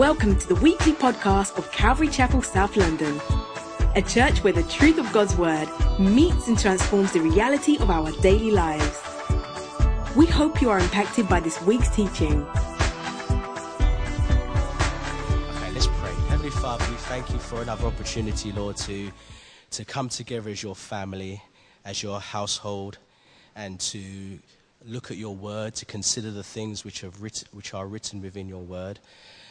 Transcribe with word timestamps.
Welcome 0.00 0.38
to 0.38 0.48
the 0.48 0.54
weekly 0.54 0.92
podcast 0.94 1.58
of 1.58 1.70
Calvary 1.72 2.08
Chapel, 2.08 2.40
South 2.40 2.74
London, 2.74 3.20
a 3.94 4.00
church 4.00 4.42
where 4.42 4.54
the 4.54 4.62
truth 4.62 4.96
of 4.96 5.12
God's 5.12 5.36
Word 5.36 5.68
meets 5.98 6.48
and 6.48 6.58
transforms 6.58 7.12
the 7.12 7.20
reality 7.20 7.76
of 7.76 7.90
our 7.90 8.10
daily 8.22 8.50
lives. 8.50 8.98
We 10.16 10.24
hope 10.24 10.62
you 10.62 10.70
are 10.70 10.78
impacted 10.78 11.28
by 11.28 11.40
this 11.40 11.60
week's 11.60 11.94
teaching. 11.94 12.46
Okay, 12.46 12.70
let's 15.74 15.86
pray. 15.86 16.14
Heavenly 16.30 16.48
Father, 16.48 16.86
we 16.88 16.96
thank 16.96 17.28
you 17.28 17.38
for 17.38 17.60
another 17.60 17.84
opportunity, 17.84 18.52
Lord, 18.52 18.78
to, 18.78 19.12
to 19.72 19.84
come 19.84 20.08
together 20.08 20.48
as 20.48 20.62
your 20.62 20.76
family, 20.76 21.42
as 21.84 22.02
your 22.02 22.20
household, 22.20 22.96
and 23.54 23.78
to 23.80 24.02
look 24.86 25.10
at 25.10 25.18
your 25.18 25.36
word, 25.36 25.74
to 25.74 25.84
consider 25.84 26.30
the 26.30 26.42
things 26.42 26.86
which, 26.86 27.02
have 27.02 27.20
writ- 27.20 27.44
which 27.52 27.74
are 27.74 27.86
written 27.86 28.22
within 28.22 28.48
your 28.48 28.62
word. 28.62 28.98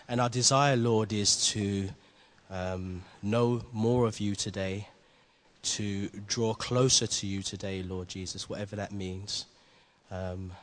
And 0.09 0.20
our 0.20 0.27
desire, 0.27 0.76
Lord, 0.76 1.13
is 1.13 1.45
to 1.52 1.88
um, 2.49 3.04
know 3.22 3.62
more 3.72 4.08
of 4.08 4.20
you 4.20 4.34
today, 4.34 4.88
to 5.62 6.09
draw 6.26 6.55
closer 6.55 7.05
to 7.05 7.27
you 7.27 7.44
today, 7.44 7.84
Lord 7.84 8.08
Jesus, 8.08 8.49
whatever 8.49 8.76
that 8.76 8.91
means. 8.91 9.45
Um, 10.09 10.54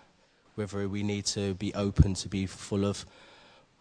whether 0.57 0.89
we 0.89 1.05
need 1.05 1.27
to 1.27 1.55
be 1.55 1.73
open 1.75 2.15
to 2.15 2.29
be 2.29 2.47
full 2.47 2.85
of 2.85 3.07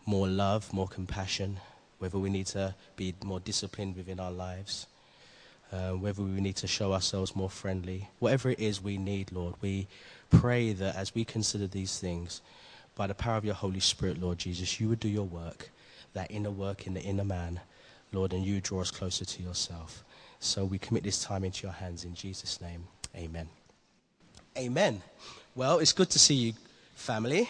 more 0.05 0.28
love, 0.28 0.72
more 0.72 0.88
compassion, 0.88 1.60
whether 1.98 2.20
we 2.20 2.30
need 2.30 2.46
to 2.46 2.76
be 2.96 3.16
more 3.24 3.40
disciplined 3.40 3.96
within 3.96 4.20
our 4.20 4.32
lives, 4.32 4.86
uh, 5.74 5.94
whether 5.94 6.22
we 6.22 6.41
need 6.41 6.58
to 6.58 6.68
show 6.68 6.94
ourselves 6.94 7.36
more 7.36 7.50
friendly. 7.50 8.08
Whatever 8.20 8.52
it 8.52 8.60
is 8.60 8.84
we 8.84 9.00
need, 9.00 9.32
Lord, 9.32 9.55
we 9.62 9.88
pray 10.30 10.74
that 10.74 10.96
as 10.96 11.16
we 11.16 11.26
consider 11.26 11.66
these 11.66 11.98
things, 11.98 12.41
by 12.95 13.08
the 13.08 13.13
power 13.13 13.38
of 13.38 13.45
your 13.45 13.55
Holy 13.55 13.80
Spirit, 13.80 14.22
Lord 14.22 14.38
Jesus, 14.38 14.80
you 14.80 14.90
would 14.90 14.99
do 14.99 15.09
your 15.09 15.26
work, 15.26 15.70
that 16.13 16.32
inner 16.32 16.51
work 16.51 16.88
in 16.88 16.93
the 16.93 17.02
inner 17.02 17.26
man, 17.26 17.60
Lord, 18.12 18.34
and 18.34 18.46
you 18.46 18.62
draw 18.62 18.82
us 18.82 18.91
closer 18.91 19.26
to 19.26 19.43
yourself. 19.43 20.04
So 20.40 20.63
we 20.63 20.77
commit 20.77 21.04
this 21.04 21.24
time 21.24 21.43
into 21.43 21.63
your 21.63 21.74
hands 21.74 22.05
in 22.05 22.13
Jesus' 22.13 22.62
name. 22.62 22.85
Amen. 23.15 23.49
Amen. 24.57 25.02
Well, 25.55 25.79
it's 25.79 25.91
good 25.91 26.10
to 26.12 26.20
see 26.20 26.35
you, 26.35 26.54
family. 26.96 27.49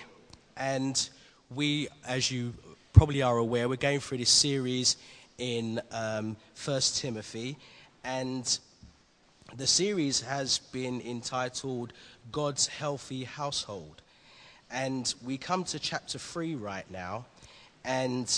And 0.58 1.10
we, 1.54 1.88
as 2.08 2.32
you 2.32 2.54
probably 2.94 3.22
are 3.22 3.38
aware, 3.38 3.70
we're 3.70 3.76
going 3.76 4.00
through 4.00 4.20
this 4.20 4.30
series 4.30 4.98
in 5.38 5.82
um, 5.92 6.38
1 6.64 6.82
Timothy. 6.96 7.58
And 8.04 8.58
the 9.56 9.68
series 9.68 10.22
has 10.22 10.60
been 10.60 11.02
entitled 11.02 11.94
God's 12.32 12.68
Healthy 12.68 13.26
Household. 13.26 14.02
And 14.76 15.14
we 15.24 15.38
come 15.38 15.64
to 15.64 15.80
chapter 15.80 16.20
3 16.20 16.56
right 16.56 16.84
now. 16.92 17.24
And 17.86 18.30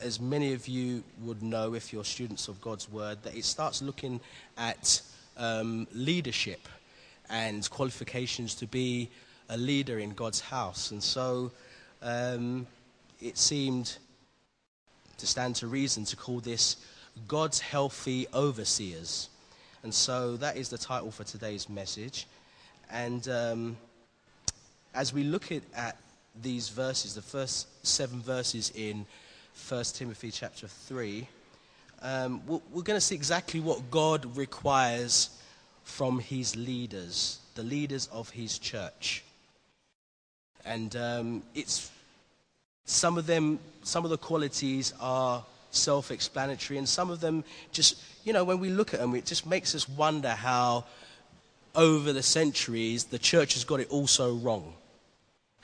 as 0.00 0.18
many 0.18 0.54
of 0.54 0.68
you 0.68 1.04
would 1.20 1.42
know, 1.42 1.74
if 1.74 1.92
you're 1.92 2.02
students 2.02 2.48
of 2.48 2.58
God's 2.62 2.90
Word, 2.90 3.18
that 3.24 3.36
it 3.36 3.44
starts 3.44 3.82
looking 3.82 4.18
at 4.56 5.02
um, 5.36 5.86
leadership 5.92 6.66
and 7.28 7.68
qualifications 7.68 8.54
to 8.54 8.66
be 8.66 9.10
a 9.50 9.58
leader 9.58 9.98
in 9.98 10.14
God's 10.14 10.40
house. 10.40 10.92
And 10.92 11.02
so 11.02 11.52
um, 12.00 12.66
it 13.20 13.36
seemed 13.36 13.98
to 15.18 15.26
stand 15.26 15.56
to 15.56 15.66
reason 15.66 16.06
to 16.06 16.16
call 16.16 16.40
this 16.40 16.76
God's 17.28 17.60
Healthy 17.60 18.28
Overseers. 18.32 19.28
And 19.82 19.92
so 19.92 20.38
that 20.38 20.56
is 20.56 20.70
the 20.70 20.78
title 20.78 21.10
for 21.10 21.24
today's 21.24 21.68
message. 21.68 22.26
And 22.90 23.28
um, 23.28 23.76
as 24.96 25.12
we 25.12 25.22
look 25.22 25.52
at, 25.52 25.62
at 25.76 25.96
these 26.42 26.70
verses, 26.70 27.14
the 27.14 27.22
first 27.22 27.68
seven 27.86 28.20
verses 28.20 28.72
in 28.74 29.04
1 29.68 29.84
Timothy 29.92 30.30
chapter 30.30 30.66
3, 30.66 31.28
um, 32.02 32.44
we're, 32.46 32.60
we're 32.72 32.82
going 32.82 32.96
to 32.96 33.00
see 33.00 33.14
exactly 33.14 33.60
what 33.60 33.90
God 33.90 34.36
requires 34.36 35.30
from 35.84 36.18
his 36.18 36.56
leaders, 36.56 37.38
the 37.54 37.62
leaders 37.62 38.08
of 38.10 38.30
his 38.30 38.58
church. 38.58 39.22
And 40.64 40.96
um, 40.96 41.42
it's 41.54 41.90
some 42.86 43.18
of 43.18 43.26
them, 43.26 43.58
some 43.82 44.04
of 44.04 44.10
the 44.10 44.18
qualities 44.18 44.94
are 44.98 45.44
self 45.70 46.10
explanatory, 46.10 46.78
and 46.78 46.88
some 46.88 47.10
of 47.10 47.20
them 47.20 47.44
just, 47.70 48.00
you 48.24 48.32
know, 48.32 48.44
when 48.44 48.58
we 48.58 48.70
look 48.70 48.94
at 48.94 49.00
them, 49.00 49.14
it 49.14 49.26
just 49.26 49.46
makes 49.46 49.74
us 49.74 49.88
wonder 49.88 50.30
how 50.30 50.84
over 51.74 52.12
the 52.14 52.22
centuries 52.22 53.04
the 53.04 53.18
church 53.18 53.52
has 53.54 53.64
got 53.64 53.80
it 53.80 53.88
all 53.90 54.06
so 54.06 54.32
wrong. 54.36 54.72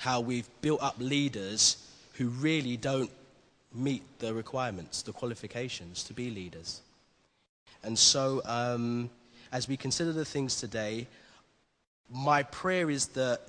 How 0.02 0.18
we've 0.18 0.48
built 0.62 0.82
up 0.82 0.96
leaders 0.98 1.76
who 2.14 2.26
really 2.26 2.76
don't 2.76 3.12
meet 3.72 4.02
the 4.18 4.34
requirements, 4.34 5.02
the 5.02 5.12
qualifications 5.12 6.02
to 6.02 6.12
be 6.12 6.28
leaders. 6.28 6.80
And 7.84 7.96
so, 7.96 8.42
um, 8.44 9.10
as 9.52 9.68
we 9.68 9.76
consider 9.76 10.12
the 10.12 10.24
things 10.24 10.58
today, 10.58 11.06
my 12.10 12.42
prayer 12.42 12.90
is 12.90 13.06
that 13.14 13.42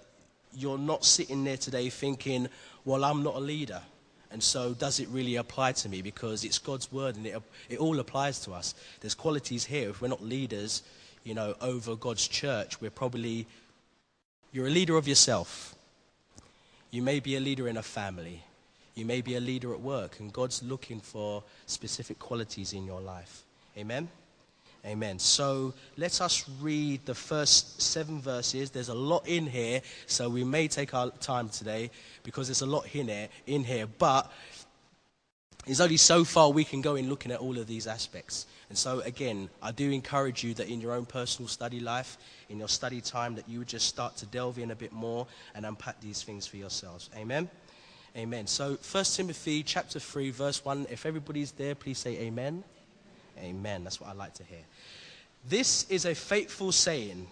you're 0.53 0.77
not 0.77 1.03
sitting 1.03 1.43
there 1.43 1.57
today 1.57 1.89
thinking, 1.89 2.47
well, 2.85 3.03
I'm 3.03 3.23
not 3.23 3.33
a 3.33 3.39
leader. 3.39 3.81
And 4.29 4.43
so, 4.43 4.75
does 4.75 4.99
it 4.99 5.07
really 5.07 5.37
apply 5.37 5.71
to 5.71 5.89
me? 5.89 6.03
Because 6.03 6.43
it's 6.43 6.59
God's 6.59 6.91
word 6.91 7.15
and 7.15 7.25
it, 7.25 7.41
it 7.67 7.79
all 7.79 7.99
applies 7.99 8.39
to 8.41 8.51
us. 8.51 8.75
There's 9.01 9.15
qualities 9.15 9.65
here. 9.65 9.89
If 9.89 10.03
we're 10.03 10.07
not 10.07 10.21
leaders, 10.21 10.83
you 11.23 11.33
know, 11.33 11.55
over 11.61 11.95
God's 11.95 12.27
church, 12.27 12.79
we're 12.79 12.91
probably, 12.91 13.47
you're 14.51 14.67
a 14.67 14.69
leader 14.69 14.97
of 14.97 15.07
yourself. 15.07 15.73
You 16.93 17.01
may 17.01 17.19
be 17.19 17.35
a 17.37 17.39
leader 17.39 17.67
in 17.67 17.77
a 17.77 17.81
family. 17.81 18.43
You 18.93 19.03
may 19.03 19.21
be 19.21 19.33
a 19.33 19.39
leader 19.39 19.73
at 19.73 19.81
work. 19.81 20.19
And 20.19 20.31
God's 20.31 20.61
looking 20.61 20.99
for 20.99 21.43
specific 21.65 22.19
qualities 22.19 22.71
in 22.71 22.85
your 22.85 23.01
life. 23.01 23.41
Amen? 23.75 24.07
Amen. 24.85 25.17
So 25.17 25.73
let 25.97 26.21
us 26.21 26.47
read 26.61 27.03
the 27.07 27.15
first 27.15 27.81
seven 27.81 28.21
verses. 28.21 28.69
There's 28.69 28.89
a 28.89 28.93
lot 28.93 29.27
in 29.27 29.47
here, 29.47 29.81
so 30.05 30.29
we 30.29 30.43
may 30.43 30.67
take 30.67 30.93
our 30.93 31.09
time 31.09 31.49
today 31.49 31.89
because 32.21 32.47
there's 32.47 32.61
a 32.61 32.67
lot 32.67 32.85
in 32.93 33.07
here, 33.07 33.29
in 33.47 33.63
here. 33.63 33.87
But 33.87 34.31
there's 35.65 35.81
only 35.81 35.97
so 35.97 36.23
far 36.23 36.51
we 36.51 36.63
can 36.63 36.81
go 36.81 36.93
in 36.93 37.09
looking 37.09 37.31
at 37.31 37.39
all 37.39 37.57
of 37.57 37.65
these 37.65 37.87
aspects. 37.87 38.45
And 38.73 38.77
so, 38.79 39.01
again, 39.01 39.51
I 39.61 39.71
do 39.71 39.91
encourage 39.91 40.43
you 40.43 40.55
that 40.55 40.67
in 40.67 40.81
your 40.81 40.93
own 40.93 41.05
personal 41.05 41.47
study 41.47 41.79
life, 41.79 42.17
in 42.49 42.57
your 42.57 42.67
study 42.67 43.01
time, 43.01 43.35
that 43.35 43.47
you 43.47 43.59
would 43.59 43.67
just 43.67 43.87
start 43.87 44.17
to 44.17 44.25
delve 44.25 44.57
in 44.57 44.71
a 44.71 44.75
bit 44.75 44.91
more 44.91 45.27
and 45.53 45.63
unpack 45.63 46.01
these 46.01 46.23
things 46.23 46.47
for 46.47 46.57
yourselves. 46.57 47.07
Amen. 47.15 47.47
Amen. 48.17 48.47
So, 48.47 48.79
1 48.91 49.03
Timothy 49.03 49.61
chapter 49.61 49.99
3, 49.99 50.31
verse 50.31 50.65
1. 50.65 50.87
If 50.89 51.05
everybody's 51.05 51.51
there, 51.51 51.75
please 51.75 51.99
say 51.99 52.17
amen. 52.17 52.63
Amen. 53.37 53.83
That's 53.83 54.01
what 54.01 54.09
I 54.09 54.13
like 54.13 54.33
to 54.33 54.43
hear. 54.43 54.63
This 55.47 55.87
is 55.91 56.05
a 56.05 56.15
faithful 56.15 56.71
saying. 56.71 57.27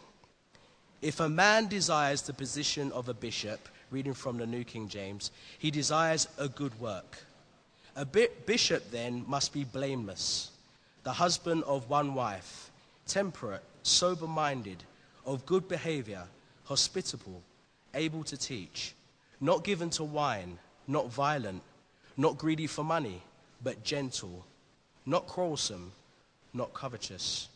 If 1.02 1.22
a 1.22 1.28
man 1.28 1.66
desires 1.66 2.22
the 2.22 2.34
position 2.34 2.92
of 2.92 3.10
a 3.10 3.16
bishop, 3.16 3.68
reading 3.90 4.14
from 4.14 4.38
the 4.38 4.46
New 4.46 4.64
King 4.64 4.88
James, 4.88 5.32
he 5.58 5.72
desires 5.72 6.28
a 6.38 6.48
good 6.48 6.80
work. 6.80 7.18
A 7.96 8.06
bishop 8.06 8.92
then 8.92 9.26
must 9.28 9.52
be 9.52 9.64
blameless, 9.64 10.51
the 11.04 11.14
husband 11.14 11.64
of 11.64 11.90
one 11.90 12.14
wife, 12.14 12.72
temperate, 13.08 13.64
sober 13.84 14.28
minded, 14.28 14.84
of 15.26 15.46
good 15.46 15.68
behavior, 15.68 16.24
hospitable, 16.66 17.42
able 17.94 18.24
to 18.24 18.38
teach, 18.38 18.94
not 19.40 19.64
given 19.64 19.90
to 19.90 20.04
wine, 20.04 20.58
not 20.88 21.12
violent, 21.12 21.62
not 22.18 22.38
greedy 22.38 22.68
for 22.68 22.84
money, 22.84 23.22
but 23.64 23.84
gentle 23.84 24.46
not 25.06 25.28
quarrelsome, 25.28 25.92
not 26.54 26.74
covetous, 26.74 27.50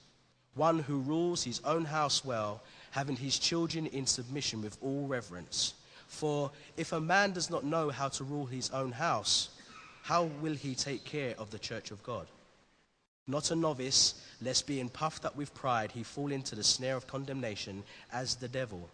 one 0.55 0.79
who 0.79 0.99
rules 0.99 1.43
his 1.43 1.61
own 1.65 1.85
house 1.85 2.23
well, 2.23 2.61
having 2.91 3.15
his 3.15 3.37
children 3.37 3.85
in 3.87 4.05
submission 4.05 4.61
with 4.61 4.77
all 4.81 5.05
reverence. 5.07 5.73
For 6.07 6.51
if 6.77 6.91
a 6.91 6.99
man 6.99 7.33
does 7.33 7.49
not 7.49 7.63
know 7.63 7.89
how 7.89 8.07
to 8.09 8.23
rule 8.23 8.45
his 8.45 8.69
own 8.71 8.91
house, 8.91 9.49
how 10.01 10.23
will 10.41 10.53
he 10.53 10.75
take 10.75 11.03
care 11.03 11.35
of 11.37 11.51
the 11.51 11.59
church 11.59 11.91
of 11.91 12.01
God? 12.03 12.27
Not 13.27 13.49
a 13.51 13.55
novice, 13.55 14.15
lest 14.41 14.67
being 14.67 14.89
puffed 14.89 15.25
up 15.25 15.35
with 15.35 15.53
pride 15.53 15.91
he 15.91 16.03
fall 16.03 16.31
into 16.31 16.55
the 16.55 16.63
snare 16.63 16.95
of 16.95 17.07
condemnation 17.07 17.83
as 18.13 18.35
the 18.35 18.47
devil. 18.47 18.89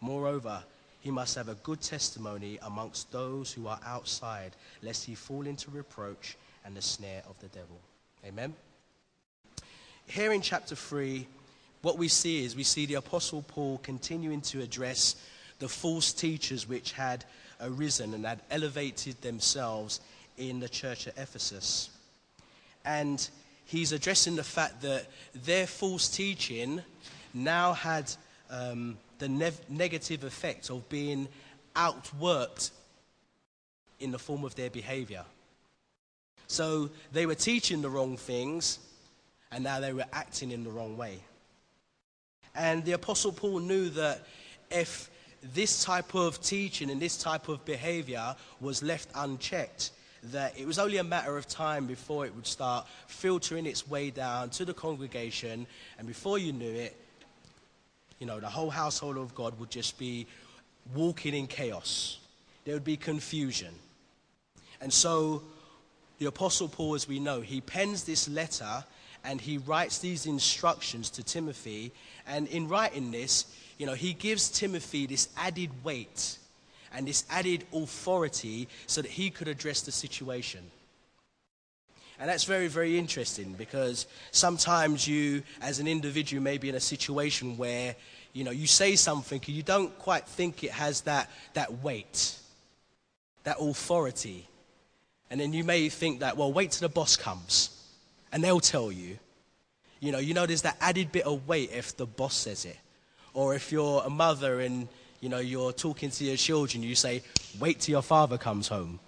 Moreover, 0.00 0.62
he 1.00 1.10
must 1.10 1.36
have 1.36 1.48
a 1.48 1.54
good 1.54 1.80
testimony 1.80 2.58
amongst 2.62 3.10
those 3.12 3.52
who 3.52 3.66
are 3.66 3.80
outside, 3.86 4.56
lest 4.82 5.04
he 5.04 5.14
fall 5.14 5.46
into 5.46 5.70
reproach 5.70 6.36
and 6.64 6.76
the 6.76 6.82
snare 6.82 7.22
of 7.28 7.38
the 7.40 7.48
devil. 7.48 7.80
Amen. 8.26 8.54
Here 10.06 10.32
in 10.32 10.42
chapter 10.42 10.74
3, 10.74 11.26
what 11.82 11.96
we 11.96 12.08
see 12.08 12.44
is 12.44 12.56
we 12.56 12.64
see 12.64 12.86
the 12.86 12.94
Apostle 12.94 13.42
Paul 13.42 13.78
continuing 13.78 14.40
to 14.42 14.60
address 14.60 15.16
the 15.60 15.68
false 15.68 16.12
teachers 16.12 16.68
which 16.68 16.92
had 16.92 17.24
arisen 17.60 18.12
and 18.12 18.26
had 18.26 18.40
elevated 18.50 19.20
themselves 19.22 20.00
in 20.36 20.60
the 20.60 20.68
church 20.68 21.06
at 21.06 21.16
Ephesus. 21.16 21.90
And 22.84 23.26
he's 23.66 23.92
addressing 23.92 24.36
the 24.36 24.44
fact 24.44 24.80
that 24.82 25.06
their 25.34 25.66
false 25.66 26.08
teaching 26.08 26.82
now 27.34 27.74
had 27.74 28.10
um, 28.50 28.96
the 29.18 29.28
ne- 29.28 29.52
negative 29.68 30.24
effect 30.24 30.70
of 30.70 30.88
being 30.88 31.28
outworked 31.74 32.70
in 34.00 34.10
the 34.10 34.18
form 34.18 34.44
of 34.44 34.54
their 34.54 34.70
behavior. 34.70 35.24
So 36.46 36.90
they 37.12 37.26
were 37.26 37.34
teaching 37.34 37.82
the 37.82 37.90
wrong 37.90 38.16
things, 38.16 38.78
and 39.50 39.64
now 39.64 39.80
they 39.80 39.92
were 39.92 40.04
acting 40.12 40.52
in 40.52 40.64
the 40.64 40.70
wrong 40.70 40.96
way. 40.96 41.20
And 42.54 42.84
the 42.84 42.92
Apostle 42.92 43.32
Paul 43.32 43.58
knew 43.58 43.90
that 43.90 44.22
if 44.70 45.10
this 45.54 45.84
type 45.84 46.14
of 46.14 46.40
teaching 46.40 46.90
and 46.90 47.00
this 47.00 47.18
type 47.18 47.48
of 47.48 47.64
behavior 47.64 48.34
was 48.60 48.82
left 48.82 49.08
unchecked, 49.14 49.90
that 50.32 50.58
it 50.58 50.66
was 50.66 50.78
only 50.78 50.96
a 50.98 51.04
matter 51.04 51.36
of 51.36 51.46
time 51.46 51.86
before 51.86 52.26
it 52.26 52.34
would 52.34 52.46
start 52.46 52.86
filtering 53.06 53.66
its 53.66 53.88
way 53.88 54.10
down 54.10 54.50
to 54.50 54.64
the 54.64 54.74
congregation, 54.74 55.66
and 55.98 56.06
before 56.06 56.38
you 56.38 56.52
knew 56.52 56.72
it, 56.72 56.96
you 58.18 58.26
know, 58.26 58.40
the 58.40 58.48
whole 58.48 58.70
household 58.70 59.16
of 59.16 59.34
God 59.34 59.58
would 59.60 59.70
just 59.70 59.98
be 59.98 60.26
walking 60.94 61.34
in 61.34 61.46
chaos. 61.46 62.18
There 62.64 62.74
would 62.74 62.84
be 62.84 62.96
confusion. 62.96 63.74
And 64.80 64.92
so, 64.92 65.42
the 66.18 66.26
Apostle 66.26 66.68
Paul, 66.68 66.94
as 66.94 67.06
we 67.06 67.20
know, 67.20 67.40
he 67.40 67.60
pens 67.60 68.04
this 68.04 68.28
letter 68.28 68.84
and 69.24 69.40
he 69.40 69.58
writes 69.58 69.98
these 69.98 70.24
instructions 70.24 71.10
to 71.10 71.22
Timothy. 71.22 71.92
And 72.26 72.48
in 72.48 72.68
writing 72.68 73.10
this, 73.10 73.46
you 73.76 73.84
know, 73.84 73.94
he 73.94 74.14
gives 74.14 74.48
Timothy 74.48 75.06
this 75.06 75.28
added 75.36 75.70
weight 75.84 76.38
and 76.94 77.06
this 77.06 77.24
added 77.30 77.64
authority 77.72 78.68
so 78.86 79.02
that 79.02 79.10
he 79.10 79.30
could 79.30 79.48
address 79.48 79.82
the 79.82 79.92
situation. 79.92 80.60
And 82.18 82.30
that's 82.30 82.44
very, 82.44 82.68
very 82.68 82.98
interesting 82.98 83.52
because 83.52 84.06
sometimes 84.30 85.06
you, 85.06 85.42
as 85.60 85.80
an 85.80 85.86
individual, 85.86 86.42
may 86.42 86.56
be 86.56 86.68
in 86.68 86.74
a 86.74 86.80
situation 86.80 87.58
where, 87.58 87.94
you 88.32 88.42
know, 88.42 88.50
you 88.50 88.66
say 88.66 88.96
something 88.96 89.40
and 89.46 89.54
you 89.54 89.62
don't 89.62 89.96
quite 89.98 90.26
think 90.26 90.64
it 90.64 90.70
has 90.70 91.02
that, 91.02 91.30
that 91.52 91.82
weight, 91.82 92.36
that 93.44 93.58
authority. 93.60 94.48
And 95.30 95.38
then 95.38 95.52
you 95.52 95.62
may 95.62 95.88
think 95.90 96.20
that, 96.20 96.36
well, 96.36 96.52
wait 96.52 96.70
till 96.70 96.88
the 96.88 96.92
boss 96.92 97.16
comes 97.16 97.70
and 98.32 98.42
they'll 98.42 98.60
tell 98.60 98.90
you. 98.90 99.18
You 100.00 100.12
know, 100.12 100.18
you 100.18 100.34
know, 100.34 100.46
there's 100.46 100.62
that 100.62 100.76
added 100.80 101.12
bit 101.12 101.26
of 101.26 101.46
weight 101.46 101.70
if 101.72 101.96
the 101.96 102.06
boss 102.06 102.34
says 102.34 102.64
it. 102.64 102.78
Or 103.34 103.54
if 103.54 103.72
you're 103.72 104.02
a 104.04 104.10
mother 104.10 104.60
and, 104.60 104.88
you 105.20 105.28
know, 105.28 105.38
you're 105.38 105.72
talking 105.72 106.10
to 106.10 106.24
your 106.24 106.36
children, 106.36 106.82
you 106.82 106.94
say, 106.94 107.22
wait 107.58 107.80
till 107.80 107.92
your 107.92 108.02
father 108.02 108.38
comes 108.38 108.68
home. 108.68 109.00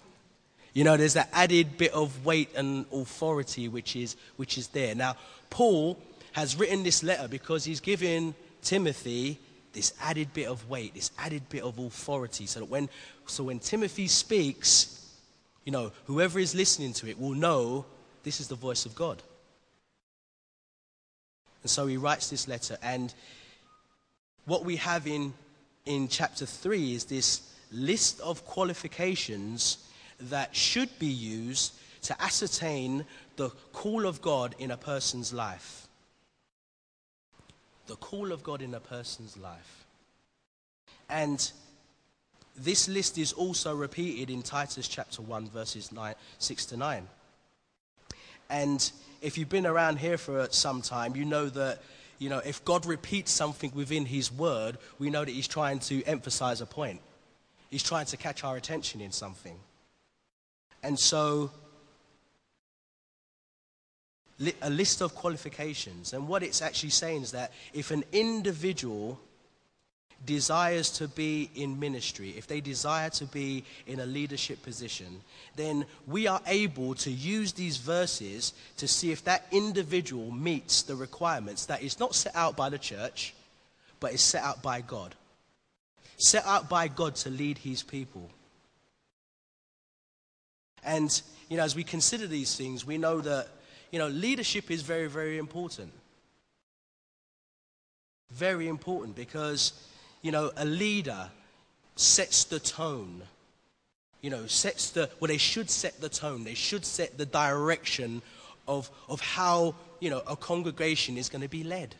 You 0.73 0.83
know, 0.83 0.97
there's 0.97 1.13
that 1.13 1.29
added 1.33 1.77
bit 1.77 1.91
of 1.93 2.25
weight 2.25 2.49
and 2.55 2.85
authority 2.93 3.67
which 3.67 3.95
is, 3.95 4.15
which 4.37 4.57
is 4.57 4.67
there. 4.67 4.95
Now, 4.95 5.15
Paul 5.49 5.97
has 6.33 6.55
written 6.55 6.83
this 6.83 7.03
letter 7.03 7.27
because 7.27 7.65
he's 7.65 7.79
giving 7.79 8.35
Timothy 8.61 9.39
this 9.73 9.93
added 10.01 10.33
bit 10.33 10.47
of 10.47 10.69
weight, 10.69 10.93
this 10.95 11.11
added 11.17 11.47
bit 11.49 11.63
of 11.63 11.77
authority, 11.79 12.45
so 12.45 12.61
that 12.61 12.65
when, 12.65 12.89
so 13.25 13.43
when 13.43 13.59
Timothy 13.59 14.07
speaks, 14.07 15.15
you 15.65 15.71
know, 15.71 15.91
whoever 16.05 16.39
is 16.39 16.55
listening 16.55 16.93
to 16.93 17.07
it 17.07 17.19
will 17.19 17.33
know 17.33 17.85
this 18.23 18.39
is 18.39 18.47
the 18.47 18.55
voice 18.55 18.85
of 18.85 18.95
God. 18.95 19.21
And 21.61 21.69
so 21.69 21.87
he 21.87 21.97
writes 21.97 22.29
this 22.29 22.47
letter. 22.47 22.77
And 22.81 23.13
what 24.45 24.65
we 24.65 24.77
have 24.77 25.07
in, 25.07 25.33
in 25.89 26.07
chapter 26.07 26.45
3 26.45 26.93
is 26.93 27.05
this 27.05 27.41
list 27.71 28.21
of 28.21 28.45
qualifications 28.45 29.89
that 30.19 30.55
should 30.55 30.89
be 30.99 31.07
used 31.07 31.73
to 32.03 32.21
ascertain 32.21 33.05
the 33.37 33.49
call 33.73 34.05
of 34.05 34.21
God 34.21 34.53
in 34.59 34.69
a 34.69 34.77
person's 34.77 35.33
life. 35.33 35.87
The 37.87 37.95
call 37.95 38.31
of 38.31 38.43
God 38.43 38.61
in 38.61 38.75
a 38.75 38.79
person's 38.79 39.35
life. 39.35 39.85
And 41.09 41.51
this 42.55 42.87
list 42.87 43.17
is 43.17 43.33
also 43.33 43.75
repeated 43.75 44.29
in 44.29 44.43
Titus 44.43 44.87
chapter 44.87 45.23
1, 45.23 45.49
verses 45.49 45.91
9, 45.91 46.13
6 46.37 46.65
to 46.67 46.77
9. 46.77 47.07
And 48.51 48.91
if 49.23 49.39
you've 49.39 49.49
been 49.49 49.65
around 49.65 49.97
here 49.97 50.19
for 50.19 50.47
some 50.51 50.83
time, 50.83 51.15
you 51.15 51.25
know 51.25 51.49
that, 51.49 51.81
you 52.19 52.29
know, 52.29 52.39
if 52.39 52.63
God 52.65 52.85
repeats 52.85 53.31
something 53.31 53.71
within 53.73 54.05
his 54.05 54.31
word, 54.31 54.77
we 54.99 55.09
know 55.09 55.25
that 55.25 55.31
he's 55.31 55.47
trying 55.47 55.79
to 55.79 56.03
emphasize 56.03 56.61
a 56.61 56.65
point. 56.65 56.99
He's 57.69 57.83
trying 57.83 58.05
to 58.07 58.17
catch 58.17 58.43
our 58.43 58.57
attention 58.57 58.99
in 58.99 59.11
something. 59.11 59.57
And 60.83 60.99
so, 60.99 61.51
a 64.61 64.69
list 64.69 65.01
of 65.01 65.15
qualifications. 65.15 66.13
And 66.13 66.27
what 66.27 66.43
it's 66.43 66.61
actually 66.61 66.91
saying 66.91 67.23
is 67.23 67.31
that 67.31 67.51
if 67.73 67.91
an 67.91 68.03
individual 68.11 69.19
desires 70.25 70.91
to 70.91 71.07
be 71.07 71.49
in 71.55 71.79
ministry, 71.79 72.33
if 72.37 72.47
they 72.47 72.61
desire 72.61 73.09
to 73.09 73.25
be 73.25 73.63
in 73.87 73.99
a 73.99 74.05
leadership 74.05 74.61
position, 74.61 75.21
then 75.55 75.85
we 76.07 76.27
are 76.27 76.41
able 76.47 76.93
to 76.95 77.11
use 77.11 77.53
these 77.53 77.77
verses 77.77 78.53
to 78.77 78.87
see 78.87 79.11
if 79.11 79.23
that 79.23 79.45
individual 79.51 80.31
meets 80.31 80.83
the 80.83 80.95
requirements 80.95 81.65
that 81.65 81.81
is 81.81 81.99
not 81.99 82.15
set 82.15 82.35
out 82.35 82.55
by 82.55 82.69
the 82.69 82.77
church, 82.77 83.33
but 83.99 84.13
is 84.13 84.21
set 84.21 84.43
out 84.43 84.61
by 84.61 84.81
God. 84.81 85.15
Set 86.17 86.45
out 86.45 86.69
by 86.69 86.87
God 86.89 87.15
to 87.15 87.29
lead 87.29 87.57
his 87.57 87.81
people. 87.81 88.29
And, 90.83 91.21
you 91.49 91.57
know, 91.57 91.63
as 91.63 91.75
we 91.75 91.83
consider 91.83 92.27
these 92.27 92.55
things, 92.55 92.85
we 92.85 92.97
know 92.97 93.21
that, 93.21 93.47
you 93.91 93.99
know, 93.99 94.07
leadership 94.07 94.69
is 94.69 94.81
very, 94.81 95.07
very 95.07 95.37
important. 95.37 95.91
Very 98.31 98.67
important 98.67 99.15
because 99.15 99.73
you 100.21 100.31
know, 100.31 100.51
a 100.57 100.65
leader 100.65 101.29
sets 101.95 102.45
the 102.45 102.59
tone. 102.59 103.21
You 104.21 104.29
know, 104.29 104.47
sets 104.47 104.91
the, 104.91 105.09
well, 105.19 105.29
they 105.29 105.37
should 105.37 105.69
set 105.69 106.01
the 106.01 106.09
tone. 106.09 106.43
They 106.43 106.53
should 106.53 106.85
set 106.85 107.17
the 107.17 107.25
direction 107.25 108.21
of, 108.67 108.89
of 109.07 109.21
how, 109.21 109.75
you 109.99 110.09
know, 110.09 110.21
a 110.27 110.35
congregation 110.35 111.17
is 111.17 111.29
going 111.29 111.41
to 111.41 111.47
be 111.47 111.63
led. 111.63 111.95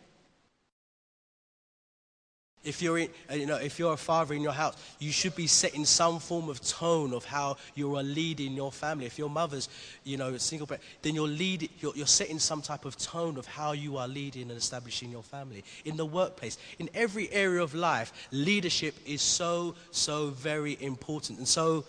If 2.61 2.81
you're, 2.81 2.97
in, 2.97 3.09
uh, 3.31 3.35
you 3.35 3.45
know, 3.45 3.55
if 3.55 3.79
you're 3.79 3.93
a 3.93 3.97
father 3.97 4.33
in 4.33 4.41
your 4.41 4.51
house, 4.51 4.75
you 4.99 5.13
should 5.13 5.33
be 5.33 5.47
setting 5.47 5.85
some 5.85 6.19
form 6.19 6.49
of 6.49 6.59
tone 6.61 7.13
of 7.13 7.23
how 7.23 7.55
you 7.73 7.95
are 7.95 8.03
leading 8.03 8.51
your 8.51 8.69
family. 8.69 9.05
If 9.05 9.17
your 9.17 9.29
mother's, 9.29 9.69
you 10.03 10.17
know, 10.17 10.27
a 10.33 10.39
single 10.39 10.67
parent, 10.67 10.83
then 11.01 11.15
you're, 11.15 11.27
lead, 11.27 11.69
you're, 11.79 11.95
you're 11.95 12.05
setting 12.05 12.37
some 12.37 12.61
type 12.61 12.83
of 12.83 12.97
tone 12.97 13.37
of 13.37 13.45
how 13.45 13.71
you 13.71 13.95
are 13.95 14.09
leading 14.09 14.49
and 14.49 14.57
establishing 14.57 15.09
your 15.09 15.23
family. 15.23 15.63
In 15.85 15.95
the 15.95 16.05
workplace, 16.05 16.57
in 16.79 16.89
every 16.93 17.31
area 17.31 17.63
of 17.63 17.73
life, 17.73 18.11
leadership 18.31 18.93
is 19.05 19.21
so, 19.21 19.75
so 19.91 20.27
very 20.31 20.77
important. 20.81 21.39
And 21.39 21.47
so, 21.47 21.85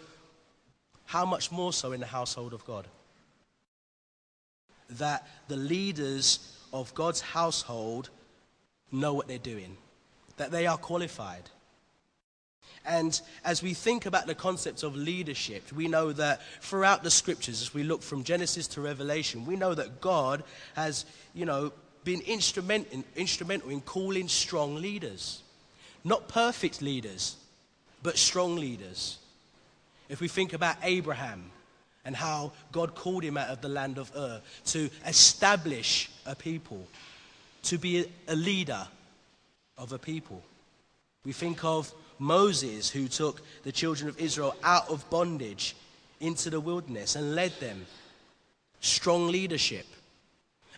how 1.05 1.27
much 1.27 1.51
more 1.51 1.73
so 1.73 1.91
in 1.91 1.99
the 1.99 2.07
household 2.07 2.53
of 2.53 2.65
God? 2.65 2.87
That 4.91 5.27
the 5.49 5.57
leaders 5.57 6.57
of 6.73 6.95
God's 6.95 7.21
household 7.21 8.09
know 8.93 9.15
what 9.15 9.27
they're 9.27 9.39
doing 9.39 9.77
that 10.41 10.51
they 10.51 10.67
are 10.67 10.79
qualified. 10.79 11.43
And 12.87 13.21
as 13.45 13.63
we 13.63 13.75
think 13.75 14.07
about 14.07 14.27
the 14.27 14.35
concept 14.35 14.83
of 14.83 14.97
leadership, 14.97 15.71
we 15.71 15.87
know 15.87 16.13
that 16.13 16.41
throughout 16.63 17.03
the 17.03 17.11
scriptures, 17.11 17.61
as 17.61 17.75
we 17.75 17.83
look 17.83 18.03
from 18.03 18.25
Genesis 18.25 18.67
to 18.69 18.81
Revelation, 18.81 19.45
we 19.45 19.57
know 19.57 19.75
that 19.75 20.01
God 20.01 20.43
has, 20.77 21.05
you 21.35 21.45
know, 21.45 21.73
been 22.05 22.23
instrument 22.23 22.89
in, 22.91 23.05
instrumental 23.17 23.69
in 23.69 23.83
calling 23.83 24.29
strong 24.29 24.77
leaders. 24.77 25.43
Not 26.05 26.29
perfect 26.29 26.81
leaders, 26.81 27.37
but 28.03 28.17
strong 28.17 28.57
leaders. 28.57 29.19
If 30.09 30.23
we 30.23 30.29
think 30.29 30.55
about 30.55 30.77
Abraham 30.83 31.51
and 32.07 32.17
how 32.17 32.53
God 32.73 32.95
called 32.95 33.23
him 33.23 33.37
out 33.37 33.49
of 33.49 33.61
the 33.61 33.69
land 33.69 33.99
of 33.99 34.11
Ur 34.17 34.41
to 34.67 34.89
establish 35.07 36.09
a 36.25 36.35
people, 36.35 36.87
to 37.65 37.77
be 37.77 38.07
a 38.27 38.35
leader, 38.35 38.89
of 39.81 39.93
a 39.93 39.99
people. 39.99 40.43
We 41.25 41.33
think 41.33 41.65
of 41.65 41.93
Moses, 42.19 42.91
who 42.91 43.09
took 43.09 43.41
the 43.65 43.73
children 43.73 44.09
of 44.09 44.21
Israel 44.21 44.55
out 44.63 44.89
of 44.91 45.09
bondage 45.11 45.75
into 46.21 46.51
the 46.51 46.61
wilderness 46.61 47.17
and 47.17 47.35
led 47.35 47.53
them. 47.61 47.87
Strong 48.81 49.29
leadership. 49.29 49.87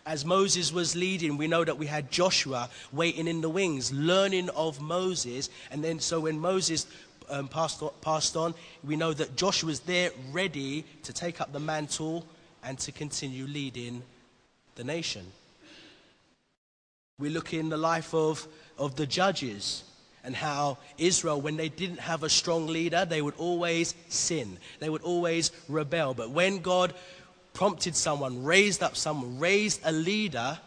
As 0.05 0.25
Moses 0.25 0.73
was 0.73 0.95
leading, 0.95 1.37
we 1.37 1.47
know 1.47 1.63
that 1.63 1.77
we 1.77 1.85
had 1.85 2.11
Joshua 2.11 2.69
waiting 2.91 3.27
in 3.27 3.41
the 3.41 3.49
wings, 3.49 3.91
learning 3.93 4.49
of 4.49 4.81
Moses. 4.81 5.49
And 5.71 5.83
then, 5.83 5.99
so 5.99 6.21
when 6.21 6.39
Moses 6.39 6.87
um, 7.29 7.47
passed, 7.47 7.81
on, 7.81 7.91
passed 8.01 8.35
on, 8.35 8.53
we 8.83 8.97
know 8.97 9.13
that 9.13 9.37
Joshua 9.37 9.67
was 9.67 9.79
there 9.81 10.11
ready 10.31 10.83
to 11.03 11.13
take 11.13 11.39
up 11.39 11.53
the 11.53 11.59
mantle 11.59 12.25
and 12.63 12.77
to 12.79 12.91
continue 12.91 13.45
leading 13.45 14.01
the 14.75 14.83
nation. 14.83 15.25
We 17.19 17.29
look 17.29 17.53
in 17.53 17.69
the 17.69 17.77
life 17.77 18.13
of 18.13 18.47
of 18.77 18.95
the 18.95 19.05
judges 19.05 19.83
and 20.23 20.35
how 20.35 20.77
Israel, 20.97 21.41
when 21.41 21.57
they 21.57 21.69
didn't 21.69 21.99
have 21.99 22.23
a 22.23 22.29
strong 22.29 22.67
leader, 22.67 23.05
they 23.05 23.21
would 23.21 23.35
always 23.37 23.93
sin. 24.07 24.57
They 24.79 24.89
would 24.89 25.01
always 25.01 25.51
rebel. 25.67 26.13
But 26.13 26.29
when 26.31 26.59
God 26.59 26.93
prompted 27.53 27.95
someone, 27.95 28.43
raised 28.43 28.81
up 28.81 28.95
someone, 28.95 29.37
raised 29.37 29.81
a 29.83 29.91
leader, 29.91 30.57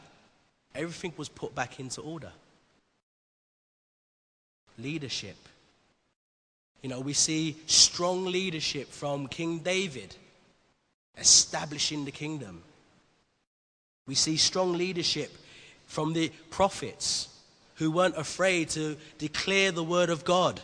everything 0.75 1.15
was 1.17 1.31
put 1.31 1.55
back 1.55 1.81
into 1.81 2.03
order. 2.03 2.33
Leadership. 4.79 5.37
You 6.83 6.91
know, 6.91 7.01
we 7.01 7.15
see 7.15 7.57
strong 7.67 8.27
leadership 8.27 8.89
from 8.89 9.27
King 9.27 9.61
David. 9.61 10.15
establishing 11.19 12.05
the 12.05 12.11
kingdom. 12.11 12.63
We 14.07 14.15
see 14.15 14.37
strong 14.37 14.75
leadership 14.75 15.35
from 15.87 16.13
the 16.13 16.31
prophets 16.51 17.29
who 17.77 17.91
weren't 17.91 18.17
afraid 18.17 18.69
to 18.71 18.97
declare 19.19 19.73
the 19.73 19.85
word 19.85 20.11
of 20.11 20.25
God. 20.25 20.61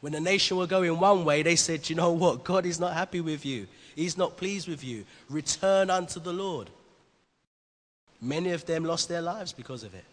When 0.00 0.12
the 0.12 0.20
nation 0.20 0.56
were 0.56 0.66
going 0.66 0.98
one 0.98 1.24
way, 1.24 1.42
they 1.42 1.56
said, 1.56 1.88
You 1.88 1.96
know 1.96 2.12
what? 2.12 2.44
God 2.44 2.66
is 2.66 2.80
not 2.80 2.94
happy 2.94 3.20
with 3.20 3.46
you. 3.46 3.66
He's 3.94 4.18
not 4.18 4.36
pleased 4.36 4.66
with 4.66 4.82
you. 4.82 5.04
Return 5.28 5.90
unto 5.90 6.18
the 6.18 6.32
Lord. 6.32 6.70
Many 8.20 8.50
of 8.50 8.64
them 8.66 8.84
lost 8.84 9.08
their 9.08 9.22
lives 9.22 9.52
because 9.52 9.84
of 9.84 9.94
it. 9.94 10.04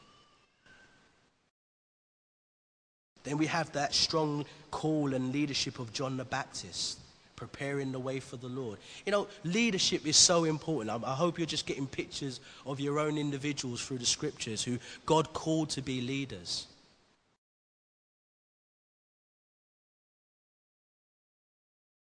Then 3.24 3.38
we 3.38 3.48
have 3.48 3.72
that 3.74 3.94
strong 3.94 4.46
call 4.72 5.14
and 5.14 5.32
leadership 5.32 5.80
of 5.80 5.94
John 5.94 6.18
the 6.18 6.26
Baptist, 6.26 6.99
preparing 7.40 7.94
the 7.94 8.00
way 8.00 8.20
for 8.20 8.36
the 8.36 8.50
Lord. 8.50 8.78
You 9.06 9.14
know, 9.14 9.28
leadership 9.46 10.06
is 10.06 10.18
so 10.18 10.44
important. 10.44 10.90
I, 10.92 11.10
I 11.10 11.16
hope 11.16 11.40
you're 11.40 11.48
just 11.48 11.66
getting 11.66 11.88
pictures 11.88 12.42
of 12.66 12.82
your 12.82 13.00
own 13.00 13.18
individuals 13.18 13.82
through 13.82 14.00
the 14.00 14.06
scriptures 14.06 14.62
who 14.62 14.78
God 15.06 15.32
called 15.32 15.70
to 15.72 15.82
be 15.82 16.02
leaders. 16.02 16.68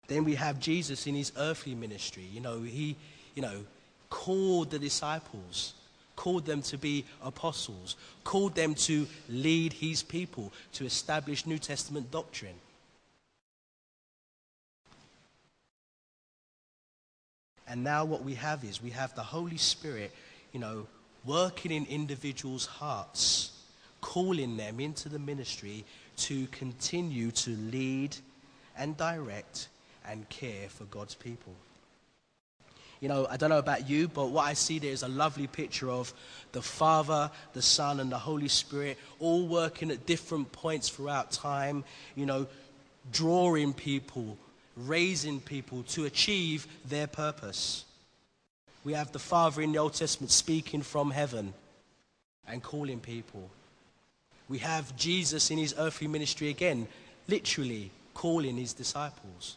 Then 0.06 0.22
we 0.22 0.36
have 0.36 0.60
Jesus 0.60 1.08
in 1.08 1.16
his 1.16 1.32
earthly 1.36 1.74
ministry. 1.74 2.22
You 2.32 2.40
know, 2.40 2.62
he, 2.62 2.94
you 3.34 3.42
know, 3.42 3.64
called 4.08 4.70
the 4.70 4.78
disciples, 4.78 5.74
called 6.14 6.46
them 6.46 6.62
to 6.62 6.78
be 6.78 7.04
apostles, 7.20 7.96
called 8.22 8.54
them 8.54 8.76
to 8.76 9.08
lead 9.28 9.72
his 9.72 10.04
people, 10.04 10.52
to 10.74 10.86
establish 10.86 11.46
New 11.46 11.58
Testament 11.58 12.12
doctrine. 12.12 12.54
And 17.68 17.82
now 17.82 18.04
what 18.04 18.22
we 18.22 18.34
have 18.34 18.64
is 18.64 18.82
we 18.82 18.90
have 18.90 19.14
the 19.14 19.22
Holy 19.22 19.56
Spirit, 19.56 20.12
you 20.52 20.60
know, 20.60 20.86
working 21.24 21.72
in 21.72 21.84
individuals' 21.86 22.66
hearts, 22.66 23.50
calling 24.00 24.56
them 24.56 24.78
into 24.78 25.08
the 25.08 25.18
ministry 25.18 25.84
to 26.16 26.46
continue 26.48 27.30
to 27.32 27.50
lead 27.50 28.16
and 28.78 28.96
direct 28.96 29.68
and 30.08 30.28
care 30.28 30.68
for 30.68 30.84
God's 30.84 31.14
people. 31.14 31.54
You 33.00 33.08
know, 33.08 33.26
I 33.28 33.36
don't 33.36 33.50
know 33.50 33.58
about 33.58 33.88
you, 33.88 34.08
but 34.08 34.30
what 34.30 34.46
I 34.46 34.54
see 34.54 34.78
there 34.78 34.92
is 34.92 35.02
a 35.02 35.08
lovely 35.08 35.46
picture 35.46 35.90
of 35.90 36.14
the 36.52 36.62
Father, 36.62 37.30
the 37.52 37.60
Son, 37.60 38.00
and 38.00 38.10
the 38.10 38.18
Holy 38.18 38.48
Spirit 38.48 38.96
all 39.18 39.46
working 39.46 39.90
at 39.90 40.06
different 40.06 40.50
points 40.52 40.88
throughout 40.88 41.30
time, 41.30 41.84
you 42.14 42.24
know, 42.24 42.46
drawing 43.12 43.74
people, 43.74 44.38
raising 44.76 45.40
people 45.40 45.82
to 45.84 46.04
achieve 46.04 46.66
their 46.84 47.06
purpose. 47.06 47.84
We 48.84 48.92
have 48.92 49.12
the 49.12 49.18
Father 49.18 49.62
in 49.62 49.72
the 49.72 49.78
Old 49.78 49.94
Testament 49.94 50.30
speaking 50.30 50.82
from 50.82 51.10
heaven 51.10 51.54
and 52.46 52.62
calling 52.62 53.00
people. 53.00 53.50
We 54.48 54.58
have 54.58 54.96
Jesus 54.96 55.50
in 55.50 55.58
his 55.58 55.74
earthly 55.76 56.06
ministry 56.06 56.50
again, 56.50 56.86
literally 57.26 57.90
calling 58.14 58.56
his 58.56 58.72
disciples. 58.72 59.56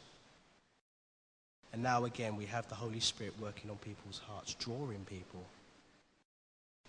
And 1.72 1.84
now 1.84 2.06
again, 2.06 2.36
we 2.36 2.46
have 2.46 2.68
the 2.70 2.76
Holy 2.76 3.00
Spirit 3.00 3.34
working 3.40 3.70
on 3.70 3.78
people's 3.78 4.22
hearts, 4.28 4.56
drawing 4.56 5.06
people. 5.06 5.46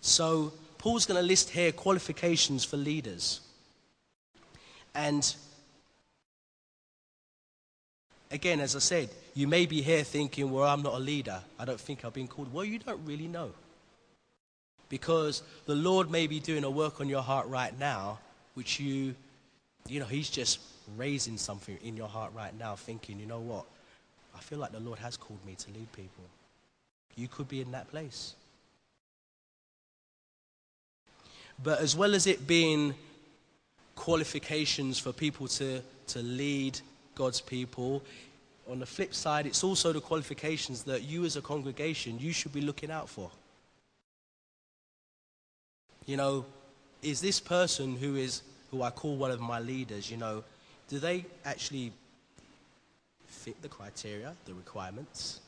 So, 0.01 0.53
Paul's 0.79 1.05
going 1.05 1.21
to 1.21 1.27
list 1.27 1.51
here 1.51 1.73
qualifications 1.73 2.65
for 2.65 2.79
leaders. 2.79 3.41
And 4.95 5.35
again, 8.31 8.61
as 8.61 8.77
I 8.77 8.79
said, 8.79 9.11
you 9.35 9.47
may 9.47 9.67
be 9.67 9.83
here 9.83 10.05
thinking, 10.05 10.51
well, 10.51 10.65
I'm 10.65 10.83
not 10.83 10.95
a 10.95 10.99
leader. 10.99 11.41
I 11.59 11.65
don't 11.65 11.81
think 11.81 12.05
I've 12.05 12.15
been 12.15 12.29
called. 12.29 12.53
Well, 12.53 12.65
you 12.65 12.79
don't 12.79 13.05
really 13.05 13.27
know. 13.27 13.51
Because 14.89 15.43
the 15.67 15.75
Lord 15.75 16.11
may 16.11 16.27
be 16.27 16.41
doing 16.41 16.65
a 16.65 16.71
work 16.71 17.01
on 17.01 17.09
your 17.09 17.23
heart 17.23 17.47
right 17.49 17.77
now, 17.79 18.19
which 18.55 18.81
you, 18.81 19.15
you 19.89 20.01
know, 20.01 20.07
He's 20.07 20.31
just 20.31 20.61
raising 20.97 21.37
something 21.37 21.79
in 21.83 21.97
your 21.97 22.09
heart 22.09 22.33
right 22.35 22.57
now, 22.59 22.75
thinking, 22.75 23.21
you 23.21 23.27
know 23.27 23.41
what? 23.41 23.65
I 24.37 24.41
feel 24.41 24.59
like 24.59 24.73
the 24.73 24.81
Lord 24.81 24.99
has 24.99 25.17
called 25.17 25.45
me 25.47 25.55
to 25.55 25.71
lead 25.71 25.93
people. 25.93 26.25
You 27.17 27.29
could 27.29 27.49
be 27.49 27.61
in 27.61 27.71
that 27.73 27.91
place. 27.91 28.35
But 31.63 31.81
as 31.81 31.95
well 31.95 32.15
as 32.15 32.27
it 32.27 32.47
being 32.47 32.95
qualifications 33.95 34.99
for 34.99 35.13
people 35.13 35.47
to, 35.47 35.83
to 36.09 36.19
lead 36.21 36.81
God's 37.21 37.43
people, 37.43 38.03
on 38.67 38.79
the 38.79 38.87
flip 38.87 39.13
side, 39.13 39.45
it's 39.45 39.63
also 39.63 39.93
the 39.93 40.01
qualifications 40.01 40.85
that 40.85 41.03
you 41.03 41.27
as 41.27 41.37
a 41.37 41.43
congregation, 41.43 42.19
you 42.19 42.33
should 42.33 42.55
be 42.55 42.63
looking 42.63 42.91
out 42.91 43.11
for. 43.11 43.31
You 46.07 46.17
know, 46.17 46.47
is 47.03 47.21
this 47.21 47.39
person 47.39 47.95
who 47.95 48.17
is, 48.17 48.41
who 48.71 48.83
I 48.83 48.89
call 48.89 49.17
one 49.17 49.31
of 49.31 49.39
my 49.39 49.61
leaders, 49.61 50.11
you 50.11 50.17
know, 50.17 50.43
do 50.89 50.99
they 50.99 51.27
actually 51.45 51.93
fit 53.29 53.61
the 53.61 53.69
criteria, 53.69 54.33
the 54.47 54.55
requirements. 54.55 55.41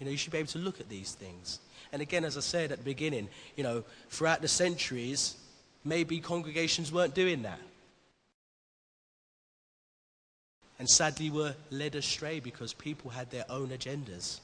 You 0.00 0.06
know, 0.06 0.10
you 0.10 0.18
should 0.18 0.32
be 0.32 0.38
able 0.38 0.48
to 0.48 0.58
look 0.58 0.80
at 0.80 0.88
these 0.88 1.12
things. 1.12 1.60
And 1.92 2.02
again, 2.02 2.24
as 2.24 2.36
I 2.36 2.40
said 2.40 2.72
at 2.72 2.78
the 2.78 2.84
beginning, 2.84 3.28
you 3.56 3.62
know, 3.62 3.84
throughout 4.10 4.42
the 4.42 4.48
centuries, 4.48 5.36
maybe 5.84 6.18
congregations 6.18 6.90
weren't 6.90 7.14
doing 7.14 7.42
that. 7.42 7.60
And 10.78 10.88
sadly 10.88 11.30
were 11.30 11.54
led 11.70 11.94
astray 11.94 12.40
because 12.40 12.72
people 12.72 13.10
had 13.10 13.30
their 13.30 13.44
own 13.48 13.68
agendas 13.68 14.40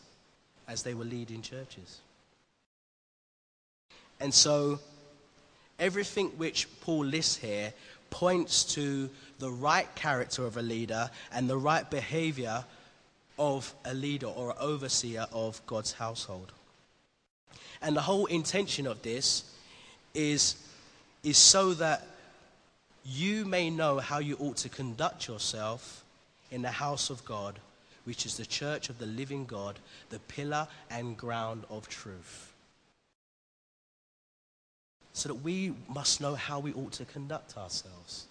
as 0.66 0.82
they 0.82 0.94
were 0.94 1.04
leading 1.04 1.42
churches. 1.42 2.00
And 4.20 4.32
so, 4.32 4.80
everything 5.78 6.28
which 6.36 6.68
Paul 6.80 7.04
lists 7.04 7.36
here 7.36 7.72
points 8.10 8.64
to 8.74 9.10
the 9.38 9.50
right 9.50 9.92
character 9.94 10.46
of 10.46 10.56
a 10.56 10.62
leader 10.62 11.10
and 11.32 11.48
the 11.48 11.58
right 11.58 11.88
behavior 11.90 12.64
of 13.38 13.74
a 13.84 13.92
leader 13.92 14.26
or 14.26 14.54
overseer 14.60 15.26
of 15.32 15.60
God's 15.66 15.92
household. 15.92 16.52
And 17.82 17.96
the 17.96 18.00
whole 18.00 18.26
intention 18.26 18.86
of 18.86 19.02
this 19.02 19.44
is, 20.14 20.54
is 21.22 21.36
so 21.36 21.74
that 21.74 22.06
you 23.04 23.44
may 23.44 23.68
know 23.68 23.98
how 23.98 24.18
you 24.18 24.36
ought 24.38 24.58
to 24.58 24.68
conduct 24.68 25.28
yourself 25.28 26.03
in 26.50 26.62
the 26.62 26.70
house 26.70 27.10
of 27.10 27.24
God, 27.24 27.58
which 28.04 28.26
is 28.26 28.36
the 28.36 28.46
church 28.46 28.88
of 28.88 28.98
the 28.98 29.06
living 29.06 29.44
God, 29.44 29.78
the 30.10 30.18
pillar 30.18 30.68
and 30.90 31.16
ground 31.16 31.64
of 31.70 31.88
truth 31.88 32.54
so 35.14 35.28
that 35.28 35.36
we 35.36 35.72
must 35.88 36.20
know 36.20 36.34
how 36.34 36.58
we 36.58 36.72
ought 36.74 36.92
to 36.92 37.04
conduct 37.04 37.56
ourselves. 37.56 38.26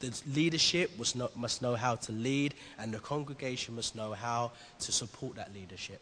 The 0.00 0.18
leadership 0.34 0.90
must 1.36 1.62
know, 1.62 1.74
how 1.74 1.96
to 1.96 2.12
lead, 2.12 2.54
and 2.78 2.94
the 2.94 2.98
congregation 2.98 3.76
must 3.76 3.94
know 3.94 4.12
how 4.12 4.52
to 4.80 4.92
support 4.92 5.36
that 5.36 5.52
leadership. 5.54 6.00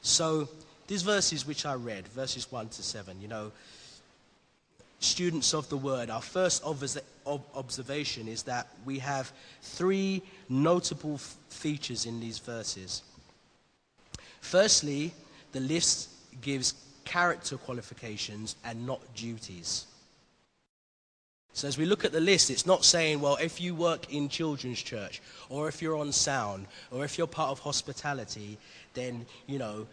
So, 0.00 0.48
these 0.86 1.02
verses 1.02 1.46
which 1.46 1.66
I 1.66 1.74
read, 1.74 2.08
verses 2.08 2.50
1 2.50 2.68
to 2.70 2.82
7, 2.82 3.20
you 3.20 3.28
know, 3.28 3.52
students 5.04 5.54
of 5.54 5.68
the 5.68 5.76
word, 5.76 6.10
our 6.10 6.22
first 6.22 6.64
observation 6.64 8.28
is 8.28 8.42
that 8.44 8.68
we 8.84 8.98
have 8.98 9.32
three 9.62 10.22
notable 10.48 11.18
features 11.48 12.06
in 12.06 12.20
these 12.20 12.38
verses. 12.38 13.02
Firstly, 14.40 15.12
the 15.52 15.60
list 15.60 16.10
gives 16.40 16.74
character 17.04 17.56
qualifications 17.56 18.56
and 18.64 18.86
not 18.86 19.00
duties. 19.14 19.86
So 21.52 21.68
as 21.68 21.78
we 21.78 21.84
look 21.84 22.04
at 22.04 22.10
the 22.10 22.20
list, 22.20 22.50
it's 22.50 22.66
not 22.66 22.84
saying, 22.84 23.20
well, 23.20 23.36
if 23.36 23.60
you 23.60 23.76
work 23.76 24.12
in 24.12 24.28
children's 24.28 24.82
church, 24.82 25.22
or 25.48 25.68
if 25.68 25.80
you're 25.80 25.96
on 25.96 26.10
sound, 26.10 26.66
or 26.90 27.04
if 27.04 27.16
you're 27.16 27.28
part 27.28 27.50
of 27.50 27.60
hospitality, 27.60 28.58
then, 28.94 29.24
you 29.46 29.58
know, 29.58 29.86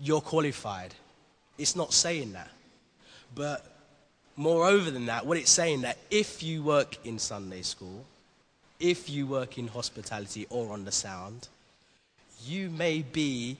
you're 0.00 0.20
qualified. 0.20 0.92
It's 1.56 1.76
not 1.76 1.92
saying 1.92 2.32
that. 2.32 2.50
But 3.34 3.64
moreover 4.36 4.90
than 4.90 5.06
that, 5.06 5.26
what 5.26 5.38
it's 5.38 5.50
saying 5.50 5.82
that 5.82 5.98
if 6.10 6.42
you 6.42 6.62
work 6.62 6.96
in 7.04 7.18
Sunday 7.18 7.62
school, 7.62 8.04
if 8.80 9.08
you 9.08 9.26
work 9.26 9.58
in 9.58 9.68
hospitality 9.68 10.46
or 10.50 10.72
on 10.72 10.84
the 10.84 10.92
sound, 10.92 11.48
you 12.44 12.70
may 12.70 13.02
be 13.02 13.56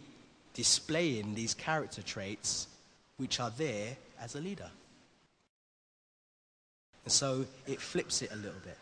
displaying 0.52 1.34
these 1.34 1.54
character 1.54 2.02
traits 2.02 2.68
which 3.16 3.40
are 3.40 3.50
there 3.56 3.96
as 4.20 4.34
a 4.34 4.40
leader. 4.40 4.70
And 7.04 7.12
so 7.12 7.46
it 7.66 7.80
flips 7.80 8.22
it 8.22 8.32
a 8.32 8.36
little 8.36 8.60
bit. 8.64 8.78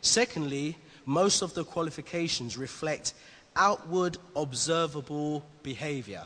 Secondly, 0.00 0.76
most 1.06 1.42
of 1.42 1.54
the 1.54 1.64
qualifications 1.64 2.56
reflect 2.56 3.14
outward 3.56 4.18
observable 4.36 5.44
behavior. 5.62 6.24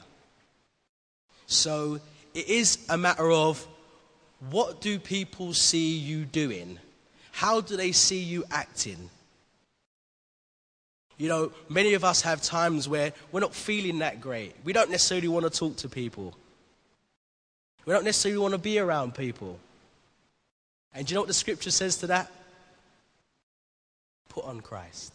So 1.46 2.00
it 2.34 2.48
is 2.48 2.78
a 2.88 2.98
matter 2.98 3.30
of 3.30 3.66
what 4.50 4.80
do 4.80 4.98
people 4.98 5.52
see 5.52 5.96
you 5.96 6.24
doing? 6.24 6.78
How 7.32 7.60
do 7.60 7.76
they 7.76 7.92
see 7.92 8.20
you 8.20 8.44
acting? 8.50 9.10
You 11.16 11.28
know, 11.28 11.52
many 11.68 11.94
of 11.94 12.04
us 12.04 12.22
have 12.22 12.42
times 12.42 12.88
where 12.88 13.12
we're 13.32 13.40
not 13.40 13.54
feeling 13.54 13.98
that 13.98 14.20
great. 14.20 14.54
We 14.64 14.72
don't 14.72 14.90
necessarily 14.90 15.28
want 15.28 15.44
to 15.44 15.50
talk 15.50 15.76
to 15.78 15.88
people. 15.88 16.34
We 17.84 17.92
don't 17.92 18.04
necessarily 18.04 18.38
want 18.38 18.52
to 18.52 18.58
be 18.58 18.78
around 18.78 19.14
people. 19.14 19.58
And 20.94 21.06
do 21.06 21.12
you 21.12 21.14
know 21.16 21.22
what 21.22 21.28
the 21.28 21.34
scripture 21.34 21.72
says 21.72 21.96
to 21.98 22.06
that? 22.08 22.30
Put 24.28 24.44
on 24.44 24.60
Christ. 24.60 25.14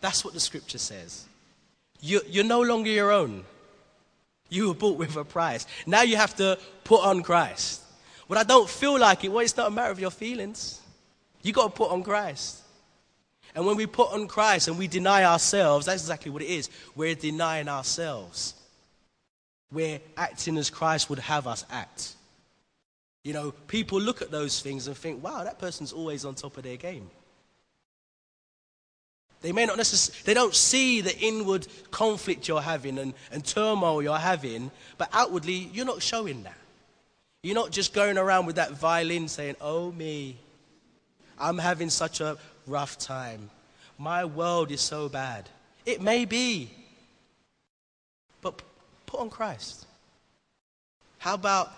That's 0.00 0.24
what 0.24 0.34
the 0.34 0.40
scripture 0.40 0.78
says. 0.78 1.24
You, 2.00 2.20
you're 2.28 2.44
no 2.44 2.60
longer 2.60 2.90
your 2.90 3.12
own. 3.12 3.44
You 4.48 4.68
were 4.68 4.74
bought 4.74 4.98
with 4.98 5.16
a 5.16 5.24
price. 5.24 5.66
Now 5.86 6.02
you 6.02 6.16
have 6.16 6.36
to 6.36 6.58
put 6.84 7.02
on 7.02 7.22
Christ. 7.22 7.82
But 8.28 8.38
I 8.38 8.42
don't 8.42 8.68
feel 8.68 8.98
like 8.98 9.24
it, 9.24 9.28
well, 9.28 9.40
it's 9.40 9.56
not 9.56 9.68
a 9.68 9.70
matter 9.70 9.90
of 9.90 10.00
your 10.00 10.10
feelings. 10.10 10.80
You 11.42 11.52
got 11.52 11.66
to 11.66 11.76
put 11.76 11.90
on 11.90 12.02
Christ. 12.02 12.62
And 13.54 13.64
when 13.64 13.76
we 13.76 13.86
put 13.86 14.12
on 14.12 14.28
Christ 14.28 14.68
and 14.68 14.78
we 14.78 14.86
deny 14.86 15.24
ourselves, 15.24 15.86
that's 15.86 16.02
exactly 16.02 16.30
what 16.30 16.42
it 16.42 16.50
is. 16.50 16.68
We're 16.94 17.14
denying 17.14 17.68
ourselves. 17.68 18.54
We're 19.72 20.00
acting 20.16 20.58
as 20.58 20.70
Christ 20.70 21.08
would 21.08 21.20
have 21.20 21.46
us 21.46 21.64
act. 21.70 22.14
You 23.24 23.32
know, 23.32 23.52
people 23.66 24.00
look 24.00 24.22
at 24.22 24.30
those 24.30 24.60
things 24.60 24.86
and 24.86 24.96
think, 24.96 25.22
wow, 25.24 25.42
that 25.42 25.58
person's 25.58 25.92
always 25.92 26.24
on 26.24 26.34
top 26.34 26.56
of 26.56 26.62
their 26.62 26.76
game. 26.76 27.10
They 29.46 29.52
may 29.52 29.64
not 29.64 29.76
necessarily, 29.76 30.22
they 30.24 30.34
don't 30.34 30.56
see 30.56 31.00
the 31.02 31.16
inward 31.20 31.68
conflict 31.92 32.48
you're 32.48 32.60
having 32.60 32.98
and, 32.98 33.14
and 33.30 33.44
turmoil 33.44 34.02
you're 34.02 34.18
having, 34.18 34.72
but 34.98 35.08
outwardly, 35.12 35.70
you're 35.72 35.86
not 35.86 36.02
showing 36.02 36.42
that. 36.42 36.58
You're 37.44 37.54
not 37.54 37.70
just 37.70 37.94
going 37.94 38.18
around 38.18 38.46
with 38.46 38.56
that 38.56 38.72
violin 38.72 39.28
saying, 39.28 39.54
oh 39.60 39.92
me, 39.92 40.36
I'm 41.38 41.58
having 41.58 41.90
such 41.90 42.20
a 42.20 42.38
rough 42.66 42.98
time. 42.98 43.50
My 43.98 44.24
world 44.24 44.72
is 44.72 44.80
so 44.80 45.08
bad. 45.08 45.48
It 45.84 46.02
may 46.02 46.24
be, 46.24 46.68
but 48.42 48.60
put 49.06 49.20
on 49.20 49.30
Christ. 49.30 49.86
How 51.18 51.34
about 51.34 51.70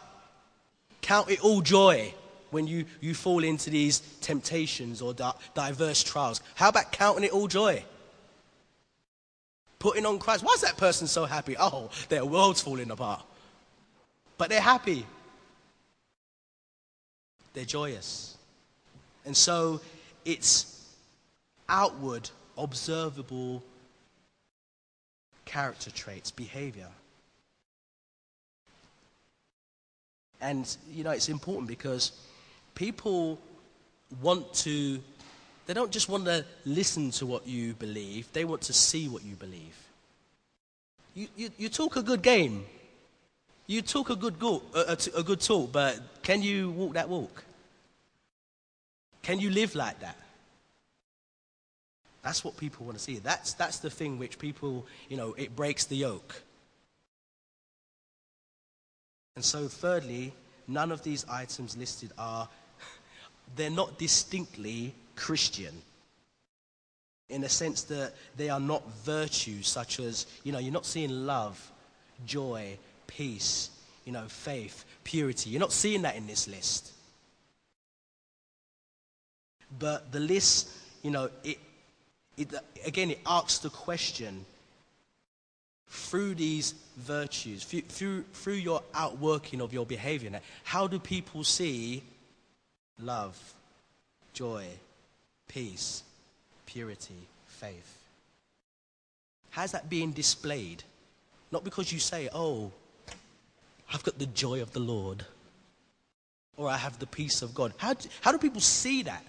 count 1.03 1.31
it 1.31 1.45
all 1.45 1.61
joy 1.61 2.15
when 2.51 2.67
you, 2.67 2.85
you 3.01 3.15
fall 3.15 3.45
into 3.45 3.71
these 3.71 4.01
temptations 4.21 5.01
or 5.03 5.15
di- 5.15 5.33
diverse 5.55 6.03
trials? 6.03 6.41
How 6.55 6.69
about 6.69 6.93
counting 6.93 7.25
it 7.25 7.33
all 7.33 7.49
joy? 7.49 7.85
Putting 9.79 10.07
on 10.07 10.19
Christ. 10.19 10.43
Why 10.43 10.53
is 10.55 10.63
that 10.63 10.77
person 10.77 11.07
so 11.07 11.25
happy? 11.25 11.57
Oh, 11.59 11.91
their 12.09 12.25
world's 12.25 12.61
falling 12.61 12.91
apart. 12.91 13.25
But 14.37 14.51
they're 14.51 14.61
happy. 14.61 15.07
They're 17.55 17.65
joyous. 17.65 18.37
And 19.25 19.37
so 19.37 19.81
it's 20.25 20.87
outward, 21.69 22.31
observable 22.57 23.63
character 25.45 25.91
traits, 25.91 26.31
behavior. 26.31 26.89
And, 30.41 30.77
you 30.93 31.05
know, 31.05 31.11
it's 31.11 31.29
important 31.29 31.69
because 31.69 32.13
people 32.79 33.41
want 34.23 34.55
to, 34.55 35.01
they 35.67 35.75
don't 35.75 35.91
just 35.91 36.09
want 36.09 36.25
to 36.25 36.45
listen 36.65 37.11
to 37.11 37.27
what 37.27 37.45
you 37.45 37.75
believe, 37.75 38.33
they 38.33 38.45
want 38.45 38.63
to 38.63 38.73
see 38.73 39.09
what 39.09 39.25
you 39.25 39.35
believe. 39.35 39.77
You, 41.13 41.27
you, 41.37 41.51
you 41.59 41.69
talk 41.69 41.97
a 41.97 42.03
good 42.03 42.23
game, 42.23 42.65
you 43.67 43.83
talk 43.83 44.11
a 44.11 44.17
good, 44.17 44.39
go, 44.39 44.63
a, 44.77 44.97
a, 44.97 45.19
a 45.19 45.23
good 45.25 45.41
talk, 45.41 45.73
but 45.73 45.99
can 46.23 46.41
you 46.41 46.71
walk 46.71 46.95
that 46.95 47.09
walk? 47.09 47.45
Can 49.23 49.41
you 49.41 49.51
live 49.51 49.75
like 49.75 49.99
that? 49.99 50.17
That's 52.23 52.45
what 52.45 52.57
people 52.57 52.87
want 52.87 52.97
to 52.97 53.03
see. 53.03 53.19
That's, 53.19 53.55
that's 53.55 53.79
the 53.81 53.91
thing 53.91 54.19
which 54.19 54.39
people, 54.39 54.87
you 55.09 55.17
know, 55.17 55.35
it 55.37 55.57
breaks 55.57 55.85
the 55.87 55.97
yoke. 55.97 56.43
And 59.35 59.45
so, 59.45 59.67
thirdly, 59.67 60.33
none 60.69 60.93
of 60.93 61.03
these 61.03 61.25
items 61.29 61.77
listed 61.77 62.13
are, 62.19 62.49
they're 63.57 63.71
not 63.71 63.99
distinctly 63.99 64.95
Christian. 65.17 65.75
In 67.29 67.43
the 67.43 67.49
sense 67.49 67.83
that 67.85 68.15
they 68.37 68.49
are 68.49 68.61
not 68.61 68.83
virtues 69.05 69.69
such 69.69 70.01
as, 70.01 70.27
you 70.45 70.53
know, 70.53 70.59
you're 70.59 70.73
not 70.73 70.87
seeing 70.87 71.27
love, 71.27 71.71
joy, 72.25 72.79
peace, 73.07 73.71
you 74.05 74.13
know, 74.13 74.25
faith, 74.29 74.85
purity. 75.05 75.51
You're 75.51 75.61
not 75.61 75.73
seeing 75.73 76.03
that 76.03 76.17
in 76.17 76.27
this 76.27 76.49
list. 76.49 76.93
But 79.79 80.11
the 80.13 80.21
list, 80.21 80.71
you 81.03 81.11
know, 81.11 81.29
it, 81.45 81.59
it, 82.39 82.55
again, 82.87 83.11
it 83.11 83.21
asks 83.27 83.59
the 83.59 83.69
question 83.69 84.47
through 85.89 86.35
these 86.35 86.75
virtues, 86.97 87.65
through, 87.65 88.23
through 88.33 88.55
your 88.55 88.83
outworking 88.95 89.61
of 89.61 89.73
your 89.73 89.87
behavior, 89.87 90.41
how 90.65 90.87
do 90.87 90.99
people 90.99 91.45
see 91.45 92.03
love, 93.01 93.39
joy, 94.33 94.67
peace, 95.49 96.03
purity, 96.67 97.27
faith? 97.47 97.99
How's 99.51 99.73
that 99.73 99.89
being 99.89 100.13
displayed? 100.13 100.83
Not 101.51 101.65
because 101.65 101.93
you 101.93 101.99
say, 101.99 102.29
oh, 102.33 102.71
I've 103.93 104.03
got 104.03 104.19
the 104.19 104.27
joy 104.27 104.61
of 104.61 104.73
the 104.73 104.81
Lord, 104.81 105.25
or 106.57 106.69
I 106.69 106.77
have 106.77 106.99
the 106.99 107.07
peace 107.07 107.43
of 107.43 107.55
God. 107.55 107.73
How 107.79 107.95
do, 107.95 108.09
how 108.21 108.33
do 108.33 108.39
people 108.39 108.61
see 108.61 109.03
that? 109.03 109.25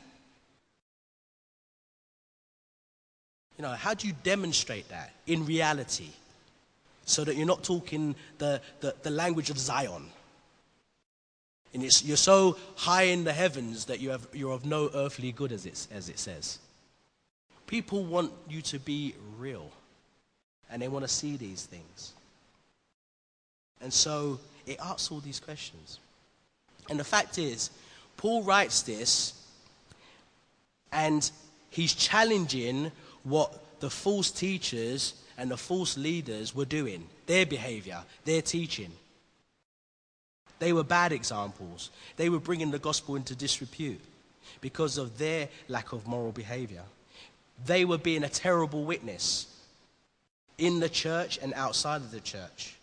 You 3.57 3.63
know, 3.63 3.71
how 3.71 3.93
do 3.93 4.07
you 4.07 4.13
demonstrate 4.23 4.89
that 4.89 5.13
in 5.27 5.45
reality? 5.45 6.09
so 7.09 7.23
that 7.23 7.35
you're 7.35 7.47
not 7.47 7.63
talking 7.63 8.15
the, 8.37 8.61
the, 8.81 8.93
the 9.01 9.09
language 9.09 9.49
of 9.49 9.57
Zion. 9.57 10.05
And 11.73 11.83
it's, 11.83 12.03
you're 12.03 12.17
so 12.17 12.57
high 12.75 13.03
in 13.03 13.23
the 13.23 13.33
heavens 13.33 13.85
that 13.85 13.99
you 13.99 14.09
have, 14.09 14.27
you're 14.33 14.53
of 14.53 14.65
no 14.65 14.89
earthly 14.93 15.31
good, 15.31 15.51
as 15.51 15.65
it, 15.65 15.87
as 15.91 16.09
it 16.09 16.17
says. 16.17 16.59
People 17.67 18.03
want 18.03 18.31
you 18.49 18.61
to 18.63 18.79
be 18.79 19.13
real, 19.37 19.69
and 20.71 20.81
they 20.81 20.87
want 20.87 21.05
to 21.05 21.13
see 21.13 21.37
these 21.37 21.65
things. 21.65 22.13
And 23.81 23.93
so 23.93 24.39
it 24.65 24.79
asks 24.79 25.11
all 25.11 25.19
these 25.19 25.39
questions. 25.39 25.99
And 26.89 26.99
the 26.99 27.03
fact 27.03 27.37
is, 27.37 27.69
Paul 28.17 28.43
writes 28.43 28.81
this, 28.81 29.33
and 30.91 31.29
he's 31.69 31.93
challenging 31.93 32.91
what 33.23 33.79
the 33.79 33.89
false 33.89 34.31
teachers 34.31 35.13
and 35.37 35.49
the 35.51 35.57
false 35.57 35.97
leaders 35.97 36.53
were 36.53 36.65
doing, 36.65 37.07
their 37.27 37.45
behavior, 37.45 37.99
their 38.25 38.41
teaching. 38.41 38.91
They 40.59 40.73
were 40.73 40.83
bad 40.83 41.11
examples. 41.11 41.89
They 42.17 42.29
were 42.29 42.39
bringing 42.39 42.71
the 42.71 42.79
gospel 42.79 43.15
into 43.15 43.35
disrepute 43.35 44.01
because 44.61 44.97
of 44.97 45.17
their 45.17 45.49
lack 45.67 45.93
of 45.93 46.07
moral 46.07 46.31
behavior. 46.31 46.83
They 47.65 47.85
were 47.85 47.97
being 47.97 48.23
a 48.23 48.29
terrible 48.29 48.83
witness 48.83 49.47
in 50.57 50.79
the 50.79 50.89
church 50.89 51.39
and 51.41 51.53
outside 51.53 52.01
of 52.01 52.11
the 52.11 52.19
church. 52.19 52.75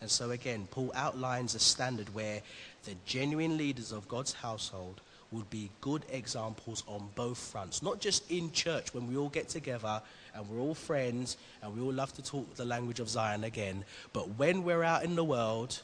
And 0.00 0.10
so, 0.10 0.30
again, 0.30 0.66
Paul 0.70 0.90
outlines 0.94 1.54
a 1.54 1.60
standard 1.60 2.12
where 2.14 2.42
the 2.84 2.96
genuine 3.06 3.56
leaders 3.56 3.92
of 3.92 4.08
God's 4.08 4.32
household 4.32 5.00
would 5.30 5.48
be 5.48 5.70
good 5.80 6.04
examples 6.10 6.82
on 6.86 7.08
both 7.14 7.38
fronts, 7.38 7.82
not 7.82 8.00
just 8.00 8.30
in 8.30 8.52
church 8.52 8.92
when 8.92 9.06
we 9.06 9.16
all 9.16 9.28
get 9.28 9.48
together 9.48 10.02
and 10.34 10.48
we're 10.48 10.60
all 10.60 10.74
friends 10.74 11.36
and 11.62 11.74
we 11.74 11.80
all 11.80 11.92
love 11.92 12.12
to 12.14 12.22
talk 12.22 12.54
the 12.54 12.64
language 12.64 13.00
of 13.00 13.08
Zion 13.08 13.44
again. 13.44 13.84
But 14.12 14.36
when 14.36 14.64
we're 14.64 14.82
out 14.82 15.04
in 15.04 15.14
the 15.14 15.24
world, 15.24 15.80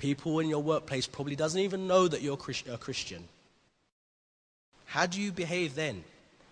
people 0.00 0.40
in 0.40 0.48
your 0.48 0.62
workplace 0.62 1.06
probably 1.06 1.36
doesn't 1.36 1.60
even 1.60 1.86
know 1.86 2.08
that 2.08 2.22
you're 2.22 2.38
a 2.72 2.78
Christian. 2.78 3.28
How 4.86 5.04
do 5.04 5.20
you 5.20 5.30
behave 5.30 5.74
then? 5.74 6.02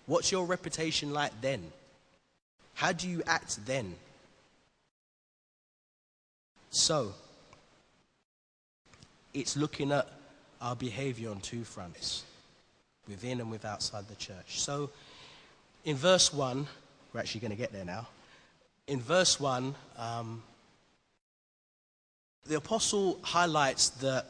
What's 0.04 0.30
your 0.30 0.44
reputation 0.44 1.14
like 1.14 1.32
then? 1.40 1.72
How 2.74 2.92
do 2.92 3.08
you 3.08 3.22
act 3.26 3.64
then? 3.64 3.94
So, 6.70 7.14
it's 9.32 9.56
looking 9.56 9.92
at 9.92 10.06
our 10.60 10.76
behavior 10.76 11.30
on 11.30 11.40
two 11.40 11.64
fronts 11.64 12.24
within 13.08 13.40
and 13.40 13.50
with 13.50 13.64
outside 13.64 14.06
the 14.08 14.16
church. 14.16 14.60
So, 14.60 14.90
in 15.86 15.96
verse 15.96 16.34
1, 16.34 16.66
we're 17.14 17.20
actually 17.20 17.40
going 17.40 17.52
to 17.52 17.56
get 17.56 17.72
there 17.72 17.86
now. 17.86 18.08
In 18.86 19.00
verse 19.00 19.40
1, 19.40 19.74
um, 19.96 20.42
the 22.48 22.56
apostle 22.56 23.18
highlights 23.22 23.90
that 23.90 24.26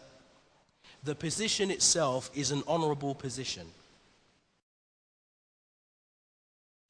the 1.04 1.14
position 1.14 1.70
itself 1.70 2.30
is 2.34 2.50
an 2.50 2.62
honorable 2.66 3.14
position. 3.14 3.66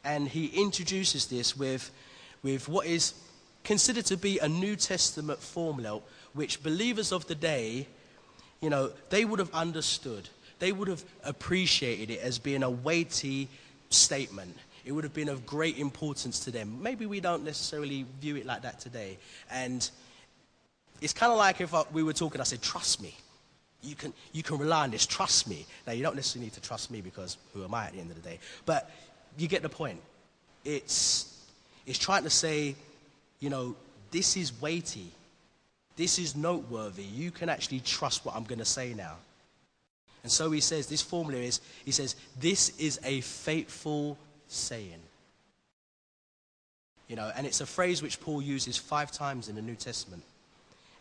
And 0.05 0.27
he 0.27 0.47
introduces 0.47 1.27
this 1.27 1.57
with, 1.57 1.91
with 2.43 2.69
what 2.69 2.87
is 2.87 3.13
considered 3.63 4.07
to 4.07 4.17
be 4.17 4.39
a 4.39 4.49
New 4.49 4.75
Testament 4.75 5.39
formula, 5.39 6.01
which 6.33 6.63
believers 6.63 7.13
of 7.13 7.27
the 7.27 7.35
day, 7.35 7.87
you 8.61 8.71
know, 8.71 8.91
they 9.11 9.25
would 9.25 9.39
have 9.39 9.53
understood. 9.53 10.29
They 10.59 10.73
would 10.73 10.89
have 10.89 11.05
appreciated 11.25 12.11
it 12.11 12.21
as 12.21 12.39
being 12.39 12.63
a 12.63 12.71
weighty 12.71 13.49
statement. 13.91 14.57
It 14.87 14.93
would 14.93 15.05
have 15.05 15.13
been 15.13 15.29
of 15.29 15.45
great 15.45 15.77
importance 15.77 16.41
to 16.41 16.51
them. 16.51 16.83
Maybe 16.83 17.05
we 17.05 17.21
don't 17.21 17.45
necessarily 17.45 18.07
view 18.23 18.37
it 18.37 18.47
like 18.47 18.63
that 18.63 18.81
today. 18.81 19.19
And 19.51 19.89
it's 21.01 21.13
kind 21.13 21.33
of 21.33 21.39
like 21.39 21.61
if 21.61 21.73
we 21.93 22.03
were 22.03 22.13
talking, 22.13 22.41
I 22.41 22.45
said, 22.45 22.63
trust 22.63 23.03
me. 23.03 23.15
You 23.83 23.95
can, 23.95 24.13
you 24.33 24.43
can 24.43 24.59
rely 24.59 24.85
on 24.85 24.91
this. 24.91 25.07
Trust 25.07 25.49
me. 25.49 25.65
Now, 25.87 25.93
you 25.93 26.03
don't 26.03 26.17
necessarily 26.17 26.47
need 26.47 26.55
to 26.55 26.61
trust 26.61 26.91
me 26.91 27.01
because 27.01 27.37
who 27.55 27.63
am 27.63 27.75
I 27.75 27.87
at 27.87 27.93
the 27.93 28.01
end 28.01 28.11
of 28.11 28.21
the 28.21 28.29
day? 28.29 28.41
But 28.67 28.91
you 29.37 29.47
get 29.47 29.63
the 29.63 29.69
point. 29.69 30.01
It's, 30.65 31.47
it's 31.87 31.99
trying 31.99 32.25
to 32.25 32.31
say, 32.31 32.75
you 33.39 33.51
know, 33.51 33.77
this 34.11 34.37
is 34.37 34.61
weighty. 34.61 35.11
This 35.97 36.19
is 36.19 36.35
noteworthy. 36.35 37.05
You 37.05 37.31
can 37.31 37.49
actually 37.49 37.81
trust 37.81 38.25
what 38.25 38.35
I'm 38.35 38.45
going 38.45 38.59
to 38.59 38.65
say 38.65 38.95
now. 38.95 39.15
And 40.25 40.33
so 40.33 40.51
he 40.51 40.61
says, 40.61 40.89
this 40.89 41.03
formula 41.03 41.41
is, 41.41 41.61
he 41.85 41.93
says, 41.93 42.17
this 42.41 42.77
is 42.79 42.99
a 43.05 43.21
faithful 43.21 44.19
saying. 44.49 45.01
You 47.07 47.17
know, 47.17 47.31
and 47.35 47.47
it's 47.47 47.61
a 47.61 47.67
phrase 47.67 48.03
which 48.03 48.21
Paul 48.21 48.43
uses 48.43 48.77
five 48.77 49.13
times 49.13 49.49
in 49.49 49.55
the 49.55 49.63
New 49.63 49.77
Testament. 49.77 50.23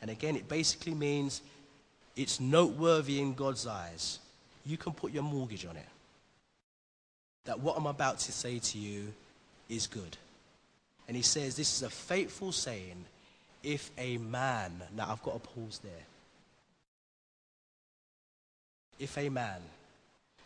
And 0.01 0.11
again, 0.11 0.35
it 0.35 0.47
basically 0.47 0.93
means 0.93 1.41
it's 2.15 2.39
noteworthy 2.39 3.19
in 3.19 3.33
God's 3.33 3.67
eyes. 3.67 4.19
You 4.65 4.77
can 4.77 4.93
put 4.93 5.11
your 5.11 5.23
mortgage 5.23 5.65
on 5.65 5.77
it. 5.77 5.85
That 7.45 7.59
what 7.59 7.77
I'm 7.77 7.85
about 7.85 8.19
to 8.19 8.31
say 8.31 8.59
to 8.59 8.77
you 8.77 9.13
is 9.69 9.87
good. 9.87 10.17
And 11.07 11.15
he 11.15 11.23
says, 11.23 11.55
This 11.55 11.75
is 11.75 11.83
a 11.83 11.89
faithful 11.89 12.51
saying 12.51 13.05
if 13.63 13.91
a 13.97 14.17
man, 14.17 14.81
now 14.95 15.09
I've 15.09 15.23
got 15.23 15.41
to 15.41 15.49
pause 15.49 15.79
there. 15.83 15.91
If 18.99 19.17
a 19.17 19.29
man, 19.29 19.61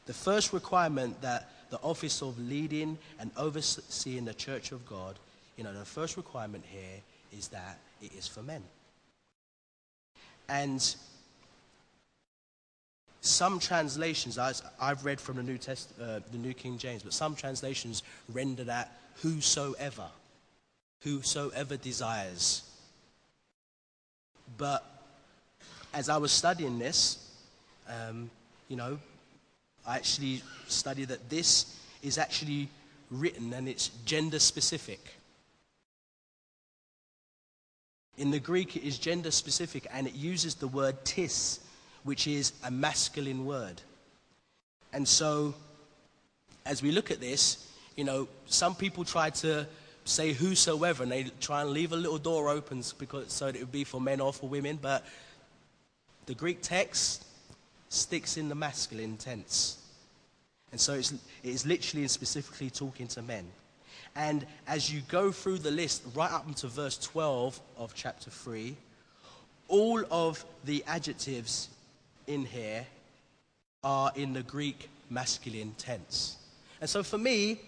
the 0.06 0.14
first 0.14 0.54
requirement 0.54 1.22
that 1.22 1.50
the 1.70 1.78
office 1.78 2.22
of 2.22 2.38
leading 2.40 2.98
and 3.20 3.32
overseeing 3.38 4.26
the 4.26 4.34
church 4.34 4.72
of 4.72 4.86
God, 4.86 5.16
you 5.56 5.64
know, 5.64 5.74
the 5.74 5.86
first 5.86 6.18
requirement 6.18 6.64
here 6.68 7.02
is 7.32 7.48
that 7.50 7.78
it 8.02 8.12
is 8.18 8.28
for 8.28 8.42
men. 8.42 8.64
And 10.52 10.96
some 13.22 13.58
translations, 13.58 14.38
I've 14.38 15.06
read 15.06 15.22
from 15.22 15.38
the 15.38 15.44
New, 15.44 15.58
Test, 15.58 15.94
uh, 16.02 16.20
the 16.30 16.38
New 16.38 16.54
King 16.54 16.78
James, 16.78 17.04
but 17.04 17.14
some 17.14 17.36
translations 17.36 18.04
render 18.28 18.66
that 18.66 18.92
whosoever, 19.22 20.08
whosoever 21.04 21.78
desires. 21.78 22.64
But 24.58 24.84
as 25.94 26.10
I 26.10 26.18
was 26.18 26.34
studying 26.34 26.80
this, 26.80 27.18
um, 27.88 28.30
you 28.68 28.76
know, 28.76 29.00
I 29.88 29.96
actually 29.96 30.42
studied 30.68 31.08
that 31.08 31.30
this 31.30 31.80
is 32.04 32.18
actually 32.18 32.68
written 33.10 33.54
and 33.54 33.70
it's 33.70 33.90
gender 34.04 34.40
specific. 34.40 35.16
In 38.22 38.30
the 38.30 38.40
Greek, 38.40 38.76
it 38.76 38.84
is 38.84 39.00
gender 39.00 39.32
specific 39.32 39.88
and 39.92 40.06
it 40.06 40.14
uses 40.14 40.54
the 40.54 40.68
word 40.68 41.04
tis, 41.04 41.60
which 42.04 42.28
is 42.28 42.54
a 42.64 42.70
masculine 42.70 43.48
word. 43.48 43.82
And 44.94 45.08
so, 45.08 45.56
as 46.64 46.84
we 46.84 46.92
look 46.92 47.10
at 47.10 47.20
this, 47.20 47.68
you 47.98 48.04
know, 48.04 48.28
some 48.46 48.76
people 48.76 49.04
try 49.06 49.32
to 49.32 49.66
say 50.06 50.34
whosoever 50.34 51.02
and 51.02 51.12
they 51.12 51.32
try 51.40 51.62
and 51.62 51.72
leave 51.72 51.94
a 51.94 51.96
little 51.96 52.20
door 52.20 52.50
open 52.50 52.84
because, 53.00 53.34
so 53.34 53.48
that 53.48 53.56
it 53.56 53.60
would 53.60 53.72
be 53.72 53.84
for 53.84 54.00
men 54.00 54.22
or 54.22 54.32
for 54.32 54.48
women, 54.48 54.78
but 54.80 55.04
the 56.28 56.36
Greek 56.36 56.62
text 56.62 57.26
sticks 57.90 58.38
in 58.38 58.50
the 58.50 58.56
masculine 58.56 59.18
tense. 59.18 59.80
And 60.72 60.80
so 60.80 60.94
it's, 60.94 61.12
it 61.12 61.20
is 61.42 61.66
literally 61.66 62.04
and 62.04 62.12
specifically 62.12 62.70
talking 62.70 63.08
to 63.08 63.24
men. 63.24 63.48
And 64.16 64.46
as 64.68 64.92
you 64.92 65.02
go 65.08 65.32
through 65.32 65.60
the 65.60 65.72
list, 65.72 66.04
right 66.16 66.32
up 66.32 66.48
into 66.48 66.68
verse 66.68 66.98
12 66.98 67.60
of 67.78 67.94
chapter 67.94 68.30
3, 68.30 68.76
all 69.68 70.04
of 70.12 70.44
the 70.66 70.84
adjectives 70.86 71.70
in 72.28 72.46
here 72.46 72.86
are 73.84 74.12
in 74.16 74.34
the 74.34 74.44
Greek 74.44 74.90
masculine 75.10 75.74
tense. 75.78 76.38
And 76.82 76.90
so 76.90 77.04
for 77.04 77.18
me, 77.18 77.60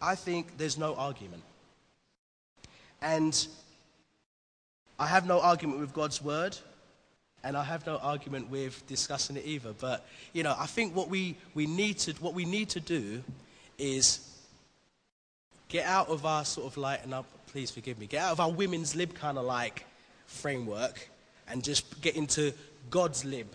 I 0.00 0.14
think 0.14 0.58
there's 0.58 0.76
no 0.76 0.94
argument. 0.94 1.42
And 3.00 3.46
I 4.98 5.06
have 5.06 5.26
no 5.26 5.40
argument 5.40 5.80
with 5.80 5.92
God's 5.92 6.22
word, 6.22 6.56
and 7.44 7.56
I 7.56 7.62
have 7.62 7.86
no 7.86 7.98
argument 7.98 8.50
with 8.50 8.86
discussing 8.86 9.36
it 9.36 9.44
either. 9.46 9.72
But, 9.72 10.06
you 10.32 10.42
know, 10.42 10.54
I 10.58 10.66
think 10.66 10.96
what 10.96 11.08
we, 11.08 11.36
we, 11.54 11.66
need, 11.66 11.98
to, 12.00 12.12
what 12.14 12.34
we 12.34 12.44
need 12.44 12.68
to 12.70 12.80
do 12.80 13.22
is 13.78 14.25
get 15.68 15.86
out 15.86 16.08
of 16.08 16.24
our 16.24 16.44
sort 16.44 16.66
of 16.66 16.76
like, 16.76 17.04
and 17.04 17.14
I'll, 17.14 17.26
please 17.48 17.70
forgive 17.70 17.98
me, 17.98 18.06
get 18.06 18.22
out 18.22 18.32
of 18.32 18.40
our 18.40 18.50
women's 18.50 18.94
lib 18.94 19.14
kind 19.14 19.38
of 19.38 19.44
like 19.44 19.86
framework 20.26 21.08
and 21.48 21.62
just 21.62 22.00
get 22.00 22.16
into 22.16 22.52
God's 22.90 23.24
lib 23.24 23.46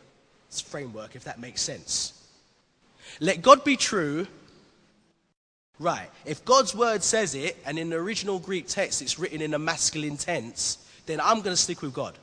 framework, 0.50 1.16
if 1.16 1.24
that 1.24 1.40
makes 1.40 1.62
sense. 1.62 2.14
Let 3.20 3.42
God 3.42 3.64
be 3.64 3.76
true. 3.76 4.28
Right. 5.80 6.10
If 6.26 6.46
God's 6.46 6.76
word 6.76 7.04
says 7.04 7.34
it, 7.34 7.58
and 7.66 7.80
in 7.80 7.90
the 7.90 7.96
original 7.96 8.40
Greek 8.40 8.68
text 8.68 9.02
it's 9.02 9.18
written 9.18 9.42
in 9.42 9.54
a 9.54 9.60
masculine 9.60 10.18
tense, 10.18 10.78
then 11.06 11.20
I'm 11.20 11.38
going 11.38 11.56
to 11.56 11.62
stick 11.62 11.82
with 11.82 11.94
God. 11.94 12.18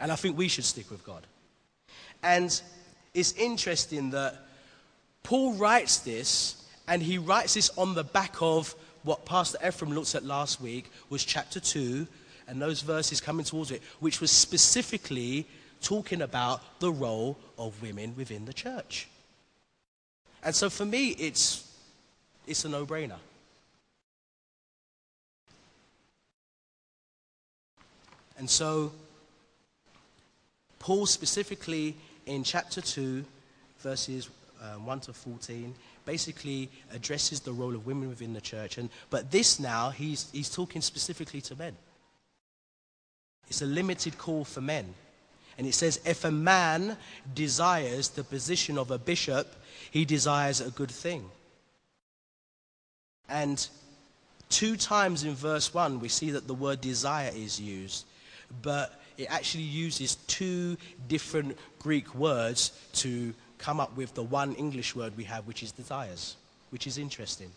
And 0.00 0.12
I 0.12 0.16
think 0.16 0.36
we 0.36 0.48
should 0.48 0.64
stick 0.64 0.90
with 0.90 1.04
God. 1.04 1.26
And 2.22 2.60
it's 3.14 3.32
interesting 3.32 4.10
that 4.10 4.36
Paul 5.22 5.54
writes 5.54 5.98
this, 5.98 6.57
and 6.88 7.02
he 7.02 7.18
writes 7.18 7.54
this 7.54 7.70
on 7.76 7.94
the 7.94 8.02
back 8.02 8.36
of 8.40 8.74
what 9.02 9.26
Pastor 9.26 9.58
Ephraim 9.64 9.94
looked 9.94 10.14
at 10.14 10.24
last 10.24 10.60
week, 10.60 10.90
was 11.10 11.22
chapter 11.24 11.60
2, 11.60 12.06
and 12.48 12.60
those 12.60 12.80
verses 12.80 13.20
coming 13.20 13.44
towards 13.44 13.70
it, 13.70 13.82
which 14.00 14.20
was 14.20 14.30
specifically 14.30 15.46
talking 15.82 16.22
about 16.22 16.80
the 16.80 16.90
role 16.90 17.38
of 17.58 17.80
women 17.82 18.14
within 18.16 18.46
the 18.46 18.52
church. 18.52 19.06
And 20.42 20.54
so 20.54 20.70
for 20.70 20.86
me, 20.86 21.10
it's, 21.10 21.70
it's 22.46 22.64
a 22.64 22.68
no 22.68 22.86
brainer. 22.86 23.18
And 28.38 28.48
so, 28.48 28.92
Paul 30.78 31.06
specifically 31.06 31.96
in 32.24 32.44
chapter 32.44 32.80
2, 32.80 33.24
verses 33.80 34.30
um, 34.62 34.86
1 34.86 35.00
to 35.00 35.12
14, 35.12 35.74
basically 36.04 36.70
addresses 36.92 37.40
the 37.40 37.52
role 37.52 37.74
of 37.74 37.86
women 37.86 38.08
within 38.08 38.32
the 38.32 38.40
church. 38.40 38.78
And, 38.78 38.90
but 39.10 39.30
this 39.30 39.60
now, 39.60 39.90
he's, 39.90 40.28
he's 40.32 40.50
talking 40.50 40.82
specifically 40.82 41.40
to 41.42 41.56
men. 41.56 41.76
It's 43.48 43.62
a 43.62 43.66
limited 43.66 44.18
call 44.18 44.44
for 44.44 44.60
men. 44.60 44.94
And 45.56 45.66
it 45.66 45.74
says, 45.74 46.00
if 46.04 46.24
a 46.24 46.30
man 46.30 46.96
desires 47.34 48.10
the 48.10 48.22
position 48.22 48.78
of 48.78 48.90
a 48.90 48.98
bishop, 48.98 49.48
he 49.90 50.04
desires 50.04 50.60
a 50.60 50.70
good 50.70 50.90
thing. 50.90 51.24
And 53.28 53.66
two 54.48 54.76
times 54.76 55.24
in 55.24 55.34
verse 55.34 55.74
1, 55.74 56.00
we 56.00 56.08
see 56.08 56.30
that 56.30 56.46
the 56.46 56.54
word 56.54 56.80
desire 56.80 57.32
is 57.34 57.60
used, 57.60 58.06
but 58.62 59.00
it 59.18 59.26
actually 59.30 59.64
uses 59.64 60.14
two 60.14 60.76
different 61.08 61.58
Greek 61.80 62.14
words 62.14 62.70
to 62.94 63.34
come 63.58 63.80
up 63.80 63.96
with 63.96 64.14
the 64.14 64.22
one 64.22 64.54
English 64.54 64.94
word 64.94 65.16
we 65.16 65.24
have, 65.24 65.46
which 65.46 65.62
is 65.62 65.72
desires, 65.72 66.36
which 66.70 66.86
is 66.86 66.98
interesting. 66.98 67.50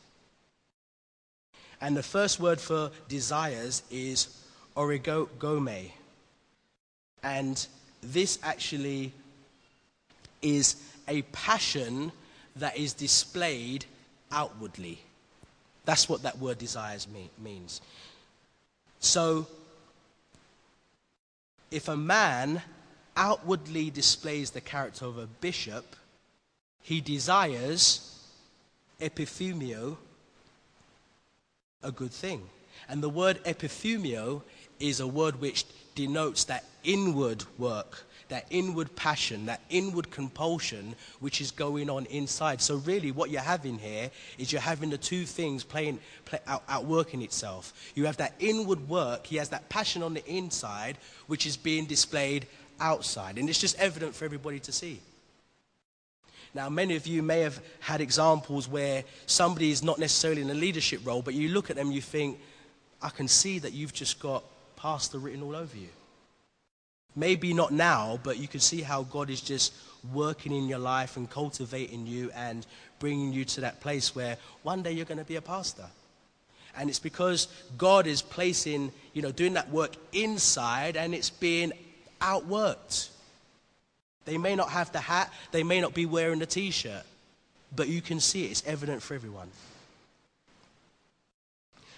And 1.79 1.97
the 1.97 2.03
first 2.03 2.39
word 2.39 2.59
for 2.59 2.91
desires 3.07 3.83
is 3.89 4.27
oregomai. 4.75 5.91
And 7.23 7.65
this 8.01 8.39
actually 8.43 9.13
is 10.41 10.75
a 11.07 11.21
passion 11.23 12.11
that 12.55 12.77
is 12.77 12.93
displayed 12.93 13.85
outwardly. 14.31 14.99
That's 15.85 16.07
what 16.07 16.23
that 16.23 16.37
word 16.37 16.57
desires 16.57 17.07
mean, 17.07 17.29
means. 17.41 17.81
So, 18.99 19.47
if 21.71 21.87
a 21.87 21.97
man 21.97 22.61
outwardly 23.15 23.89
displays 23.89 24.51
the 24.51 24.61
character 24.61 25.05
of 25.05 25.17
a 25.17 25.27
bishop, 25.27 25.95
he 26.81 27.01
desires 27.01 28.11
epithumio, 28.99 29.97
a 31.83 31.91
good 31.91 32.11
thing. 32.11 32.41
And 32.87 33.01
the 33.01 33.09
word 33.09 33.43
epithumio 33.43 34.41
is 34.79 34.99
a 34.99 35.07
word 35.07 35.39
which 35.39 35.65
denotes 35.95 36.45
that 36.45 36.65
inward 36.83 37.43
work, 37.57 38.03
that 38.29 38.45
inward 38.49 38.95
passion, 38.95 39.45
that 39.45 39.61
inward 39.69 40.09
compulsion 40.09 40.95
which 41.19 41.41
is 41.41 41.51
going 41.51 41.89
on 41.89 42.05
inside. 42.05 42.61
So, 42.61 42.77
really, 42.77 43.11
what 43.11 43.29
you're 43.29 43.41
having 43.41 43.77
here 43.77 44.09
is 44.37 44.51
you're 44.51 44.61
having 44.61 44.89
the 44.89 44.97
two 44.97 45.25
things 45.25 45.63
playing, 45.63 45.99
play, 46.25 46.39
out, 46.47 46.63
outworking 46.69 47.21
itself. 47.21 47.91
You 47.93 48.05
have 48.05 48.17
that 48.17 48.33
inward 48.39 48.87
work, 48.89 49.27
he 49.27 49.35
has 49.35 49.49
that 49.49 49.69
passion 49.69 50.01
on 50.01 50.13
the 50.13 50.25
inside 50.25 50.97
which 51.27 51.45
is 51.45 51.57
being 51.57 51.85
displayed 51.85 52.47
outside. 52.81 53.37
And 53.37 53.49
it's 53.49 53.59
just 53.59 53.77
evident 53.79 54.15
for 54.15 54.25
everybody 54.25 54.59
to 54.59 54.71
see. 54.71 54.99
Now, 56.53 56.67
many 56.67 56.95
of 56.97 57.07
you 57.07 57.23
may 57.23 57.39
have 57.41 57.61
had 57.79 58.01
examples 58.01 58.67
where 58.67 59.05
somebody 59.25 59.71
is 59.71 59.83
not 59.83 59.99
necessarily 59.99 60.41
in 60.41 60.49
a 60.49 60.53
leadership 60.53 60.99
role, 61.05 61.21
but 61.21 61.33
you 61.33 61.49
look 61.49 61.69
at 61.69 61.77
them, 61.77 61.91
you 61.91 62.01
think, 62.01 62.39
I 63.01 63.09
can 63.09 63.27
see 63.27 63.59
that 63.59 63.71
you've 63.71 63.93
just 63.93 64.19
got 64.19 64.43
pastor 64.75 65.17
written 65.17 65.41
all 65.43 65.55
over 65.55 65.77
you. 65.77 65.87
Maybe 67.15 67.53
not 67.53 67.71
now, 67.71 68.19
but 68.23 68.37
you 68.37 68.47
can 68.47 68.59
see 68.59 68.81
how 68.81 69.03
God 69.03 69.29
is 69.29 69.41
just 69.41 69.73
working 70.13 70.53
in 70.53 70.67
your 70.67 70.79
life 70.79 71.17
and 71.17 71.29
cultivating 71.29 72.05
you 72.05 72.31
and 72.35 72.65
bringing 72.99 73.33
you 73.33 73.45
to 73.45 73.61
that 73.61 73.81
place 73.81 74.15
where 74.15 74.37
one 74.63 74.81
day 74.81 74.91
you're 74.91 75.05
going 75.05 75.17
to 75.17 75.23
be 75.23 75.35
a 75.35 75.41
pastor. 75.41 75.85
And 76.77 76.89
it's 76.89 76.99
because 76.99 77.47
God 77.77 78.07
is 78.07 78.21
placing, 78.21 78.91
you 79.13 79.21
know, 79.21 79.31
doing 79.31 79.53
that 79.53 79.69
work 79.69 79.91
inside 80.13 80.95
and 80.95 81.13
it's 81.13 81.29
being 81.29 81.73
outworked. 82.21 83.09
They 84.25 84.37
may 84.37 84.55
not 84.55 84.69
have 84.69 84.91
the 84.91 84.99
hat, 84.99 85.31
they 85.51 85.63
may 85.63 85.81
not 85.81 85.93
be 85.93 86.05
wearing 86.05 86.39
the 86.39 86.45
t 86.45 86.71
shirt, 86.71 87.03
but 87.75 87.87
you 87.87 88.01
can 88.01 88.19
see 88.19 88.45
it, 88.45 88.51
it's 88.51 88.63
evident 88.65 89.01
for 89.01 89.15
everyone. 89.15 89.49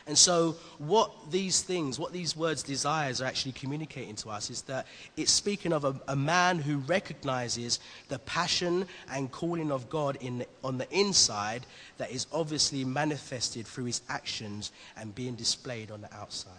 And 0.06 0.18
so, 0.18 0.58
what 0.80 1.12
these 1.32 1.62
things, 1.62 1.98
what 1.98 2.12
these 2.12 2.36
words 2.36 2.62
desires 2.62 3.22
are 3.22 3.26
actually 3.26 3.54
communicating 3.54 4.16
to 4.18 4.30
us 4.30 4.50
is 4.50 4.64
that 4.64 4.86
it's 5.16 5.32
speaking 5.32 5.72
of 5.72 5.86
a, 5.86 5.96
a 6.10 6.16
man 6.16 6.60
who 6.60 6.80
recognizes 6.80 7.80
the 8.10 8.20
passion 8.20 8.86
and 9.10 9.32
calling 9.32 9.72
of 9.72 9.90
God 9.90 10.18
in 10.20 10.46
on 10.62 10.78
the 10.78 10.92
inside 10.92 11.66
that 11.98 12.12
is 12.12 12.28
obviously 12.34 12.84
manifested 12.84 13.66
through 13.66 13.86
his 13.86 14.02
actions 14.10 14.74
and 14.98 15.16
being 15.16 15.36
displayed 15.36 15.90
on 15.90 16.02
the 16.02 16.14
outside. 16.14 16.52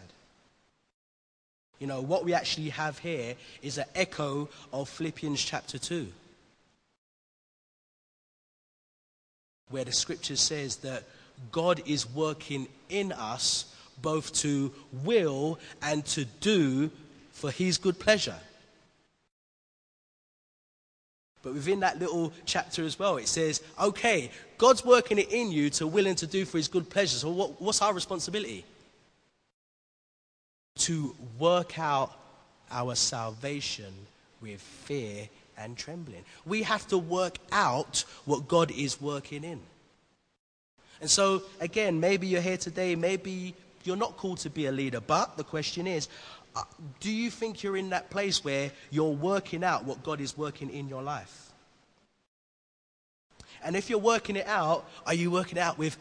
You 1.79 1.87
know, 1.87 2.01
what 2.01 2.25
we 2.25 2.33
actually 2.35 2.71
have 2.71 2.99
here 2.99 3.35
is 3.63 3.79
an 3.79 3.85
echo 3.95 4.49
of 4.73 4.89
Philippians 4.89 5.43
chapter 5.43 5.79
2, 5.79 6.07
where 9.71 9.85
the 9.85 9.93
scripture 9.93 10.37
says 10.37 10.77
that 10.77 11.05
God 11.51 11.83
is 11.87 12.09
working 12.09 12.69
in 12.89 13.13
us 13.13 13.75
both 14.01 14.33
to 14.35 14.73
will 15.05 15.59
and 15.83 16.05
to 16.07 16.25
do 16.41 16.91
for 17.33 17.51
his 17.51 17.79
good 17.79 17.99
pleasure. 17.99 18.39
But 21.43 21.53
within 21.53 21.81
that 21.81 21.99
little 21.99 22.33
chapter 22.47 22.85
as 22.85 22.99
well, 22.99 23.19
it 23.19 23.29
says, 23.29 23.63
okay, 23.79 24.31
God's 24.57 24.85
working 24.85 25.19
it 25.19 25.31
in 25.31 25.53
you 25.53 25.69
to 25.71 25.87
will 25.87 26.07
and 26.07 26.17
to 26.19 26.27
do 26.27 26.47
for 26.47 26.57
his 26.57 26.69
good 26.69 26.89
pleasure. 26.89 27.19
So, 27.19 27.31
what, 27.31 27.61
what's 27.61 27.83
our 27.83 27.93
responsibility? 27.93 28.65
To 30.79 31.15
work 31.39 31.79
out 31.79 32.13
our 32.71 32.95
salvation 32.95 33.93
with 34.41 34.61
fear 34.61 35.29
and 35.57 35.77
trembling. 35.77 36.25
We 36.45 36.63
have 36.63 36.87
to 36.89 36.99
work 36.99 37.39
out 37.53 38.05
what 38.25 38.49
God 38.49 38.71
is 38.73 39.01
working 39.01 39.45
in. 39.45 39.61
And 41.01 41.11
so, 41.11 41.43
again, 41.61 42.01
maybe 42.01 42.27
you're 42.27 42.41
here 42.41 42.57
today, 42.57 42.95
maybe 42.97 43.55
you're 43.85 43.97
not 43.97 44.17
called 44.17 44.39
to 44.39 44.51
be 44.51 44.67
a 44.67 44.73
leader, 44.73 45.01
but 45.01 45.37
the 45.37 45.45
question 45.45 45.87
is 45.87 46.09
uh, 46.57 46.63
do 47.01 47.11
you 47.11 47.31
think 47.31 47.63
you're 47.63 47.77
in 47.77 47.91
that 47.91 48.11
place 48.11 48.45
where 48.45 48.71
you're 48.91 49.11
working 49.11 49.65
out 49.65 49.85
what 49.85 50.03
God 50.05 50.21
is 50.21 50.39
working 50.39 50.71
in 50.71 50.89
your 50.89 51.03
life? 51.03 51.53
And 53.65 53.77
if 53.77 53.91
you're 53.91 53.99
working 53.99 54.37
it 54.37 54.47
out, 54.47 54.89
are 55.07 55.15
you 55.15 55.31
working 55.31 55.57
it 55.57 55.63
out 55.63 55.79
with 55.79 55.97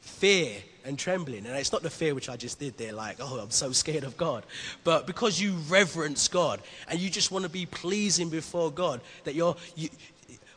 fear 0.00 0.56
and 0.84 0.98
trembling? 0.98 1.46
And 1.46 1.56
it's 1.56 1.72
not 1.72 1.82
the 1.82 1.90
fear 1.90 2.14
which 2.14 2.28
I 2.28 2.36
just 2.36 2.58
did 2.58 2.76
They're 2.76 2.92
like, 2.92 3.16
oh, 3.20 3.38
I'm 3.38 3.50
so 3.50 3.72
scared 3.72 4.04
of 4.04 4.16
God. 4.16 4.44
But 4.84 5.06
because 5.06 5.40
you 5.40 5.54
reverence 5.68 6.28
God 6.28 6.60
and 6.88 6.98
you 7.00 7.10
just 7.10 7.30
want 7.30 7.44
to 7.44 7.50
be 7.50 7.66
pleasing 7.66 8.28
before 8.28 8.70
God, 8.70 9.00
that 9.24 9.34
you're, 9.34 9.56
you, 9.76 9.88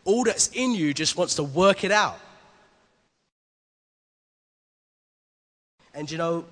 all 0.06 0.24
that's 0.24 0.50
in 0.50 0.74
you 0.74 0.94
just 0.94 1.18
wants 1.18 1.36
to 1.36 1.44
work 1.44 1.84
it 1.84 1.92
out. 1.92 2.20
And 5.94 6.10
you 6.12 6.18
know, 6.18 6.46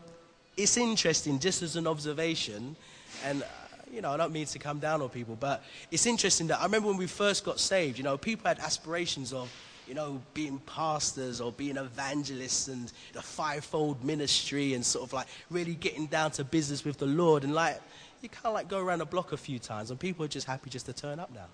it's 0.57 0.75
interesting, 0.75 1.39
just 1.39 1.61
as 1.61 1.75
an 1.75 1.85
observation, 1.85 2.75
and 3.23 3.43
uh, 3.43 3.45
you 3.91 4.01
know, 4.01 4.11
I 4.11 4.17
don't 4.17 4.33
mean 4.33 4.45
to 4.47 4.59
come 4.59 4.79
down 4.79 5.01
on 5.01 5.09
people, 5.09 5.37
but 5.39 5.63
it's 5.91 6.05
interesting 6.05 6.47
that 6.47 6.59
I 6.59 6.63
remember 6.63 6.87
when 6.87 6.97
we 6.97 7.07
first 7.07 7.45
got 7.45 7.59
saved, 7.59 7.97
you 7.97 8.03
know, 8.03 8.17
people 8.17 8.47
had 8.47 8.59
aspirations 8.59 9.33
of, 9.33 9.51
you 9.87 9.93
know, 9.93 10.21
being 10.33 10.59
pastors 10.59 11.41
or 11.41 11.51
being 11.51 11.77
evangelists 11.77 12.67
and 12.67 12.91
the 13.13 13.21
fivefold 13.21 14.03
ministry 14.03 14.73
and 14.73 14.85
sort 14.85 15.07
of 15.07 15.13
like 15.13 15.27
really 15.49 15.75
getting 15.75 16.07
down 16.07 16.31
to 16.31 16.43
business 16.43 16.83
with 16.83 16.97
the 16.97 17.05
Lord. 17.05 17.43
And 17.43 17.53
like, 17.53 17.81
you 18.21 18.29
kind 18.29 18.47
of 18.47 18.53
like 18.53 18.67
go 18.67 18.79
around 18.79 18.99
the 18.99 19.05
block 19.05 19.31
a 19.31 19.37
few 19.37 19.59
times 19.59 19.91
and 19.91 19.99
people 19.99 20.25
are 20.25 20.29
just 20.29 20.47
happy 20.47 20.69
just 20.69 20.85
to 20.87 20.93
turn 20.93 21.19
up 21.19 21.33
now. 21.33 21.47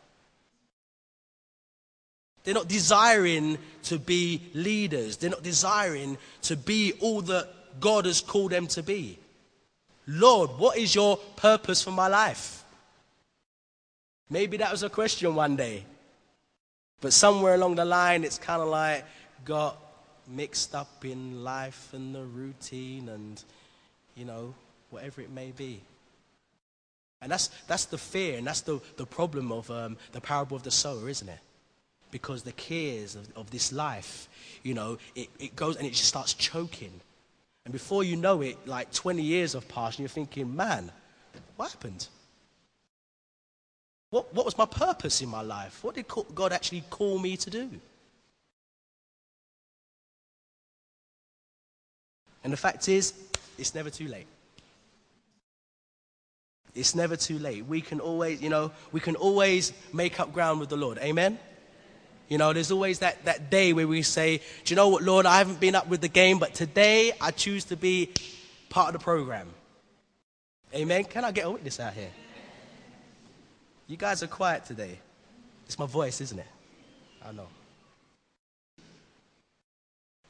They're 2.43 2.55
not 2.55 2.67
desiring 2.67 3.57
to 3.83 3.99
be 3.99 4.41
leaders. 4.53 5.17
They're 5.17 5.29
not 5.29 5.43
desiring 5.43 6.17
to 6.43 6.55
be 6.55 6.93
all 6.99 7.21
that 7.23 7.47
God 7.79 8.05
has 8.05 8.19
called 8.21 8.51
them 8.51 8.67
to 8.67 8.81
be. 8.81 9.19
Lord, 10.07 10.51
what 10.57 10.77
is 10.77 10.95
your 10.95 11.17
purpose 11.35 11.83
for 11.83 11.91
my 11.91 12.07
life? 12.07 12.63
Maybe 14.29 14.57
that 14.57 14.71
was 14.71 14.81
a 14.81 14.89
question 14.89 15.35
one 15.35 15.55
day. 15.55 15.85
But 17.01 17.13
somewhere 17.13 17.55
along 17.55 17.75
the 17.75 17.85
line, 17.85 18.23
it's 18.23 18.37
kind 18.37 18.61
of 18.61 18.69
like 18.69 19.03
got 19.43 19.77
mixed 20.27 20.75
up 20.75 21.03
in 21.03 21.43
life 21.43 21.89
and 21.93 22.13
the 22.13 22.23
routine 22.23 23.09
and, 23.09 23.43
you 24.15 24.23
know, 24.23 24.53
whatever 24.91 25.21
it 25.21 25.31
may 25.31 25.51
be. 25.51 25.81
And 27.21 27.31
that's, 27.31 27.49
that's 27.67 27.85
the 27.85 27.97
fear 27.97 28.37
and 28.37 28.47
that's 28.47 28.61
the, 28.61 28.79
the 28.97 29.05
problem 29.05 29.51
of 29.51 29.69
um, 29.69 29.97
the 30.11 30.21
parable 30.21 30.57
of 30.57 30.63
the 30.63 30.71
sower, 30.71 31.09
isn't 31.09 31.29
it? 31.29 31.39
Because 32.11 32.43
the 32.43 32.51
cares 32.51 33.15
of, 33.15 33.27
of 33.35 33.51
this 33.51 33.71
life, 33.71 34.27
you 34.63 34.73
know, 34.73 34.97
it, 35.15 35.29
it 35.39 35.55
goes 35.55 35.77
and 35.77 35.85
it 35.85 35.91
just 35.91 36.05
starts 36.05 36.33
choking. 36.33 36.99
And 37.65 37.71
before 37.71 38.03
you 38.03 38.15
know 38.15 38.41
it, 38.41 38.67
like 38.67 38.91
20 38.91 39.21
years 39.21 39.53
have 39.53 39.67
passed, 39.67 39.99
and 39.99 40.03
you're 40.03 40.09
thinking, 40.09 40.55
man, 40.55 40.91
what 41.55 41.71
happened? 41.71 42.07
What, 44.11 44.33
what 44.33 44.45
was 44.45 44.57
my 44.57 44.65
purpose 44.65 45.21
in 45.21 45.29
my 45.29 45.41
life? 45.41 45.83
What 45.83 45.95
did 45.95 46.05
God 46.35 46.51
actually 46.51 46.83
call 46.89 47.17
me 47.17 47.37
to 47.37 47.49
do? 47.49 47.69
And 52.43 52.51
the 52.51 52.57
fact 52.57 52.87
is, 52.89 53.13
it's 53.57 53.73
never 53.73 53.89
too 53.89 54.07
late. 54.07 54.27
It's 56.75 56.93
never 56.95 57.15
too 57.15 57.39
late. 57.39 57.65
We 57.65 57.81
can 57.81 57.99
always, 57.99 58.41
you 58.41 58.49
know, 58.49 58.71
we 58.91 58.99
can 58.99 59.15
always 59.15 59.73
make 59.93 60.19
up 60.19 60.33
ground 60.33 60.59
with 60.59 60.69
the 60.69 60.77
Lord. 60.77 60.97
Amen? 60.99 61.39
You 62.27 62.37
know, 62.37 62.53
there's 62.53 62.71
always 62.71 62.99
that, 62.99 63.23
that 63.25 63.49
day 63.49 63.73
where 63.73 63.87
we 63.87 64.01
say, 64.01 64.37
Do 64.63 64.73
you 64.73 64.75
know 64.75 64.87
what, 64.87 65.03
Lord, 65.03 65.25
I 65.25 65.37
haven't 65.37 65.59
been 65.59 65.75
up 65.75 65.87
with 65.87 66.01
the 66.01 66.07
game, 66.07 66.39
but 66.39 66.53
today 66.53 67.11
I 67.19 67.31
choose 67.31 67.65
to 67.65 67.77
be 67.77 68.09
part 68.69 68.93
of 68.93 68.99
the 68.99 69.03
program. 69.03 69.49
Amen. 70.73 71.03
Can 71.03 71.25
I 71.25 71.31
get 71.31 71.45
a 71.45 71.51
witness 71.51 71.79
out 71.79 71.93
here? 71.93 72.09
You 73.91 73.97
guys 73.97 74.23
are 74.23 74.27
quiet 74.27 74.63
today. 74.63 74.97
It's 75.65 75.77
my 75.77 75.85
voice, 75.85 76.21
isn't 76.21 76.39
it? 76.39 76.47
I 77.25 77.33
know. 77.33 77.47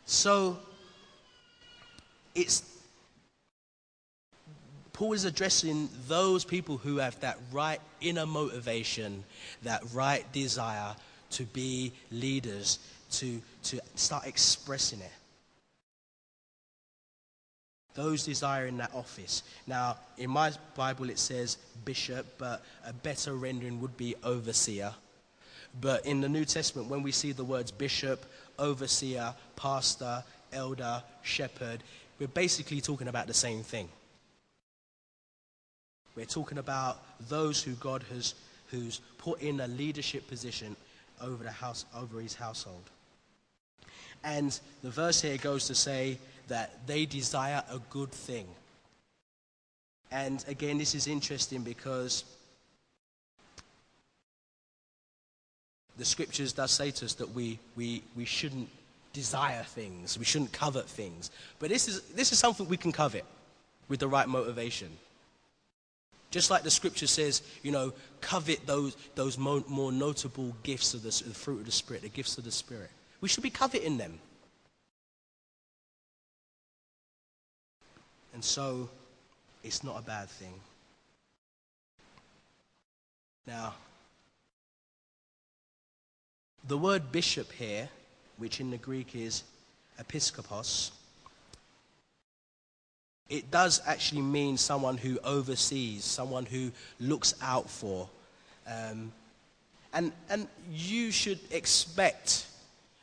So, 0.04 0.58
it's 2.34 2.64
Paul 4.94 5.14
is 5.14 5.26
addressing 5.26 5.90
those 6.08 6.44
people 6.44 6.78
who 6.78 6.98
have 6.98 7.20
that 7.20 7.38
right 7.52 7.80
inner 8.02 8.26
motivation, 8.26 9.24
that 9.62 9.84
right 9.94 10.26
desire 10.32 10.96
to 11.30 11.44
be 11.44 11.94
leaders, 12.10 12.80
to, 13.12 13.44
to 13.66 13.80
start 13.94 14.26
expressing 14.26 15.02
it. 15.02 15.12
Those 17.94 18.24
desiring 18.24 18.78
that 18.78 18.94
office. 18.94 19.44
Now, 19.68 19.98
in 20.18 20.30
my 20.30 20.52
Bible 20.76 21.10
it 21.10 21.20
says 21.20 21.58
bishop, 21.84 22.26
but 22.38 22.64
a 22.86 22.94
better 22.94 23.36
rendering 23.36 23.82
would 23.82 23.98
be 23.98 24.16
overseer. 24.24 24.94
But 25.80 26.06
in 26.06 26.22
the 26.22 26.30
New 26.30 26.46
Testament, 26.46 26.90
when 26.90 27.04
we 27.04 27.12
see 27.12 27.32
the 27.32 27.44
words 27.44 27.72
bishop, 27.72 28.26
overseer, 28.60 29.34
pastor, 29.56 30.24
elder, 30.54 31.04
shepherd, 31.22 31.84
we're 32.20 32.28
basically 32.28 32.82
talking 32.82 33.08
about 33.08 33.28
the 33.28 33.34
same 33.34 33.64
thing. 33.64 33.90
We're 36.16 36.26
talking 36.26 36.58
about 36.58 37.02
those 37.30 37.64
who 37.64 37.74
God 37.74 38.04
has 38.12 38.36
who's 38.72 39.02
put 39.18 39.42
in 39.42 39.60
a 39.60 39.68
leadership 39.68 40.28
position 40.28 40.76
over, 41.22 41.44
the 41.44 41.52
house, 41.52 41.86
over 41.96 42.20
his 42.20 42.34
household. 42.34 42.90
And 44.24 44.58
the 44.82 44.90
verse 44.90 45.22
here 45.22 45.38
goes 45.38 45.68
to 45.68 45.76
say 45.76 46.18
that 46.52 46.86
they 46.86 47.06
desire 47.06 47.64
a 47.72 47.80
good 47.90 48.12
thing. 48.12 48.46
And 50.12 50.44
again, 50.50 50.78
this 50.78 50.94
is 50.94 51.08
interesting 51.08 51.62
because 51.62 52.26
the 55.98 56.04
scriptures 56.04 56.52
does 56.52 56.72
say 56.72 56.92
to 56.92 57.06
us 57.06 57.14
that 57.14 57.34
we, 57.34 57.58
we, 57.78 58.04
we 58.18 58.26
shouldn't 58.26 58.68
desire 59.14 59.64
things, 59.64 60.20
we 60.20 60.26
shouldn't 60.26 60.52
covet 60.52 60.90
things. 60.90 61.32
But 61.60 61.70
this 61.70 61.88
is, 61.88 62.02
this 62.16 62.34
is 62.34 62.40
something 62.40 62.68
we 62.68 62.76
can 62.76 62.92
covet 62.92 63.24
with 63.88 64.02
the 64.02 64.10
right 64.10 64.28
motivation. 64.28 64.90
Just 66.32 66.52
like 66.52 66.64
the 66.64 66.72
scripture 66.72 67.08
says, 67.08 67.44
you 67.64 67.72
know, 67.72 67.94
covet 68.20 68.68
those, 68.68 68.98
those 69.16 69.38
more, 69.38 69.64
more 69.70 69.94
notable 69.94 70.54
gifts 70.64 70.94
of 70.94 71.04
the, 71.04 71.24
the 71.26 71.34
fruit 71.34 71.60
of 71.62 71.66
the 71.66 71.72
Spirit, 71.72 72.02
the 72.02 72.10
gifts 72.10 72.38
of 72.38 72.44
the 72.44 72.52
Spirit. 72.52 72.90
We 73.22 73.30
should 73.30 73.44
be 73.44 73.50
coveting 73.50 73.98
them. 73.98 74.20
And 78.34 78.44
so, 78.44 78.90
it's 79.64 79.84
not 79.84 80.00
a 80.00 80.02
bad 80.02 80.30
thing. 80.30 80.54
Now, 83.46 83.74
the 86.68 86.78
word 86.78 87.12
bishop 87.12 87.52
here, 87.52 87.90
which 88.38 88.60
in 88.60 88.72
the 88.72 88.78
Greek 88.78 89.16
is 89.16 89.44
episkopos, 90.00 90.92
it 93.30 93.50
does 93.50 93.82
actually 93.86 94.22
mean 94.22 94.58
someone 94.58 94.98
who 94.98 95.18
oversees, 95.24 96.04
someone 96.04 96.46
who 96.46 96.72
looks 97.00 97.34
out 97.42 97.70
for. 97.70 98.10
Um, 98.68 99.12
and, 99.94 100.12
and 100.30 100.48
you 100.72 101.12
should 101.12 101.40
expect 101.50 102.46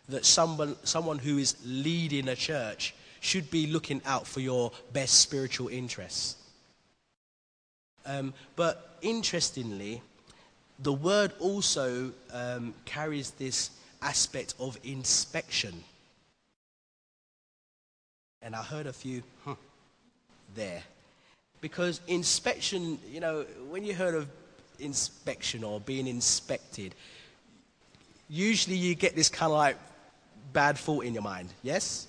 that 0.09 0.25
someone, 0.25 0.77
someone 0.85 1.19
who 1.19 1.39
is 1.39 1.57
leading 1.65 2.29
a 2.29 2.37
church 2.37 2.95
should 3.21 3.51
be 3.51 3.67
looking 3.67 4.01
out 4.05 4.27
for 4.27 4.41
your 4.41 4.73
best 4.93 5.21
spiritual 5.21 5.69
interests. 5.69 6.37
Um, 8.07 8.33
but 8.57 8.97
interestingly, 9.03 10.03
the 10.79 10.93
word 10.93 11.33
also 11.41 12.13
um, 12.33 12.75
carries 12.85 13.31
this 13.33 13.71
aspect 14.01 14.55
of 14.59 14.79
inspection. 14.85 15.85
And 18.43 18.55
I 18.55 18.63
heard 18.63 18.87
a 18.87 18.93
few, 18.93 19.23
hmm, 19.45 19.53
there. 20.55 20.83
Because 21.61 22.01
inspection, 22.07 22.99
you 23.11 23.21
know, 23.21 23.45
when 23.69 23.85
you 23.85 23.95
heard 23.95 24.15
of 24.15 24.29
inspection 24.79 25.65
or 25.65 25.81
being 25.81 26.07
inspected, 26.07 26.95
usually 28.29 28.77
you 28.77 28.95
get 28.95 29.17
this 29.17 29.29
kind 29.29 29.53
of 29.53 29.59
like 29.59 29.77
bad 30.53 30.79
thought 30.79 31.05
in 31.05 31.15
your 31.15 31.23
mind, 31.23 31.49
yes? 31.63 32.08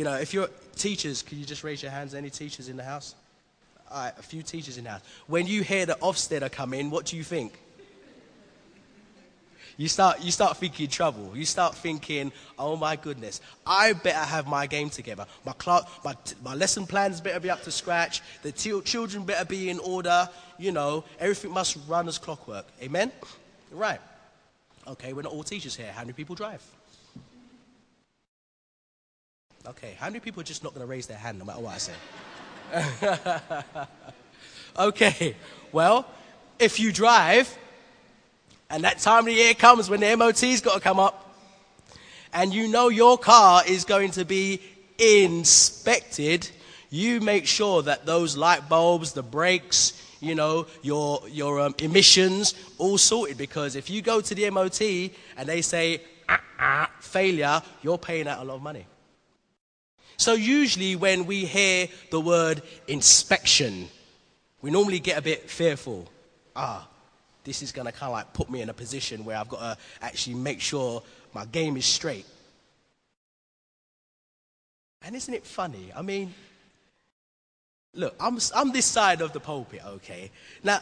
You 0.00 0.04
know, 0.04 0.14
if 0.14 0.32
you're 0.32 0.48
teachers, 0.76 1.20
can 1.20 1.38
you 1.38 1.44
just 1.44 1.62
raise 1.62 1.82
your 1.82 1.92
hands? 1.92 2.14
Any 2.14 2.30
teachers 2.30 2.70
in 2.70 2.78
the 2.78 2.82
house? 2.82 3.14
All 3.90 3.98
right, 4.02 4.14
a 4.18 4.22
few 4.22 4.42
teachers 4.42 4.78
in 4.78 4.84
the 4.84 4.90
house. 4.92 5.02
When 5.26 5.46
you 5.46 5.62
hear 5.62 5.84
the 5.84 5.92
Ofsted 6.00 6.50
come 6.52 6.72
in, 6.72 6.88
what 6.88 7.04
do 7.04 7.18
you 7.18 7.22
think? 7.22 7.52
you 9.76 9.88
start, 9.88 10.22
you 10.22 10.30
start 10.30 10.56
thinking 10.56 10.88
trouble. 10.88 11.32
You 11.36 11.44
start 11.44 11.74
thinking, 11.74 12.32
oh 12.58 12.76
my 12.76 12.96
goodness, 12.96 13.42
I 13.66 13.92
better 13.92 14.24
have 14.24 14.46
my 14.46 14.66
game 14.66 14.88
together. 14.88 15.26
My, 15.44 15.52
cl- 15.62 15.86
my, 16.02 16.14
my 16.42 16.54
lesson 16.54 16.86
plans 16.86 17.20
better 17.20 17.38
be 17.38 17.50
up 17.50 17.62
to 17.64 17.70
scratch. 17.70 18.22
The 18.40 18.52
t- 18.52 18.80
children 18.80 19.26
better 19.26 19.44
be 19.44 19.68
in 19.68 19.78
order. 19.80 20.30
You 20.58 20.72
know, 20.72 21.04
everything 21.18 21.52
must 21.52 21.76
run 21.86 22.08
as 22.08 22.16
clockwork. 22.16 22.64
Amen? 22.82 23.12
Right. 23.70 24.00
Okay, 24.86 25.12
we're 25.12 25.20
not 25.20 25.32
all 25.32 25.42
teachers 25.42 25.76
here. 25.76 25.92
How 25.92 26.00
many 26.00 26.14
people 26.14 26.36
drive? 26.36 26.62
Okay, 29.66 29.94
how 29.98 30.06
many 30.06 30.20
people 30.20 30.40
are 30.40 30.44
just 30.44 30.64
not 30.64 30.72
going 30.72 30.86
to 30.86 30.90
raise 30.90 31.06
their 31.06 31.18
hand 31.18 31.38
no 31.38 31.44
matter 31.44 31.60
what 31.60 31.74
I 31.74 31.78
say? 31.78 31.92
okay, 34.78 35.36
well, 35.70 36.06
if 36.58 36.80
you 36.80 36.92
drive, 36.92 37.58
and 38.70 38.84
that 38.84 39.00
time 39.00 39.18
of 39.20 39.24
the 39.26 39.34
year 39.34 39.52
comes 39.52 39.90
when 39.90 40.00
the 40.00 40.16
MOT's 40.16 40.62
got 40.62 40.72
to 40.74 40.80
come 40.80 40.98
up. 40.98 41.26
And 42.32 42.54
you 42.54 42.68
know 42.68 42.88
your 42.88 43.18
car 43.18 43.62
is 43.66 43.84
going 43.84 44.12
to 44.12 44.24
be 44.24 44.62
inspected. 44.98 46.48
You 46.88 47.20
make 47.20 47.46
sure 47.46 47.82
that 47.82 48.06
those 48.06 48.38
light 48.38 48.66
bulbs, 48.68 49.12
the 49.12 49.22
brakes, 49.22 49.92
you 50.20 50.34
know, 50.34 50.66
your, 50.80 51.20
your 51.28 51.60
um, 51.60 51.74
emissions, 51.80 52.54
all 52.78 52.96
sorted. 52.96 53.36
Because 53.36 53.76
if 53.76 53.90
you 53.90 54.00
go 54.00 54.22
to 54.22 54.34
the 54.34 54.48
MOT 54.48 54.80
and 55.36 55.48
they 55.48 55.60
say, 55.60 56.00
ah, 56.28 56.40
ah, 56.58 56.90
failure, 57.00 57.60
you're 57.82 57.98
paying 57.98 58.26
out 58.26 58.40
a 58.40 58.44
lot 58.44 58.54
of 58.54 58.62
money. 58.62 58.86
So 60.20 60.34
usually 60.34 60.96
when 60.96 61.24
we 61.24 61.46
hear 61.46 61.88
the 62.10 62.20
word 62.20 62.60
inspection, 62.86 63.88
we 64.60 64.70
normally 64.70 64.98
get 64.98 65.16
a 65.16 65.22
bit 65.22 65.48
fearful. 65.48 66.10
Ah, 66.54 66.86
this 67.42 67.62
is 67.62 67.72
going 67.72 67.86
to 67.86 67.92
kind 67.92 68.10
of 68.10 68.12
like 68.12 68.34
put 68.34 68.50
me 68.50 68.60
in 68.60 68.68
a 68.68 68.74
position 68.74 69.24
where 69.24 69.38
I've 69.38 69.48
got 69.48 69.60
to 69.60 69.78
actually 70.02 70.34
make 70.34 70.60
sure 70.60 71.02
my 71.32 71.46
game 71.46 71.78
is 71.78 71.86
straight. 71.86 72.26
And 75.00 75.16
isn't 75.16 75.32
it 75.32 75.46
funny? 75.46 75.90
I 75.96 76.02
mean, 76.02 76.34
look, 77.94 78.14
I'm, 78.20 78.38
I'm 78.54 78.72
this 78.72 78.84
side 78.84 79.22
of 79.22 79.32
the 79.32 79.40
pulpit, 79.40 79.80
okay? 79.86 80.30
Now, 80.62 80.80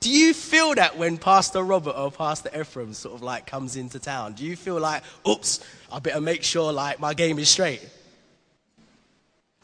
do 0.00 0.08
you 0.10 0.32
feel 0.32 0.74
that 0.76 0.96
when 0.96 1.18
Pastor 1.18 1.62
Robert 1.62 1.94
or 1.94 2.10
Pastor 2.10 2.48
Ephraim 2.58 2.94
sort 2.94 3.16
of 3.16 3.22
like 3.22 3.46
comes 3.46 3.76
into 3.76 3.98
town? 3.98 4.32
Do 4.32 4.46
you 4.46 4.56
feel 4.56 4.80
like, 4.80 5.02
oops, 5.28 5.60
I 5.92 5.98
better 5.98 6.22
make 6.22 6.42
sure 6.42 6.72
like 6.72 7.00
my 7.00 7.12
game 7.12 7.38
is 7.38 7.50
straight? 7.50 7.86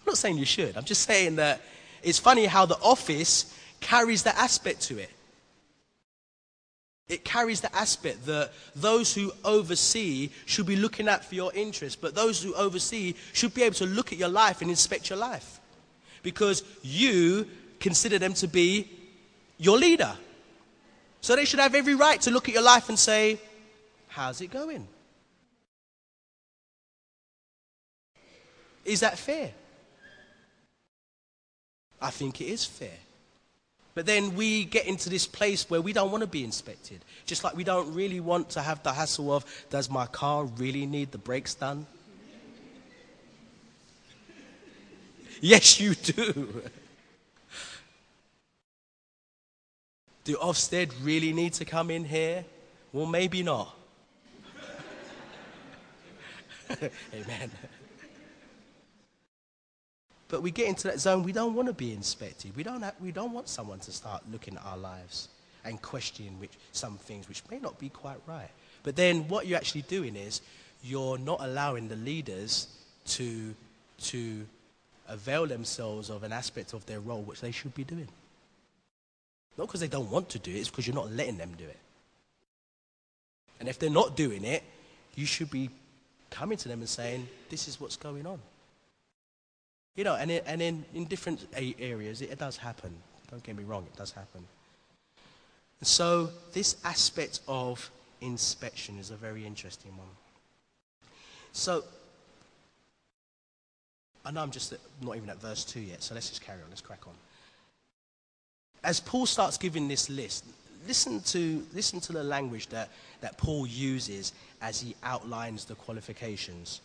Not 0.08 0.16
saying 0.16 0.38
you 0.38 0.46
should. 0.46 0.74
I'm 0.74 0.84
just 0.84 1.02
saying 1.02 1.36
that 1.36 1.60
it's 2.02 2.18
funny 2.18 2.46
how 2.46 2.64
the 2.64 2.78
office 2.80 3.54
carries 3.80 4.22
that 4.22 4.36
aspect 4.38 4.80
to 4.84 4.96
it. 4.96 5.10
It 7.10 7.26
carries 7.26 7.60
the 7.60 7.74
aspect 7.76 8.24
that 8.24 8.52
those 8.74 9.14
who 9.14 9.30
oversee 9.44 10.30
should 10.46 10.64
be 10.64 10.76
looking 10.76 11.10
out 11.10 11.26
for 11.26 11.34
your 11.34 11.52
interests, 11.54 11.94
but 12.00 12.14
those 12.14 12.42
who 12.42 12.54
oversee 12.54 13.16
should 13.34 13.52
be 13.52 13.62
able 13.62 13.74
to 13.74 13.84
look 13.84 14.10
at 14.10 14.18
your 14.18 14.30
life 14.30 14.62
and 14.62 14.70
inspect 14.70 15.10
your 15.10 15.18
life. 15.18 15.60
Because 16.22 16.64
you 16.82 17.46
consider 17.78 18.18
them 18.18 18.32
to 18.34 18.48
be 18.48 18.88
your 19.58 19.76
leader. 19.76 20.14
So 21.20 21.36
they 21.36 21.44
should 21.44 21.60
have 21.60 21.74
every 21.74 21.94
right 21.94 22.18
to 22.22 22.30
look 22.30 22.48
at 22.48 22.54
your 22.54 22.64
life 22.64 22.88
and 22.88 22.98
say, 22.98 23.38
How's 24.08 24.40
it 24.40 24.50
going? 24.50 24.88
Is 28.86 29.00
that 29.00 29.18
fair? 29.18 29.52
I 32.00 32.10
think 32.10 32.40
it 32.40 32.46
is 32.46 32.64
fair. 32.64 32.96
But 33.94 34.06
then 34.06 34.36
we 34.36 34.64
get 34.64 34.86
into 34.86 35.10
this 35.10 35.26
place 35.26 35.68
where 35.68 35.80
we 35.80 35.92
don't 35.92 36.12
want 36.12 36.22
to 36.22 36.28
be 36.28 36.44
inspected. 36.44 37.04
Just 37.26 37.42
like 37.42 37.56
we 37.56 37.64
don't 37.64 37.92
really 37.94 38.20
want 38.20 38.50
to 38.50 38.62
have 38.62 38.80
the 38.84 38.92
hassle 38.92 39.32
of, 39.32 39.44
does 39.70 39.90
my 39.90 40.06
car 40.06 40.44
really 40.44 40.86
need 40.86 41.10
the 41.10 41.18
brakes 41.18 41.54
done? 41.54 41.84
yes, 45.40 45.80
you 45.80 45.96
do. 45.96 46.62
Do 50.24 50.36
Ofsted 50.36 50.92
really 51.02 51.32
need 51.32 51.54
to 51.54 51.64
come 51.64 51.90
in 51.90 52.04
here? 52.04 52.44
Well, 52.92 53.06
maybe 53.06 53.42
not. 53.42 53.74
Amen. 57.14 57.50
But 60.28 60.42
we 60.42 60.50
get 60.50 60.68
into 60.68 60.88
that 60.88 61.00
zone, 61.00 61.22
we 61.22 61.32
don't 61.32 61.54
want 61.54 61.68
to 61.68 61.74
be 61.74 61.92
inspected. 61.92 62.54
We 62.54 62.62
don't, 62.62 62.82
have, 62.82 62.94
we 63.00 63.12
don't 63.12 63.32
want 63.32 63.48
someone 63.48 63.78
to 63.80 63.92
start 63.92 64.22
looking 64.30 64.56
at 64.56 64.64
our 64.64 64.76
lives 64.76 65.28
and 65.64 65.80
questioning 65.80 66.38
which, 66.38 66.52
some 66.72 66.96
things 66.98 67.28
which 67.28 67.42
may 67.50 67.58
not 67.58 67.78
be 67.78 67.88
quite 67.88 68.18
right. 68.26 68.50
But 68.82 68.96
then 68.96 69.26
what 69.28 69.46
you're 69.46 69.56
actually 69.56 69.82
doing 69.82 70.16
is 70.16 70.42
you're 70.82 71.18
not 71.18 71.38
allowing 71.40 71.88
the 71.88 71.96
leaders 71.96 72.68
to, 73.06 73.54
to 74.02 74.46
avail 75.08 75.46
themselves 75.46 76.10
of 76.10 76.22
an 76.22 76.32
aspect 76.32 76.74
of 76.74 76.84
their 76.86 77.00
role 77.00 77.22
which 77.22 77.40
they 77.40 77.50
should 77.50 77.74
be 77.74 77.84
doing. 77.84 78.08
Not 79.56 79.66
because 79.66 79.80
they 79.80 79.88
don't 79.88 80.10
want 80.10 80.28
to 80.30 80.38
do 80.38 80.50
it, 80.50 80.58
it's 80.58 80.68
because 80.68 80.86
you're 80.86 80.94
not 80.94 81.10
letting 81.10 81.38
them 81.38 81.52
do 81.56 81.64
it. 81.64 81.78
And 83.60 83.68
if 83.68 83.78
they're 83.78 83.90
not 83.90 84.16
doing 84.16 84.44
it, 84.44 84.62
you 85.16 85.26
should 85.26 85.50
be 85.50 85.70
coming 86.30 86.58
to 86.58 86.68
them 86.68 86.78
and 86.80 86.88
saying, 86.88 87.28
This 87.48 87.66
is 87.66 87.80
what's 87.80 87.96
going 87.96 88.26
on. 88.26 88.38
You 89.98 90.04
know, 90.04 90.14
and, 90.14 90.30
it, 90.30 90.44
and 90.46 90.62
in, 90.62 90.84
in 90.94 91.06
different 91.06 91.44
areas, 91.56 92.22
it, 92.22 92.30
it 92.30 92.38
does 92.38 92.56
happen. 92.56 92.94
Don't 93.32 93.42
get 93.42 93.56
me 93.56 93.64
wrong, 93.64 93.84
it 93.92 93.98
does 93.98 94.12
happen. 94.12 94.44
And 95.80 95.88
so, 95.88 96.28
this 96.52 96.76
aspect 96.84 97.40
of 97.48 97.90
inspection 98.20 99.00
is 99.00 99.10
a 99.10 99.16
very 99.16 99.44
interesting 99.44 99.90
one. 99.96 100.06
So, 101.50 101.82
I 104.24 104.30
know 104.30 104.40
I'm 104.40 104.52
just 104.52 104.72
at, 104.72 104.78
not 105.02 105.16
even 105.16 105.30
at 105.30 105.40
verse 105.40 105.64
2 105.64 105.80
yet, 105.80 106.00
so 106.00 106.14
let's 106.14 106.28
just 106.28 106.42
carry 106.42 106.62
on, 106.62 106.68
let's 106.68 106.80
crack 106.80 107.04
on. 107.04 107.14
As 108.84 109.00
Paul 109.00 109.26
starts 109.26 109.58
giving 109.58 109.88
this 109.88 110.08
list, 110.08 110.44
listen 110.86 111.20
to, 111.22 111.66
listen 111.74 111.98
to 112.02 112.12
the 112.12 112.22
language 112.22 112.68
that, 112.68 112.90
that 113.20 113.36
Paul 113.36 113.66
uses 113.66 114.32
as 114.62 114.80
he 114.80 114.94
outlines 115.02 115.64
the 115.64 115.74
qualifications. 115.74 116.82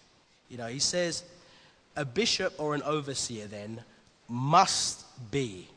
You 0.49 0.57
know, 0.57 0.65
he 0.65 0.79
says, 0.79 1.21
a 1.95 2.05
bishop 2.05 2.53
or 2.57 2.75
an 2.75 2.83
overseer 2.83 3.47
then 3.47 3.81
must 4.27 5.05
be. 5.31 5.67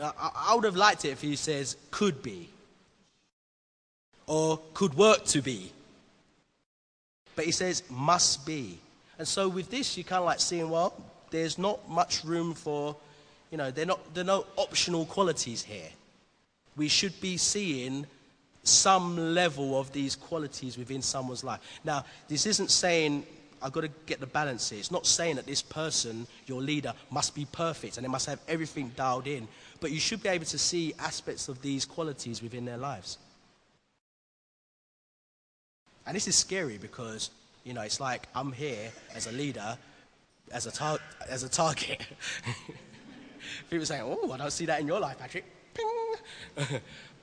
I 0.00 0.52
would 0.54 0.64
have 0.64 0.76
liked 0.76 1.04
it 1.04 1.10
if 1.10 1.20
he 1.20 1.36
says 1.36 1.76
could 1.90 2.22
be 2.22 2.48
or 4.26 4.60
could 4.74 4.94
work 4.94 5.24
to 5.26 5.40
be. 5.40 5.70
But 7.36 7.44
he 7.44 7.52
says 7.52 7.82
must 7.88 8.44
be. 8.44 8.78
And 9.18 9.26
so 9.26 9.48
with 9.48 9.70
this, 9.70 9.96
you're 9.96 10.04
kind 10.04 10.20
of 10.20 10.26
like 10.26 10.40
seeing, 10.40 10.68
well, 10.70 10.94
there's 11.30 11.58
not 11.58 11.88
much 11.88 12.24
room 12.24 12.54
for, 12.54 12.96
you 13.50 13.58
know, 13.58 13.70
they're 13.70 13.86
not, 13.86 14.14
there 14.14 14.22
are 14.22 14.26
no 14.26 14.46
optional 14.56 15.06
qualities 15.06 15.62
here. 15.62 15.88
We 16.76 16.88
should 16.88 17.20
be 17.20 17.36
seeing 17.36 18.06
some 18.64 19.34
level 19.34 19.78
of 19.78 19.92
these 19.92 20.16
qualities 20.16 20.76
within 20.76 21.02
someone's 21.02 21.44
life. 21.44 21.60
Now, 21.84 22.04
this 22.28 22.46
isn't 22.46 22.70
saying, 22.70 23.26
I've 23.62 23.72
got 23.72 23.82
to 23.82 23.90
get 24.06 24.20
the 24.20 24.26
balance 24.26 24.70
here. 24.70 24.78
It's 24.78 24.90
not 24.90 25.06
saying 25.06 25.36
that 25.36 25.46
this 25.46 25.62
person, 25.62 26.26
your 26.46 26.60
leader, 26.60 26.92
must 27.10 27.34
be 27.34 27.46
perfect 27.52 27.96
and 27.96 28.04
they 28.04 28.10
must 28.10 28.26
have 28.26 28.40
everything 28.48 28.90
dialed 28.96 29.26
in. 29.26 29.46
But 29.80 29.90
you 29.90 30.00
should 30.00 30.22
be 30.22 30.28
able 30.28 30.46
to 30.46 30.58
see 30.58 30.94
aspects 30.98 31.48
of 31.48 31.60
these 31.62 31.84
qualities 31.84 32.42
within 32.42 32.64
their 32.64 32.78
lives. 32.78 33.18
And 36.06 36.16
this 36.16 36.28
is 36.28 36.36
scary 36.36 36.78
because, 36.78 37.30
you 37.64 37.72
know, 37.72 37.82
it's 37.82 38.00
like 38.00 38.28
I'm 38.34 38.52
here 38.52 38.90
as 39.14 39.26
a 39.26 39.32
leader, 39.32 39.78
as 40.52 40.66
a, 40.66 40.72
tar- 40.72 40.98
as 41.28 41.42
a 41.42 41.48
target. 41.48 42.06
People 43.70 43.86
saying, 43.86 44.02
oh, 44.04 44.32
I 44.32 44.36
don't 44.36 44.50
see 44.50 44.66
that 44.66 44.80
in 44.80 44.86
your 44.86 45.00
life, 45.00 45.18
Patrick. 45.18 45.44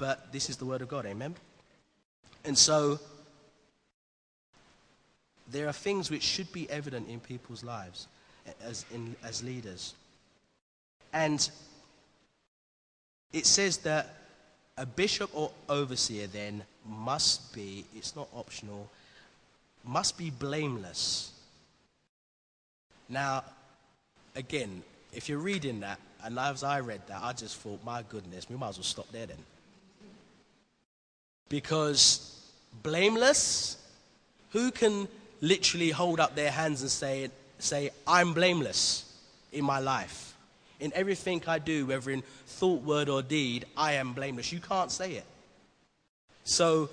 but 0.00 0.32
this 0.32 0.48
is 0.48 0.56
the 0.56 0.64
word 0.64 0.80
of 0.80 0.88
God, 0.88 1.04
amen? 1.04 1.36
And 2.46 2.56
so, 2.56 2.98
there 5.50 5.68
are 5.68 5.72
things 5.72 6.10
which 6.10 6.22
should 6.22 6.50
be 6.52 6.68
evident 6.70 7.06
in 7.08 7.20
people's 7.20 7.62
lives 7.62 8.08
as, 8.64 8.86
in, 8.94 9.14
as 9.22 9.44
leaders. 9.44 9.94
And 11.12 11.48
it 13.34 13.44
says 13.44 13.76
that 13.78 14.14
a 14.78 14.86
bishop 14.86 15.28
or 15.34 15.52
overseer 15.68 16.26
then 16.28 16.62
must 16.88 17.52
be, 17.52 17.84
it's 17.94 18.16
not 18.16 18.28
optional, 18.34 18.88
must 19.84 20.16
be 20.16 20.30
blameless. 20.30 21.32
Now, 23.10 23.44
again, 24.34 24.82
if 25.12 25.28
you're 25.28 25.38
reading 25.38 25.80
that, 25.80 26.00
and 26.24 26.38
as 26.38 26.64
I 26.64 26.80
read 26.80 27.02
that, 27.08 27.20
I 27.22 27.34
just 27.34 27.58
thought, 27.58 27.84
my 27.84 28.02
goodness, 28.08 28.48
we 28.48 28.56
might 28.56 28.70
as 28.70 28.78
well 28.78 28.84
stop 28.84 29.12
there 29.12 29.26
then. 29.26 29.36
Because 31.50 32.40
blameless, 32.82 33.76
who 34.50 34.70
can 34.70 35.06
literally 35.42 35.90
hold 35.90 36.20
up 36.20 36.34
their 36.34 36.50
hands 36.50 36.80
and 36.80 36.90
say, 36.90 37.28
say 37.58 37.90
I'm 38.06 38.32
blameless 38.32 39.04
in 39.52 39.64
my 39.64 39.80
life? 39.80 40.34
In 40.78 40.92
everything 40.94 41.42
I 41.46 41.58
do, 41.58 41.84
whether 41.84 42.10
in 42.10 42.22
thought, 42.46 42.82
word, 42.82 43.10
or 43.10 43.20
deed, 43.20 43.66
I 43.76 43.94
am 43.94 44.14
blameless. 44.14 44.50
You 44.52 44.60
can't 44.60 44.90
say 44.90 45.12
it. 45.12 45.24
So 46.44 46.88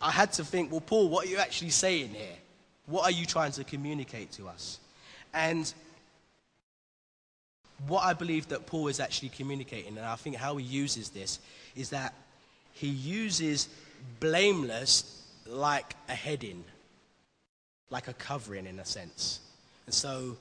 I 0.00 0.12
had 0.12 0.32
to 0.34 0.44
think, 0.44 0.70
well, 0.70 0.80
Paul, 0.80 1.08
what 1.08 1.26
are 1.26 1.30
you 1.30 1.38
actually 1.38 1.70
saying 1.70 2.10
here? 2.10 2.36
What 2.86 3.04
are 3.04 3.10
you 3.10 3.26
trying 3.26 3.52
to 3.52 3.64
communicate 3.64 4.30
to 4.32 4.48
us? 4.48 4.78
And 5.34 5.72
what 7.86 8.04
I 8.04 8.12
believe 8.12 8.48
that 8.48 8.66
Paul 8.66 8.88
is 8.88 9.00
actually 9.00 9.30
communicating, 9.30 9.96
and 9.96 10.06
I 10.06 10.16
think 10.16 10.36
how 10.36 10.56
he 10.56 10.64
uses 10.64 11.10
this, 11.10 11.38
is 11.74 11.90
that 11.90 12.14
he 12.78 12.88
uses 12.88 13.68
blameless 14.20 15.26
like 15.46 15.94
a 16.08 16.14
heading, 16.14 16.62
like 17.90 18.06
a 18.06 18.12
covering 18.12 18.66
in 18.66 18.78
a 18.78 18.84
sense. 18.84 19.40
And 19.86 19.94
so, 19.94 20.36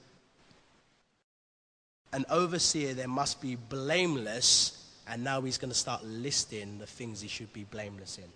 an 2.14 2.26
overseer 2.30 2.94
there 2.94 3.08
must 3.08 3.42
be 3.42 3.56
blameless, 3.56 4.86
and 5.08 5.24
now 5.24 5.42
he's 5.42 5.58
going 5.58 5.72
to 5.72 5.78
start 5.78 6.06
listing 6.06 6.78
the 6.78 6.86
things 6.86 7.22
he 7.22 7.28
should 7.28 7.52
be 7.54 7.64
blameless 7.64 8.20
in. 8.20 8.30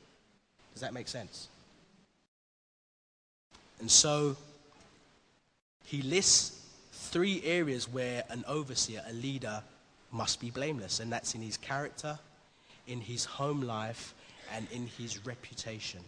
Does 0.73 0.81
that 0.81 0.93
make 0.93 1.07
sense? 1.07 1.47
And 3.79 3.91
so, 3.91 4.35
he 5.85 6.01
lists 6.01 6.59
three 6.91 7.43
areas 7.43 7.87
where 7.87 8.23
an 8.29 8.45
overseer, 8.47 9.03
a 9.07 9.13
leader, 9.13 9.61
must 10.11 10.39
be 10.39 10.49
blameless, 10.49 10.99
and 10.99 11.11
that's 11.11 11.35
in 11.35 11.41
his 11.41 11.57
character, 11.57 12.17
in 12.87 13.01
his 13.01 13.25
home 13.25 13.61
life, 13.61 14.13
and 14.53 14.67
in 14.71 14.87
his 14.97 15.25
reputation. 15.25 16.01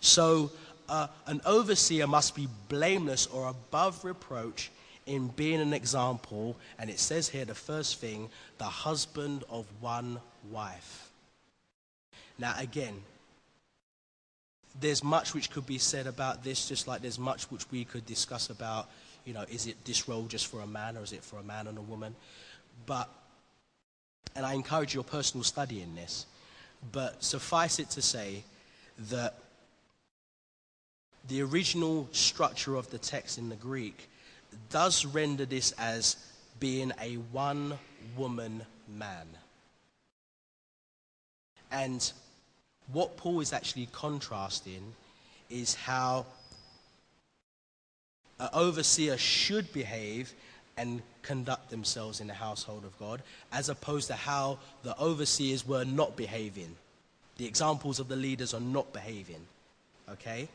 So, 0.00 0.50
uh, 0.88 1.06
an 1.26 1.40
overseer 1.46 2.06
must 2.06 2.34
be 2.34 2.48
blameless 2.68 3.26
or 3.26 3.48
above 3.48 4.04
reproach 4.04 4.70
in 5.06 5.28
being 5.28 5.60
an 5.60 5.72
example, 5.72 6.56
and 6.78 6.90
it 6.90 6.98
says 6.98 7.28
here 7.28 7.44
the 7.44 7.54
first 7.54 8.00
thing, 8.00 8.28
the 8.58 8.64
husband 8.64 9.44
of 9.48 9.66
one 9.80 10.20
wife. 10.50 11.10
Now, 12.38 12.54
again, 12.58 13.02
there's 14.80 15.04
much 15.04 15.34
which 15.34 15.50
could 15.50 15.66
be 15.66 15.78
said 15.78 16.06
about 16.06 16.42
this, 16.42 16.68
just 16.68 16.88
like 16.88 17.00
there's 17.00 17.18
much 17.18 17.44
which 17.44 17.70
we 17.70 17.84
could 17.84 18.04
discuss 18.06 18.50
about 18.50 18.88
you 19.24 19.32
know, 19.32 19.44
is 19.50 19.66
it 19.66 19.76
this 19.84 20.08
role 20.08 20.26
just 20.26 20.46
for 20.46 20.60
a 20.60 20.66
man 20.66 20.96
or 20.96 21.02
is 21.02 21.12
it 21.12 21.22
for 21.22 21.38
a 21.38 21.42
man 21.42 21.66
and 21.66 21.78
a 21.78 21.82
woman? 21.82 22.14
But, 22.86 23.08
and 24.36 24.44
I 24.44 24.54
encourage 24.54 24.94
your 24.94 25.04
personal 25.04 25.44
study 25.44 25.80
in 25.82 25.94
this, 25.94 26.26
but 26.92 27.22
suffice 27.22 27.78
it 27.78 27.90
to 27.90 28.02
say 28.02 28.44
that 29.10 29.38
the 31.28 31.42
original 31.42 32.08
structure 32.12 32.76
of 32.76 32.90
the 32.90 32.98
text 32.98 33.38
in 33.38 33.48
the 33.48 33.56
Greek 33.56 34.08
does 34.70 35.04
render 35.04 35.44
this 35.44 35.72
as 35.72 36.16
being 36.60 36.92
a 37.00 37.14
one 37.32 37.78
woman 38.16 38.64
man. 38.88 39.26
And 41.70 42.12
what 42.92 43.16
Paul 43.16 43.40
is 43.40 43.52
actually 43.52 43.88
contrasting 43.92 44.94
is 45.50 45.74
how 45.74 46.26
an 48.38 48.48
overseer 48.52 49.16
should 49.16 49.72
behave 49.72 50.32
and 50.76 51.02
conduct 51.24 51.70
themselves 51.70 52.20
in 52.20 52.26
the 52.28 52.34
household 52.34 52.84
of 52.84 52.96
God, 52.98 53.22
as 53.52 53.68
opposed 53.68 54.06
to 54.08 54.14
how 54.14 54.58
the 54.82 54.98
overseers 55.00 55.66
were 55.66 55.84
not 55.84 56.16
behaving. 56.16 56.76
The 57.38 57.46
examples 57.46 57.98
of 57.98 58.08
the 58.08 58.16
leaders 58.16 58.54
are 58.54 58.60
not 58.60 58.92
behaving. 58.92 59.44
Okay? 60.08 60.48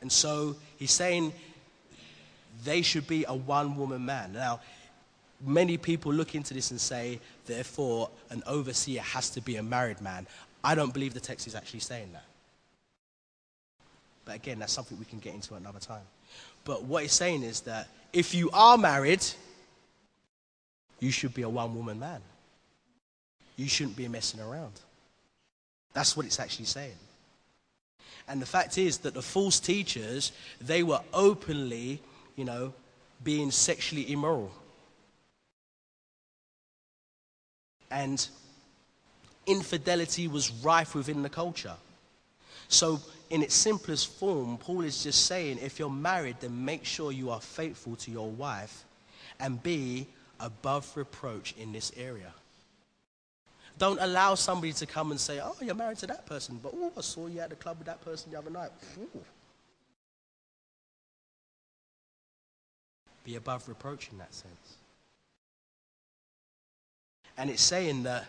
And 0.00 0.12
so 0.12 0.56
he's 0.76 0.92
saying 0.92 1.32
they 2.64 2.82
should 2.82 3.06
be 3.06 3.24
a 3.26 3.34
one 3.34 3.76
woman 3.76 4.04
man. 4.04 4.32
Now, 4.32 4.60
many 5.44 5.76
people 5.76 6.12
look 6.12 6.34
into 6.34 6.54
this 6.54 6.70
and 6.70 6.80
say, 6.80 7.20
therefore, 7.46 8.10
an 8.30 8.42
overseer 8.46 9.00
has 9.00 9.30
to 9.30 9.40
be 9.40 9.56
a 9.56 9.62
married 9.62 10.00
man. 10.00 10.26
I 10.62 10.74
don't 10.74 10.92
believe 10.92 11.14
the 11.14 11.20
text 11.20 11.46
is 11.46 11.54
actually 11.54 11.80
saying 11.80 12.10
that. 12.12 12.24
But 14.24 14.34
again, 14.36 14.58
that's 14.58 14.72
something 14.72 14.98
we 14.98 15.04
can 15.04 15.20
get 15.20 15.34
into 15.34 15.54
another 15.54 15.78
time. 15.78 16.02
But 16.64 16.82
what 16.82 17.02
he's 17.02 17.12
saying 17.12 17.44
is 17.44 17.60
that 17.62 17.88
if 18.12 18.34
you 18.34 18.50
are 18.52 18.76
married, 18.76 19.24
you 21.00 21.10
should 21.10 21.34
be 21.34 21.42
a 21.42 21.48
one 21.48 21.74
woman 21.74 21.98
man. 21.98 22.20
You 23.56 23.68
shouldn't 23.68 23.96
be 23.96 24.08
messing 24.08 24.40
around. 24.40 24.72
That's 25.92 26.16
what 26.16 26.26
it's 26.26 26.40
actually 26.40 26.66
saying. 26.66 26.96
And 28.28 28.42
the 28.42 28.46
fact 28.46 28.76
is 28.76 28.98
that 28.98 29.14
the 29.14 29.22
false 29.22 29.60
teachers, 29.60 30.32
they 30.60 30.82
were 30.82 31.00
openly, 31.14 32.00
you 32.34 32.44
know, 32.44 32.74
being 33.22 33.50
sexually 33.50 34.12
immoral. 34.12 34.52
And 37.90 38.26
infidelity 39.46 40.28
was 40.28 40.50
rife 40.50 40.94
within 40.94 41.22
the 41.22 41.28
culture. 41.28 41.76
So 42.68 43.00
in 43.30 43.42
its 43.42 43.54
simplest 43.54 44.08
form, 44.08 44.58
Paul 44.58 44.82
is 44.82 45.04
just 45.04 45.26
saying 45.26 45.58
if 45.62 45.78
you're 45.78 45.88
married, 45.88 46.36
then 46.40 46.64
make 46.64 46.84
sure 46.84 47.12
you 47.12 47.30
are 47.30 47.40
faithful 47.40 47.96
to 47.96 48.10
your 48.10 48.28
wife 48.28 48.84
and 49.38 49.62
be 49.62 50.06
above 50.40 50.90
reproach 50.96 51.54
in 51.58 51.72
this 51.72 51.92
area. 51.96 52.32
Don't 53.78 53.98
allow 54.00 54.34
somebody 54.34 54.72
to 54.74 54.86
come 54.86 55.10
and 55.10 55.20
say, 55.20 55.40
Oh, 55.42 55.54
you're 55.60 55.74
married 55.74 55.98
to 55.98 56.06
that 56.06 56.26
person, 56.26 56.58
but 56.62 56.72
oh, 56.74 56.92
I 56.96 57.00
saw 57.02 57.26
you 57.26 57.40
at 57.40 57.50
the 57.50 57.56
club 57.56 57.78
with 57.78 57.86
that 57.86 58.02
person 58.04 58.30
the 58.32 58.38
other 58.38 58.50
night. 58.50 58.70
Ooh. 58.98 59.20
Be 63.24 63.36
above 63.36 63.68
reproach 63.68 64.08
in 64.10 64.18
that 64.18 64.34
sense. 64.34 64.76
And 67.36 67.50
it's 67.50 67.62
saying 67.62 68.04
that 68.04 68.24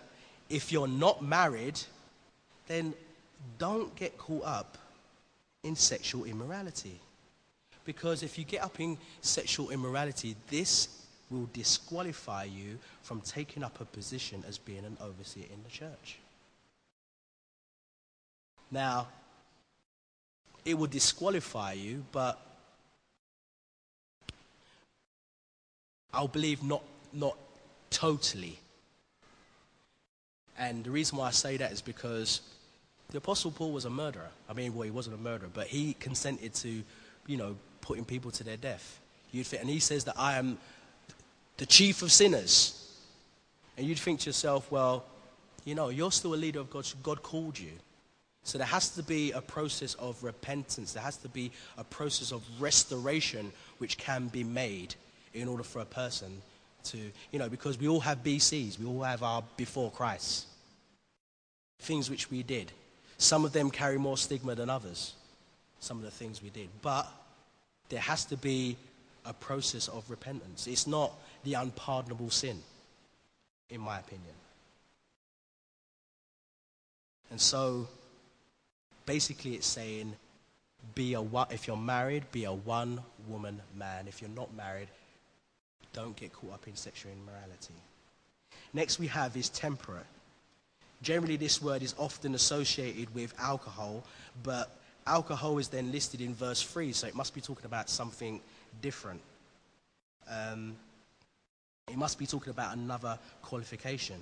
if 0.50 0.72
you're 0.72 0.88
not 0.88 1.24
married, 1.24 1.80
then 2.68 2.94
don't 3.58 3.96
get 3.96 4.18
caught 4.18 4.46
up 4.46 4.78
in 5.64 5.76
sexual 5.76 6.26
immorality. 6.26 7.00
Because 7.86 8.22
if 8.22 8.38
you 8.38 8.44
get 8.44 8.64
up 8.64 8.80
in 8.80 8.98
sexual 9.22 9.70
immorality, 9.70 10.36
this 10.50 10.90
will 11.30 11.50
disqualify 11.54 12.46
you 12.46 12.78
from 13.02 13.22
taking 13.22 13.64
up 13.64 13.82
a 13.82 13.86
position 13.86 14.44
as 14.48 14.58
being 14.58 14.86
an 14.86 14.98
overseer 15.02 15.46
in 15.52 15.62
the 15.64 15.70
church. 15.70 16.20
Now, 18.72 19.08
it 20.66 20.78
will 20.78 20.88
disqualify 20.88 21.74
you, 21.74 22.04
but 22.12 22.40
I'll 26.14 26.28
believe 26.28 26.64
not, 26.64 26.84
not 27.14 27.38
totally. 27.90 28.60
And 30.58 30.84
the 30.84 30.92
reason 30.92 31.18
why 31.18 31.28
I 31.28 31.32
say 31.32 31.58
that 31.58 31.72
is 31.72 31.82
because 31.82 32.42
the 33.12 33.20
Apostle 33.20 33.52
Paul 33.52 33.72
was 33.72 33.86
a 33.86 33.90
murderer. 33.90 34.30
I 34.50 34.54
mean, 34.54 34.74
well, 34.74 34.84
he 34.84 34.92
wasn't 34.92 35.16
a 35.16 35.20
murderer, 35.20 35.50
but 35.54 35.68
he 35.68 35.94
consented 35.94 36.54
to, 36.56 36.84
you 37.28 37.38
know, 37.38 37.56
putting 37.82 38.04
people 38.04 38.32
to 38.32 38.44
their 38.44 38.58
death. 38.58 39.00
You'd 39.32 39.46
think, 39.46 39.62
and 39.62 39.70
he 39.70 39.80
says 39.80 40.04
that 40.06 40.16
I 40.18 40.38
am 40.38 40.58
the 41.58 41.66
chief 41.66 42.02
of 42.02 42.12
sinners. 42.12 42.74
And 43.78 43.86
you'd 43.86 44.00
think 44.00 44.22
to 44.22 44.30
yourself, 44.30 44.72
well, 44.72 45.06
you 45.66 45.76
know, 45.76 45.90
you're 45.90 46.12
still 46.12 46.34
a 46.34 46.36
leader 46.36 46.60
of 46.60 46.70
God. 46.70 46.88
God 47.04 47.22
called 47.22 47.60
you. 47.60 47.72
So 48.44 48.58
there 48.58 48.68
has 48.68 48.90
to 48.92 49.04
be 49.04 49.34
a 49.34 49.42
process 49.42 49.94
of 49.96 50.24
repentance. 50.24 50.94
There 50.94 51.04
has 51.04 51.18
to 51.18 51.28
be 51.28 51.52
a 51.78 51.84
process 51.84 52.32
of 52.32 52.42
restoration 52.60 53.52
which 53.78 53.98
can 53.98 54.30
be 54.30 54.44
made 54.44 54.96
in 55.34 55.50
order 55.50 55.64
for 55.64 55.82
a 55.82 55.86
person 55.86 56.42
to, 56.86 56.98
you 57.32 57.40
know, 57.40 57.50
because 57.50 57.78
we 57.78 57.88
all 57.88 58.00
have 58.00 58.24
BCs. 58.24 58.80
We 58.80 58.86
all 58.86 59.04
have 59.04 59.22
our 59.22 59.44
before 59.58 59.92
Christ. 59.92 60.46
Things 61.80 62.10
which 62.10 62.32
we 62.32 62.42
did. 62.42 62.72
Some 63.18 63.44
of 63.44 63.52
them 63.52 63.70
carry 63.70 63.98
more 63.98 64.18
stigma 64.18 64.56
than 64.56 64.70
others. 64.70 65.14
Some 65.80 65.98
of 65.98 66.04
the 66.04 66.12
things 66.12 66.42
we 66.42 66.50
did. 66.50 66.70
But 66.82 67.12
there 67.90 68.00
has 68.00 68.24
to 68.26 68.38
be 68.38 68.78
a 69.26 69.34
process 69.34 69.90
of 69.90 70.10
repentance. 70.10 70.68
It's 70.68 70.88
not 70.88 71.12
the 71.48 71.54
unpardonable 71.54 72.30
sin, 72.30 72.60
in 73.70 73.80
my 73.80 74.00
opinion. 74.00 74.34
And 77.32 77.40
so, 77.40 77.88
basically, 79.06 79.54
it's 79.54 79.66
saying, 79.66 80.14
be 80.94 81.14
a 81.14 81.22
one, 81.22 81.48
if 81.50 81.66
you're 81.66 81.78
married, 81.78 82.30
be 82.34 82.44
a 82.44 82.52
one 82.52 83.00
woman 83.30 83.62
man. 83.78 84.10
If 84.10 84.22
you're 84.22 84.30
not 84.32 84.54
married, 84.56 84.90
don't 85.94 86.18
get 86.18 86.34
caught 86.34 86.56
up 86.56 86.68
in 86.68 86.76
sexual 86.76 87.14
immorality. 87.14 87.76
Next, 88.74 89.00
we 89.00 89.08
have 89.08 89.38
is 89.38 89.48
temperate. 89.48 90.06
Generally, 91.02 91.38
this 91.38 91.62
word 91.62 91.82
is 91.82 91.96
often 91.98 92.36
associated 92.36 93.16
with 93.16 93.34
alcohol, 93.40 94.04
but 94.44 94.76
alcohol 95.06 95.60
is 95.60 95.70
then 95.70 95.94
listed 95.94 96.20
in 96.20 96.36
verse 96.36 96.62
3, 96.62 96.92
so 96.92 97.08
it 97.08 97.16
must 97.16 97.34
be 97.34 97.40
talking 97.40 97.66
about 97.66 97.90
something 97.90 98.42
different. 98.82 99.22
Um, 100.30 100.76
it 101.90 101.98
must 101.98 102.20
be 102.20 102.26
talking 102.26 102.52
about 102.52 102.76
another 102.76 103.18
qualification. 103.42 104.18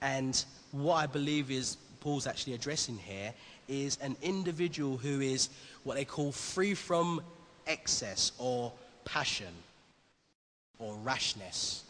And 0.00 0.42
what 0.72 0.94
I 0.94 1.06
believe 1.06 1.50
is 1.50 1.76
Paul's 2.00 2.26
actually 2.26 2.54
addressing 2.54 2.98
here 2.98 3.32
is 3.68 3.98
an 4.00 4.16
individual 4.22 4.96
who 4.96 5.20
is 5.20 5.50
what 5.84 5.96
they 5.96 6.04
call 6.04 6.32
free 6.32 6.74
from 6.74 7.20
excess 7.66 8.32
or 8.38 8.72
passion 9.04 9.52
or 10.78 10.94
rashness, 10.96 11.84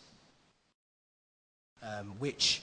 um, 1.82 2.06
which 2.18 2.62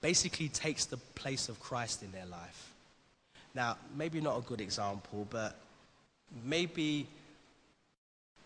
basically 0.00 0.48
takes 0.48 0.86
the 0.86 0.96
place 1.14 1.48
of 1.48 1.60
Christ 1.60 2.02
in 2.02 2.12
their 2.12 2.26
life. 2.26 2.72
Now, 3.54 3.76
maybe 3.96 4.20
not 4.20 4.38
a 4.38 4.42
good 4.42 4.60
example, 4.60 5.26
but 5.30 5.56
maybe 6.44 7.06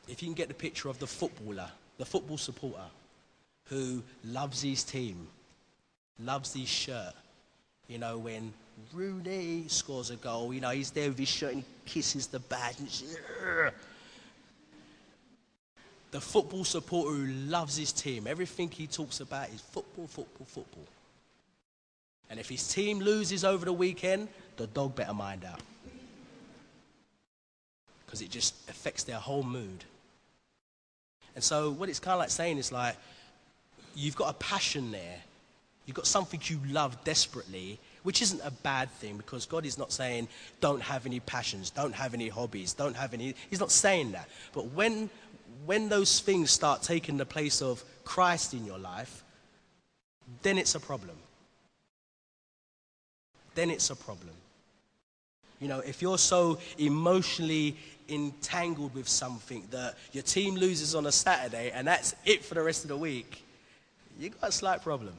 if 0.06 0.22
you 0.22 0.28
can 0.28 0.34
get 0.34 0.48
the 0.48 0.54
picture 0.54 0.88
of 0.88 0.98
the 0.98 1.06
footballer, 1.06 1.68
the 1.98 2.04
football 2.04 2.38
supporter 2.38 2.84
who 3.68 4.02
loves 4.24 4.62
his 4.62 4.84
team, 4.84 5.28
loves 6.18 6.54
his 6.54 6.68
shirt. 6.68 7.14
You 7.88 7.98
know, 7.98 8.18
when 8.18 8.52
Rooney 8.92 9.64
scores 9.68 10.10
a 10.10 10.16
goal, 10.16 10.52
you 10.52 10.60
know, 10.60 10.70
he's 10.70 10.90
there 10.90 11.08
with 11.08 11.18
his 11.18 11.28
shirt 11.28 11.54
and 11.54 11.62
he 11.62 11.90
kisses 11.90 12.26
the 12.26 12.38
badge. 12.40 13.02
The 16.10 16.20
football 16.20 16.64
supporter 16.64 17.14
who 17.14 17.26
loves 17.26 17.76
his 17.76 17.92
team, 17.92 18.26
everything 18.26 18.70
he 18.70 18.86
talks 18.86 19.20
about 19.20 19.50
is 19.50 19.60
football, 19.60 20.06
football, 20.06 20.46
football. 20.46 20.86
And 22.30 22.40
if 22.40 22.48
his 22.48 22.66
team 22.66 23.00
loses 23.00 23.44
over 23.44 23.64
the 23.64 23.72
weekend, 23.72 24.28
the 24.56 24.66
dog 24.66 24.94
better 24.94 25.14
mind 25.14 25.44
out. 25.44 25.60
Because 28.04 28.22
it 28.22 28.30
just 28.30 28.54
affects 28.70 29.04
their 29.04 29.16
whole 29.16 29.42
mood. 29.42 29.84
And 31.34 31.44
so, 31.44 31.70
what 31.70 31.88
it's 31.88 32.00
kind 32.00 32.14
of 32.14 32.20
like 32.20 32.30
saying 32.30 32.58
is 32.58 32.72
like, 32.72 32.96
you've 33.98 34.16
got 34.16 34.30
a 34.30 34.34
passion 34.34 34.92
there. 34.92 35.16
You've 35.84 35.96
got 35.96 36.06
something 36.06 36.40
you 36.44 36.60
love 36.70 37.02
desperately, 37.02 37.80
which 38.02 38.22
isn't 38.22 38.40
a 38.44 38.50
bad 38.50 38.90
thing 38.92 39.16
because 39.16 39.46
God 39.46 39.64
is 39.64 39.78
not 39.78 39.90
saying, 39.90 40.28
don't 40.60 40.82
have 40.82 41.06
any 41.06 41.20
passions, 41.20 41.70
don't 41.70 41.94
have 41.94 42.14
any 42.14 42.28
hobbies, 42.28 42.74
don't 42.74 42.94
have 42.94 43.14
any. 43.14 43.34
He's 43.50 43.60
not 43.60 43.72
saying 43.72 44.12
that. 44.12 44.28
But 44.52 44.66
when, 44.72 45.08
when 45.66 45.88
those 45.88 46.20
things 46.20 46.50
start 46.50 46.82
taking 46.82 47.16
the 47.16 47.24
place 47.24 47.62
of 47.62 47.82
Christ 48.04 48.52
in 48.52 48.66
your 48.66 48.78
life, 48.78 49.24
then 50.42 50.58
it's 50.58 50.74
a 50.74 50.80
problem. 50.80 51.16
Then 53.54 53.70
it's 53.70 53.90
a 53.90 53.96
problem. 53.96 54.34
You 55.58 55.68
know, 55.68 55.80
if 55.80 56.02
you're 56.02 56.18
so 56.18 56.60
emotionally 56.76 57.76
entangled 58.08 58.94
with 58.94 59.08
something 59.08 59.66
that 59.70 59.96
your 60.12 60.22
team 60.22 60.54
loses 60.54 60.94
on 60.94 61.06
a 61.06 61.12
Saturday 61.12 61.72
and 61.72 61.86
that's 61.86 62.14
it 62.24 62.44
for 62.44 62.54
the 62.54 62.62
rest 62.62 62.84
of 62.84 62.88
the 62.88 62.96
week, 62.96 63.44
you 64.18 64.30
got 64.30 64.48
a 64.48 64.52
slight 64.52 64.82
problem. 64.82 65.14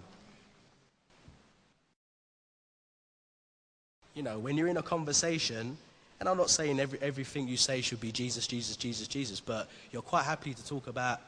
You 4.14 4.24
know, 4.24 4.40
when 4.40 4.58
you're 4.58 4.68
in 4.68 4.78
a 4.78 4.84
conversation, 4.84 5.78
and 6.20 6.28
I'm 6.28 6.38
not 6.38 6.50
saying 6.50 6.80
every, 6.80 7.00
everything 7.02 7.48
you 7.48 7.56
say 7.56 7.82
should 7.82 8.02
be 8.02 8.12
Jesus, 8.12 8.46
Jesus, 8.48 8.76
Jesus, 8.76 9.08
Jesus, 9.08 9.40
but 9.40 9.70
you're 9.92 10.02
quite 10.02 10.26
happy 10.26 10.54
to 10.54 10.66
talk 10.66 10.88
about 10.88 11.22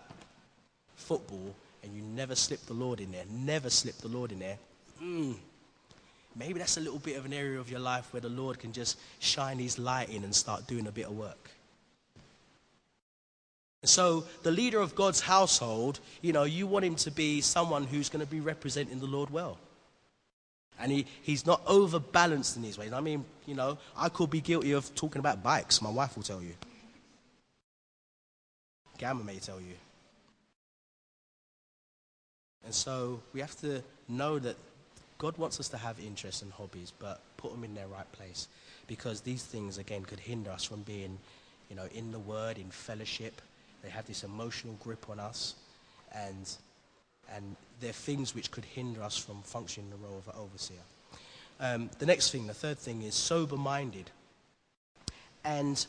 football 0.96 1.56
and 1.84 1.96
you 1.96 2.02
never 2.02 2.36
slip 2.36 2.60
the 2.66 2.74
Lord 2.74 3.00
in 3.00 3.12
there, 3.12 3.24
never 3.30 3.70
slip 3.70 3.98
the 3.98 4.10
Lord 4.10 4.32
in 4.32 4.40
there. 4.40 4.58
Mm. 5.02 5.36
Maybe 6.36 6.60
that's 6.60 6.78
a 6.78 6.82
little 6.82 7.00
bit 7.00 7.18
of 7.18 7.26
an 7.26 7.34
area 7.34 7.60
of 7.60 7.70
your 7.70 7.80
life 7.80 8.14
where 8.14 8.22
the 8.22 8.30
Lord 8.30 8.60
can 8.60 8.72
just 8.72 9.00
shine 9.20 9.58
his 9.58 9.80
light 9.80 10.10
in 10.10 10.24
and 10.24 10.36
start 10.36 10.68
doing 10.68 10.88
a 10.88 10.92
bit 10.92 11.06
of 11.06 11.18
work. 11.18 11.52
So, 13.84 14.26
the 14.44 14.52
leader 14.52 14.80
of 14.80 14.94
God's 14.94 15.22
household, 15.22 16.00
you 16.22 16.34
know, 16.34 16.44
you 16.44 16.68
want 16.68 16.86
him 16.86 16.96
to 16.98 17.10
be 17.10 17.42
someone 17.42 17.86
who's 17.86 18.10
going 18.10 18.24
to 18.24 18.32
be 18.32 18.40
representing 18.40 19.00
the 19.00 19.08
Lord 19.08 19.32
well. 19.32 19.58
And 20.80 20.92
he, 20.92 21.08
he's 21.24 21.46
not 21.46 21.62
overbalanced 21.66 22.58
in 22.58 22.64
his 22.64 22.78
ways. 22.78 22.94
I 22.94 23.02
mean, 23.02 23.26
you 23.48 23.56
know, 23.56 23.78
I 23.98 24.10
could 24.10 24.30
be 24.30 24.42
guilty 24.42 24.74
of 24.74 24.94
talking 24.94 25.20
about 25.20 25.42
bikes. 25.42 25.82
My 25.82 25.90
wife 25.90 26.16
will 26.16 26.24
tell 26.24 26.42
you. 26.42 26.54
Gamma 29.00 29.24
may 29.24 29.38
tell 29.38 29.60
you. 29.60 29.74
And 32.64 32.74
so 32.74 33.22
we 33.34 33.40
have 33.42 33.60
to 33.62 33.84
know 34.08 34.38
that 34.38 34.56
God 35.18 35.38
wants 35.38 35.60
us 35.60 35.70
to 35.70 35.78
have 35.78 36.00
interests 36.00 36.44
and 36.44 36.52
hobbies, 36.52 36.94
but 37.00 37.20
put 37.38 37.52
them 37.52 37.64
in 37.64 37.74
their 37.74 37.88
right 37.88 38.12
place. 38.12 38.48
Because 38.86 39.22
these 39.22 39.44
things, 39.44 39.80
again, 39.80 40.04
could 40.04 40.20
hinder 40.20 40.52
us 40.52 40.64
from 40.64 40.82
being, 40.82 41.18
you 41.70 41.76
know, 41.76 41.88
in 41.96 42.12
the 42.12 42.20
Word, 42.20 42.60
in 42.60 42.70
fellowship, 42.70 43.42
they 43.84 43.90
have 43.90 44.06
this 44.06 44.24
emotional 44.24 44.78
grip 44.84 45.10
on 45.10 45.20
us, 45.20 45.56
and, 46.14 46.50
and 47.36 47.56
they're 47.80 47.92
things 47.92 48.36
which 48.36 48.52
could 48.52 48.66
hinder 48.66 49.02
us 49.02 49.18
from 49.18 49.42
functioning 49.44 49.90
the 49.90 49.98
role 49.98 50.18
of 50.18 50.34
an 50.34 50.42
overseer. 50.42 50.78
Um, 51.60 51.90
the 52.00 52.06
next 52.06 52.32
thing, 52.32 52.48
the 52.48 52.54
third 52.54 52.80
thing, 52.80 53.02
is 53.04 53.16
sober 53.16 53.58
minded. 53.58 54.10
And 55.44 55.86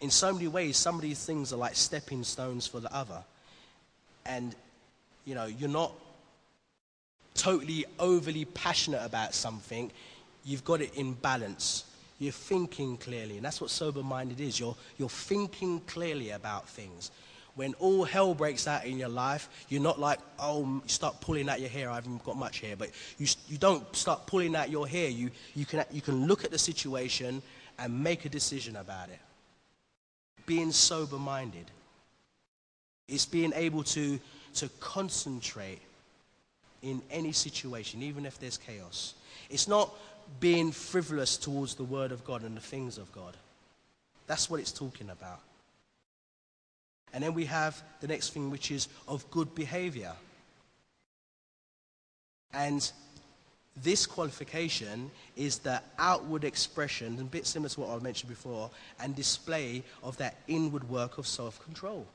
in 0.00 0.10
so 0.10 0.32
many 0.32 0.48
ways, 0.48 0.76
some 0.76 0.94
of 0.94 1.00
these 1.00 1.24
things 1.24 1.52
are 1.52 1.56
like 1.56 1.74
stepping 1.74 2.24
stones 2.24 2.66
for 2.66 2.80
the 2.80 2.94
other. 2.94 3.22
And, 4.26 4.54
you 5.24 5.34
know, 5.34 5.46
you're 5.46 5.68
not 5.68 5.92
totally 7.34 7.84
overly 7.98 8.44
passionate 8.44 9.04
about 9.04 9.34
something, 9.34 9.90
you've 10.44 10.64
got 10.64 10.80
it 10.80 10.94
in 10.94 11.14
balance. 11.14 11.84
You're 12.18 12.32
thinking 12.32 12.96
clearly, 12.96 13.36
and 13.36 13.44
that's 13.44 13.60
what 13.60 13.70
sober 13.70 14.02
minded 14.02 14.40
is. 14.40 14.58
You're, 14.58 14.76
you're 14.98 15.08
thinking 15.08 15.80
clearly 15.80 16.30
about 16.30 16.68
things. 16.68 17.10
When 17.56 17.74
all 17.74 18.04
hell 18.04 18.34
breaks 18.34 18.66
out 18.66 18.84
in 18.84 18.98
your 18.98 19.08
life, 19.08 19.48
you're 19.68 19.82
not 19.82 20.00
like, 20.00 20.18
oh, 20.38 20.82
start 20.86 21.20
pulling 21.20 21.48
out 21.48 21.60
your 21.60 21.68
hair. 21.68 21.90
I 21.90 21.96
haven't 21.96 22.24
got 22.24 22.36
much 22.36 22.60
hair, 22.60 22.74
but 22.76 22.90
you, 23.18 23.26
you 23.48 23.58
don't 23.58 23.84
start 23.94 24.26
pulling 24.26 24.56
out 24.56 24.70
your 24.70 24.88
hair. 24.88 25.08
You, 25.08 25.30
you, 25.54 25.64
can, 25.64 25.84
you 25.92 26.00
can 26.00 26.26
look 26.26 26.44
at 26.44 26.50
the 26.50 26.58
situation 26.58 27.42
and 27.78 28.02
make 28.02 28.24
a 28.24 28.28
decision 28.28 28.76
about 28.76 29.08
it. 29.08 29.20
Being 30.46 30.72
sober 30.72 31.16
minded 31.16 31.70
is 33.08 33.24
being 33.26 33.52
able 33.54 33.84
to, 33.84 34.18
to 34.54 34.68
concentrate 34.80 35.80
in 36.82 37.00
any 37.10 37.32
situation, 37.32 38.02
even 38.02 38.26
if 38.26 38.38
there's 38.38 38.58
chaos. 38.58 39.14
It's 39.48 39.68
not 39.68 39.94
being 40.40 40.72
frivolous 40.72 41.36
towards 41.36 41.74
the 41.74 41.84
Word 41.84 42.12
of 42.12 42.24
God 42.24 42.42
and 42.42 42.56
the 42.56 42.60
things 42.60 42.98
of 42.98 43.10
God. 43.12 43.36
That's 44.26 44.48
what 44.48 44.60
it's 44.60 44.72
talking 44.72 45.10
about. 45.10 45.40
And 47.12 47.22
then 47.22 47.34
we 47.34 47.44
have 47.44 47.80
the 48.00 48.08
next 48.08 48.30
thing, 48.30 48.50
which 48.50 48.70
is 48.70 48.88
of 49.06 49.30
good 49.30 49.54
behavior. 49.54 50.12
And 52.52 52.90
this 53.82 54.06
qualification 54.06 55.10
is 55.36 55.58
the 55.58 55.80
outward 55.98 56.44
expression, 56.44 57.18
a 57.20 57.24
bit 57.24 57.46
similar 57.46 57.68
to 57.70 57.80
what 57.80 57.90
I 57.90 58.02
mentioned 58.02 58.30
before, 58.30 58.70
and 59.00 59.14
display 59.14 59.82
of 60.02 60.16
that 60.18 60.36
inward 60.48 60.88
work 60.88 61.18
of 61.18 61.26
self 61.26 61.62
control. 61.64 62.06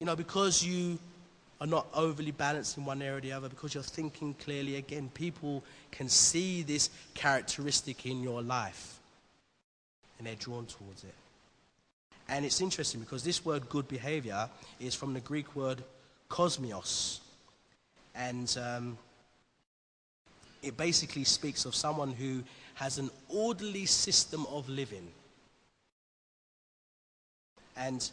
You 0.00 0.06
know, 0.06 0.16
because 0.16 0.62
you 0.64 0.98
are 1.60 1.66
not 1.66 1.86
overly 1.94 2.32
balanced 2.32 2.76
in 2.76 2.84
one 2.84 3.00
area 3.00 3.16
or 3.16 3.20
the 3.20 3.32
other 3.32 3.48
because 3.48 3.74
you're 3.74 3.82
thinking 3.82 4.34
clearly. 4.34 4.76
Again, 4.76 5.10
people 5.14 5.64
can 5.90 6.08
see 6.08 6.62
this 6.62 6.90
characteristic 7.14 8.06
in 8.06 8.22
your 8.22 8.42
life. 8.42 8.96
and 10.18 10.26
they're 10.26 10.34
drawn 10.34 10.66
towards 10.66 11.04
it. 11.04 11.14
And 12.28 12.44
it's 12.44 12.60
interesting 12.60 13.00
because 13.00 13.22
this 13.22 13.44
word 13.44 13.68
good 13.68 13.86
behavior 13.88 14.48
is 14.80 14.94
from 14.94 15.14
the 15.14 15.20
Greek 15.20 15.54
word 15.54 15.82
kosmios. 16.28 17.20
And 18.14 18.56
um, 18.60 18.98
it 20.62 20.76
basically 20.76 21.24
speaks 21.24 21.64
of 21.64 21.74
someone 21.74 22.12
who 22.12 22.42
has 22.74 22.98
an 22.98 23.10
orderly 23.28 23.86
system 23.86 24.46
of 24.50 24.68
living. 24.68 25.06
And 27.76 28.10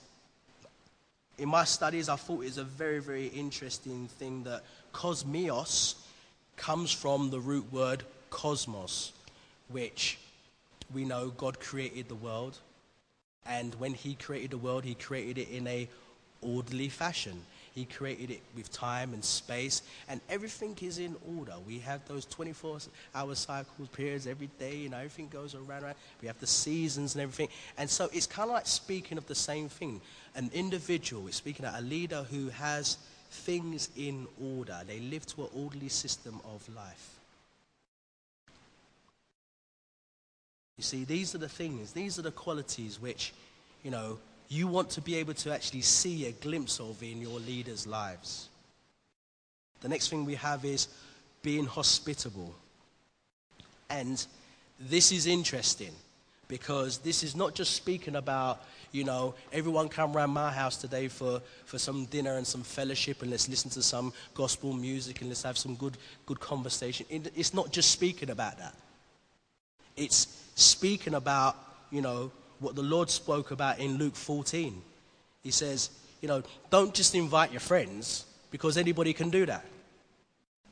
in 1.37 1.49
my 1.49 1.63
studies, 1.63 2.09
I 2.09 2.15
thought 2.15 2.39
was 2.39 2.57
a 2.57 2.63
very, 2.63 2.99
very 2.99 3.27
interesting 3.27 4.07
thing 4.19 4.43
that 4.43 4.63
kosmios 4.93 5.95
comes 6.55 6.91
from 6.91 7.29
the 7.29 7.39
root 7.39 7.71
word 7.71 8.03
cosmos, 8.29 9.11
which 9.69 10.19
we 10.93 11.05
know 11.05 11.29
God 11.29 11.59
created 11.59 12.07
the 12.07 12.15
world. 12.15 12.57
And 13.45 13.73
when 13.75 13.93
He 13.93 14.13
created 14.13 14.51
the 14.51 14.57
world, 14.57 14.83
He 14.83 14.93
created 14.93 15.37
it 15.37 15.49
in 15.49 15.67
a 15.67 15.87
orderly 16.41 16.89
fashion. 16.89 17.43
He 17.73 17.85
created 17.85 18.29
it 18.29 18.41
with 18.55 18.71
time 18.71 19.13
and 19.13 19.25
space, 19.25 19.81
and 20.07 20.21
everything 20.29 20.77
is 20.81 20.99
in 20.99 21.15
order. 21.37 21.53
We 21.65 21.79
have 21.79 22.07
those 22.07 22.25
24 22.25 22.79
hour 23.15 23.33
cycles, 23.33 23.87
periods 23.89 24.27
every 24.27 24.49
day, 24.59 24.87
know, 24.87 24.97
everything 24.97 25.27
goes 25.27 25.55
around, 25.55 25.83
around. 25.83 25.95
We 26.21 26.27
have 26.27 26.39
the 26.39 26.47
seasons 26.47 27.15
and 27.15 27.23
everything. 27.23 27.49
And 27.77 27.89
so 27.89 28.09
it's 28.13 28.27
kind 28.27 28.49
of 28.49 28.53
like 28.53 28.67
speaking 28.67 29.17
of 29.17 29.25
the 29.25 29.35
same 29.35 29.69
thing. 29.69 30.01
An 30.35 30.51
individual, 30.53 31.27
is 31.27 31.35
speaking 31.35 31.65
of 31.65 31.73
a 31.75 31.81
leader 31.81 32.25
who 32.29 32.49
has 32.49 32.97
things 33.31 33.89
in 33.97 34.27
order, 34.39 34.79
they 34.87 34.99
live 34.99 35.25
to 35.25 35.43
an 35.43 35.49
orderly 35.55 35.89
system 35.89 36.39
of 36.45 36.67
life. 36.75 37.19
You 40.77 40.83
see, 40.83 41.03
these 41.05 41.33
are 41.33 41.39
the 41.39 41.49
things, 41.49 41.91
these 41.93 42.19
are 42.19 42.23
the 42.23 42.31
qualities 42.31 42.99
which, 42.99 43.33
you 43.83 43.91
know, 43.91 44.19
you 44.53 44.67
want 44.67 44.91
to 44.91 45.01
be 45.01 45.15
able 45.15 45.33
to 45.33 45.51
actually 45.51 45.81
see 45.81 46.27
a 46.27 46.31
glimpse 46.31 46.79
of 46.79 47.01
in 47.01 47.19
your 47.19 47.39
leaders' 47.39 47.87
lives. 47.87 48.49
The 49.81 49.89
next 49.89 50.09
thing 50.09 50.25
we 50.25 50.35
have 50.35 50.63
is 50.63 50.87
being 51.41 51.65
hospitable. 51.65 52.53
And 53.89 54.23
this 54.79 55.11
is 55.11 55.25
interesting 55.25 55.91
because 56.47 56.99
this 56.99 57.23
is 57.23 57.35
not 57.35 57.55
just 57.55 57.73
speaking 57.73 58.15
about, 58.15 58.63
you 58.91 59.03
know, 59.03 59.33
everyone 59.51 59.89
come 59.89 60.15
around 60.15 60.29
my 60.29 60.51
house 60.51 60.77
today 60.77 61.07
for, 61.07 61.41
for 61.65 61.79
some 61.79 62.05
dinner 62.05 62.35
and 62.35 62.45
some 62.45 62.61
fellowship 62.61 63.23
and 63.23 63.31
let's 63.31 63.49
listen 63.49 63.71
to 63.71 63.81
some 63.81 64.13
gospel 64.35 64.71
music 64.71 65.21
and 65.21 65.29
let's 65.31 65.41
have 65.41 65.57
some 65.57 65.73
good, 65.75 65.97
good 66.27 66.39
conversation. 66.39 67.07
It's 67.09 67.55
not 67.55 67.71
just 67.71 67.89
speaking 67.89 68.29
about 68.29 68.59
that. 68.59 68.75
It's 69.97 70.27
speaking 70.53 71.15
about, 71.15 71.55
you 71.89 72.01
know, 72.01 72.31
what 72.63 72.75
the 72.75 72.83
Lord 72.83 73.09
spoke 73.09 73.51
about 73.51 73.79
in 73.79 73.97
Luke 73.97 74.15
14. 74.15 74.81
He 75.43 75.51
says, 75.51 75.89
you 76.21 76.27
know, 76.27 76.41
don't 76.69 76.93
just 76.93 77.13
invite 77.15 77.51
your 77.51 77.59
friends 77.59 78.25
because 78.49 78.77
anybody 78.77 79.13
can 79.13 79.29
do 79.29 79.45
that. 79.45 79.65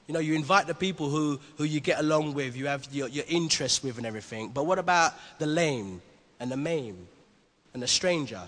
You 0.08 0.14
know, 0.14 0.20
you 0.20 0.34
invite 0.34 0.68
the 0.68 0.74
people 0.74 1.10
who, 1.10 1.40
who 1.58 1.64
you 1.64 1.80
get 1.80 2.00
along 2.00 2.34
with, 2.34 2.56
you 2.56 2.68
have 2.68 2.88
your, 2.92 3.08
your 3.08 3.26
interest 3.28 3.84
with 3.84 3.98
and 3.98 4.06
everything. 4.06 4.50
But 4.50 4.66
what 4.66 4.80
about 4.80 5.14
the 5.40 5.46
lame 5.46 6.02
and 6.40 6.52
the 6.52 6.58
maimed 6.58 7.08
and 7.74 7.84
the 7.84 7.88
stranger? 7.88 8.42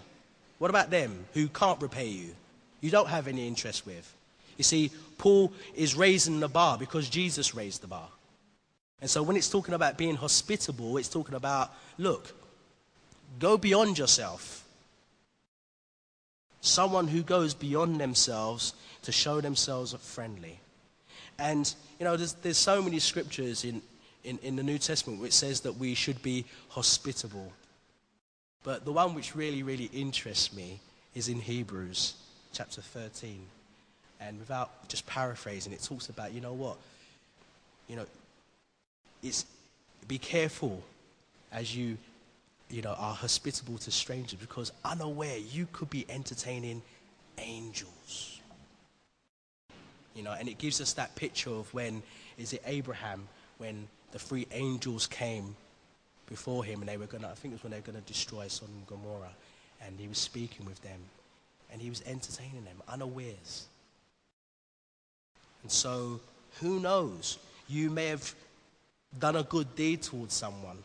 What 0.59 0.69
about 0.69 0.89
them 0.89 1.25
who 1.33 1.47
can't 1.47 1.81
repay 1.81 2.07
you? 2.07 2.35
You 2.81 2.89
don't 2.89 3.07
have 3.07 3.27
any 3.27 3.47
interest 3.47 3.85
with. 3.85 4.13
You 4.57 4.63
see, 4.63 4.91
Paul 5.17 5.53
is 5.75 5.95
raising 5.95 6.39
the 6.39 6.47
bar 6.47 6.77
because 6.77 7.09
Jesus 7.09 7.55
raised 7.55 7.81
the 7.81 7.87
bar. 7.87 8.07
And 9.01 9.09
so 9.09 9.23
when 9.23 9.35
it's 9.35 9.49
talking 9.49 9.73
about 9.73 9.97
being 9.97 10.15
hospitable, 10.15 10.97
it's 10.97 11.09
talking 11.09 11.35
about, 11.35 11.73
look, 11.97 12.33
Go 13.39 13.57
beyond 13.57 13.97
yourself. 13.97 14.65
Someone 16.61 17.07
who 17.07 17.23
goes 17.23 17.53
beyond 17.53 17.99
themselves 17.99 18.73
to 19.03 19.11
show 19.11 19.41
themselves 19.41 19.93
friendly. 19.93 20.59
And, 21.37 21.73
you 21.99 22.05
know, 22.05 22.15
there's, 22.15 22.33
there's 22.33 22.57
so 22.57 22.81
many 22.81 22.99
scriptures 22.99 23.65
in, 23.65 23.81
in, 24.23 24.39
in 24.43 24.55
the 24.55 24.63
New 24.63 24.77
Testament 24.77 25.21
which 25.21 25.33
says 25.33 25.61
that 25.61 25.77
we 25.77 25.93
should 25.93 26.21
be 26.21 26.45
hospitable. 26.69 27.51
But 28.63 28.85
the 28.85 28.93
one 28.93 29.13
which 29.13 29.35
really, 29.35 29.63
really 29.63 29.89
interests 29.93 30.55
me 30.55 30.79
is 31.15 31.27
in 31.27 31.39
Hebrews 31.41 32.13
chapter 32.53 32.81
13. 32.81 33.41
And 34.21 34.39
without 34.39 34.87
just 34.87 35.05
paraphrasing, 35.05 35.73
it 35.73 35.83
talks 35.83 36.07
about, 36.07 36.33
you 36.33 36.39
know 36.39 36.53
what? 36.53 36.77
You 37.89 37.97
know, 37.97 38.05
it's 39.21 39.45
be 40.07 40.17
careful 40.17 40.81
as 41.51 41.75
you 41.75 41.97
you 42.73 42.81
know, 42.81 42.95
are 42.97 43.13
hospitable 43.13 43.77
to 43.77 43.91
strangers 43.91 44.39
because 44.39 44.71
unaware 44.83 45.37
you 45.37 45.67
could 45.71 45.91
be 45.91 46.05
entertaining 46.09 46.81
angels. 47.37 48.41
You 50.15 50.23
know, 50.23 50.31
and 50.31 50.49
it 50.49 50.57
gives 50.57 50.81
us 50.81 50.93
that 50.93 51.15
picture 51.15 51.51
of 51.51 51.71
when, 51.71 52.01
is 52.37 52.51
it 52.51 52.63
Abraham, 52.65 53.27
when 53.59 53.87
the 54.11 54.17
three 54.17 54.47
angels 54.51 55.05
came 55.05 55.55
before 56.27 56.65
him 56.65 56.79
and 56.79 56.89
they 56.89 56.97
were 56.97 57.05
going 57.05 57.21
to, 57.21 57.29
I 57.29 57.33
think 57.33 57.53
it 57.53 57.57
was 57.57 57.63
when 57.63 57.71
they 57.71 57.77
were 57.77 57.91
going 57.91 58.01
to 58.01 58.07
destroy 58.11 58.47
Sodom 58.47 58.73
and 58.75 58.87
Gomorrah. 58.87 59.35
And 59.85 59.99
he 59.99 60.07
was 60.07 60.17
speaking 60.17 60.65
with 60.65 60.81
them 60.81 60.99
and 61.71 61.79
he 61.79 61.89
was 61.89 62.01
entertaining 62.07 62.65
them 62.65 62.81
unawares. 62.87 63.67
And 65.61 65.71
so, 65.71 66.19
who 66.59 66.79
knows? 66.79 67.37
You 67.69 67.91
may 67.91 68.07
have 68.07 68.33
done 69.19 69.35
a 69.35 69.43
good 69.43 69.75
deed 69.75 70.01
towards 70.01 70.33
someone 70.33 70.77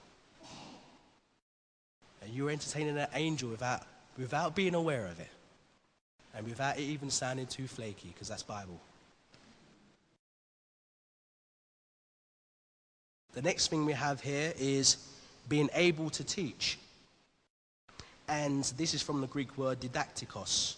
and 2.29 2.37
you're 2.37 2.51
entertaining 2.51 2.99
an 2.99 3.09
angel 3.15 3.49
without, 3.49 3.83
without 4.19 4.55
being 4.55 4.75
aware 4.75 5.07
of 5.07 5.19
it. 5.19 5.31
And 6.35 6.47
without 6.47 6.79
it 6.79 6.83
even 6.83 7.11
sounding 7.11 7.47
too 7.47 7.67
flaky, 7.67 8.09
because 8.13 8.29
that's 8.29 8.43
Bible. 8.43 8.79
The 13.33 13.41
next 13.41 13.69
thing 13.69 13.87
we 13.87 13.95
have 13.95 14.21
here 14.21 14.53
is 14.59 14.99
being 15.49 15.71
able 15.75 16.11
to 16.11 16.25
teach. 16.25 16.79
And 18.29 18.63
this 18.77 18.93
is 18.93 19.01
from 19.01 19.23
the 19.23 19.27
Greek 19.27 19.57
word 19.57 19.81
didaktikos. 19.81 20.77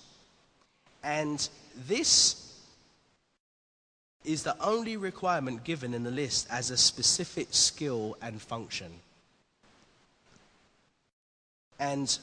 And 1.03 1.48
this 1.88 2.61
is 4.24 4.44
the 4.44 4.57
only 4.62 4.96
requirement 4.96 5.64
given 5.64 5.94
in 5.94 6.05
the 6.05 6.11
list 6.12 6.46
as 6.48 6.70
a 6.70 6.76
specific 6.76 7.48
skill 7.51 8.16
and 8.22 8.40
function. 8.40 8.92
And 11.81 12.16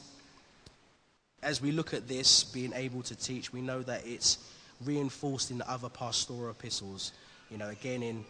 as 1.42 1.60
we 1.60 1.72
look 1.72 1.92
at 1.92 2.08
this, 2.08 2.44
being 2.44 2.72
able 2.74 3.02
to 3.02 3.14
teach, 3.14 3.52
we 3.52 3.60
know 3.60 3.82
that 3.82 4.06
it's 4.06 4.38
reinforced 4.84 5.50
in 5.50 5.58
the 5.58 5.68
other 5.70 5.88
pastoral 5.88 6.50
epistles. 6.50 7.12
You 7.50 7.58
know, 7.58 7.68
again 7.68 8.02
in 8.02 8.24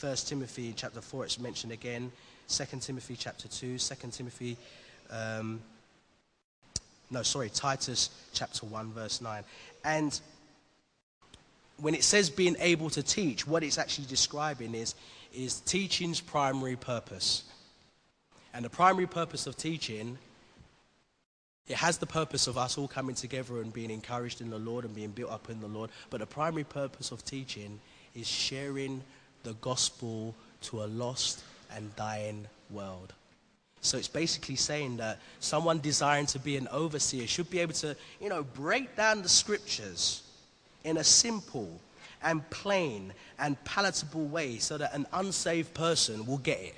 1 0.00 0.16
Timothy 0.16 0.74
chapter 0.76 1.00
4, 1.00 1.24
it's 1.24 1.40
mentioned 1.40 1.72
again. 1.72 2.12
2 2.48 2.64
Timothy 2.80 3.16
chapter 3.16 3.48
2, 3.48 3.78
2 3.78 3.94
Timothy, 4.10 4.56
um, 5.10 5.60
no, 7.10 7.22
sorry, 7.22 7.48
Titus 7.48 8.10
chapter 8.34 8.66
1, 8.66 8.92
verse 8.92 9.22
9. 9.22 9.42
And 9.84 10.20
when 11.78 11.94
it 11.94 12.04
says 12.04 12.28
being 12.28 12.56
able 12.60 12.90
to 12.90 13.02
teach, 13.02 13.46
what 13.46 13.62
it's 13.62 13.78
actually 13.78 14.06
describing 14.06 14.74
is, 14.74 14.94
is 15.34 15.60
teaching's 15.60 16.20
primary 16.20 16.76
purpose. 16.76 17.44
And 18.52 18.64
the 18.64 18.70
primary 18.70 19.06
purpose 19.06 19.46
of 19.46 19.56
teaching 19.56 20.18
it 21.66 21.76
has 21.76 21.96
the 21.96 22.06
purpose 22.06 22.46
of 22.46 22.58
us 22.58 22.76
all 22.76 22.88
coming 22.88 23.14
together 23.14 23.62
and 23.62 23.72
being 23.72 23.90
encouraged 23.90 24.40
in 24.40 24.50
the 24.50 24.58
Lord 24.58 24.84
and 24.84 24.94
being 24.94 25.10
built 25.10 25.30
up 25.30 25.48
in 25.48 25.60
the 25.60 25.66
Lord. 25.66 25.90
But 26.10 26.20
the 26.20 26.26
primary 26.26 26.64
purpose 26.64 27.10
of 27.10 27.24
teaching 27.24 27.80
is 28.14 28.26
sharing 28.26 29.02
the 29.44 29.54
gospel 29.54 30.34
to 30.62 30.84
a 30.84 30.86
lost 30.86 31.42
and 31.74 31.94
dying 31.96 32.46
world. 32.70 33.14
So 33.80 33.96
it's 33.98 34.08
basically 34.08 34.56
saying 34.56 34.98
that 34.98 35.18
someone 35.40 35.80
desiring 35.80 36.26
to 36.26 36.38
be 36.38 36.56
an 36.56 36.68
overseer 36.68 37.26
should 37.26 37.50
be 37.50 37.60
able 37.60 37.74
to, 37.74 37.96
you 38.20 38.28
know, 38.28 38.42
break 38.42 38.96
down 38.96 39.22
the 39.22 39.28
scriptures 39.28 40.22
in 40.84 40.98
a 40.98 41.04
simple 41.04 41.80
and 42.22 42.48
plain 42.50 43.12
and 43.38 43.62
palatable 43.64 44.26
way 44.26 44.58
so 44.58 44.78
that 44.78 44.94
an 44.94 45.06
unsaved 45.12 45.72
person 45.74 46.24
will 46.26 46.38
get 46.38 46.60
it. 46.60 46.74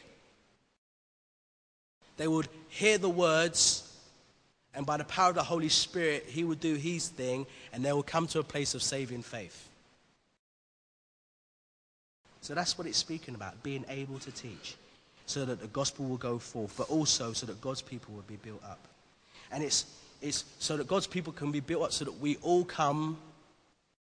They 2.16 2.26
would 2.26 2.48
hear 2.68 2.98
the 2.98 3.10
words 3.10 3.85
and 4.76 4.84
by 4.84 4.98
the 4.98 5.04
power 5.04 5.30
of 5.30 5.34
the 5.34 5.42
Holy 5.42 5.70
Spirit, 5.70 6.26
he 6.28 6.44
will 6.44 6.54
do 6.54 6.74
his 6.74 7.08
thing, 7.08 7.46
and 7.72 7.82
they 7.82 7.92
will 7.94 8.02
come 8.02 8.26
to 8.28 8.40
a 8.40 8.44
place 8.44 8.74
of 8.74 8.82
saving 8.82 9.22
faith. 9.22 9.68
So 12.42 12.54
that's 12.54 12.76
what 12.76 12.86
it's 12.86 12.98
speaking 12.98 13.34
about 13.34 13.62
being 13.62 13.86
able 13.88 14.18
to 14.18 14.30
teach 14.30 14.76
so 15.24 15.46
that 15.46 15.60
the 15.60 15.66
gospel 15.68 16.04
will 16.04 16.18
go 16.18 16.38
forth, 16.38 16.74
but 16.76 16.90
also 16.90 17.32
so 17.32 17.46
that 17.46 17.60
God's 17.60 17.80
people 17.80 18.14
will 18.14 18.22
be 18.28 18.36
built 18.36 18.62
up. 18.62 18.78
And 19.50 19.64
it's, 19.64 19.86
it's 20.20 20.44
so 20.58 20.76
that 20.76 20.86
God's 20.86 21.06
people 21.06 21.32
can 21.32 21.50
be 21.50 21.60
built 21.60 21.82
up 21.84 21.92
so 21.92 22.04
that 22.04 22.20
we 22.20 22.36
all 22.42 22.64
come 22.64 23.16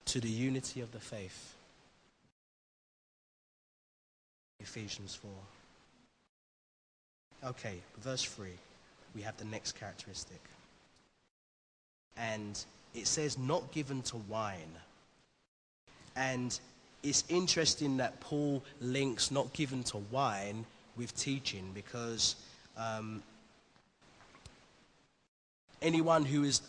to 0.06 0.20
the 0.20 0.30
unity 0.30 0.80
of 0.80 0.92
the 0.92 1.00
faith. 1.00 1.54
Ephesians 4.60 5.16
4. 7.42 7.50
Okay, 7.50 7.74
verse 8.00 8.22
3. 8.22 8.48
we 9.16 9.22
have 9.22 9.36
the 9.36 9.44
next 9.44 9.72
characteristic. 9.72 10.40
And 12.16 12.62
it 12.94 13.06
says, 13.06 13.38
not 13.38 13.72
given 13.72 14.02
to 14.02 14.16
wine. 14.28 14.76
And 16.14 16.58
it's 17.02 17.24
interesting 17.28 17.96
that 17.96 18.20
Paul 18.20 18.62
links 18.80 19.30
not 19.30 19.52
given 19.52 19.82
to 19.84 19.98
wine 20.10 20.64
with 20.96 21.16
teaching 21.16 21.70
because 21.74 22.36
um, 22.76 23.22
anyone 25.80 26.24
who 26.24 26.44
is 26.44 26.60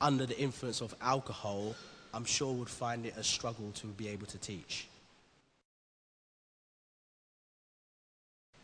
under 0.00 0.26
the 0.26 0.38
influence 0.38 0.80
of 0.80 0.94
alcohol, 1.00 1.74
I'm 2.12 2.24
sure 2.24 2.52
would 2.52 2.68
find 2.68 3.06
it 3.06 3.14
a 3.16 3.22
struggle 3.22 3.72
to 3.76 3.86
be 3.86 4.08
able 4.08 4.26
to 4.26 4.38
teach. 4.38 4.86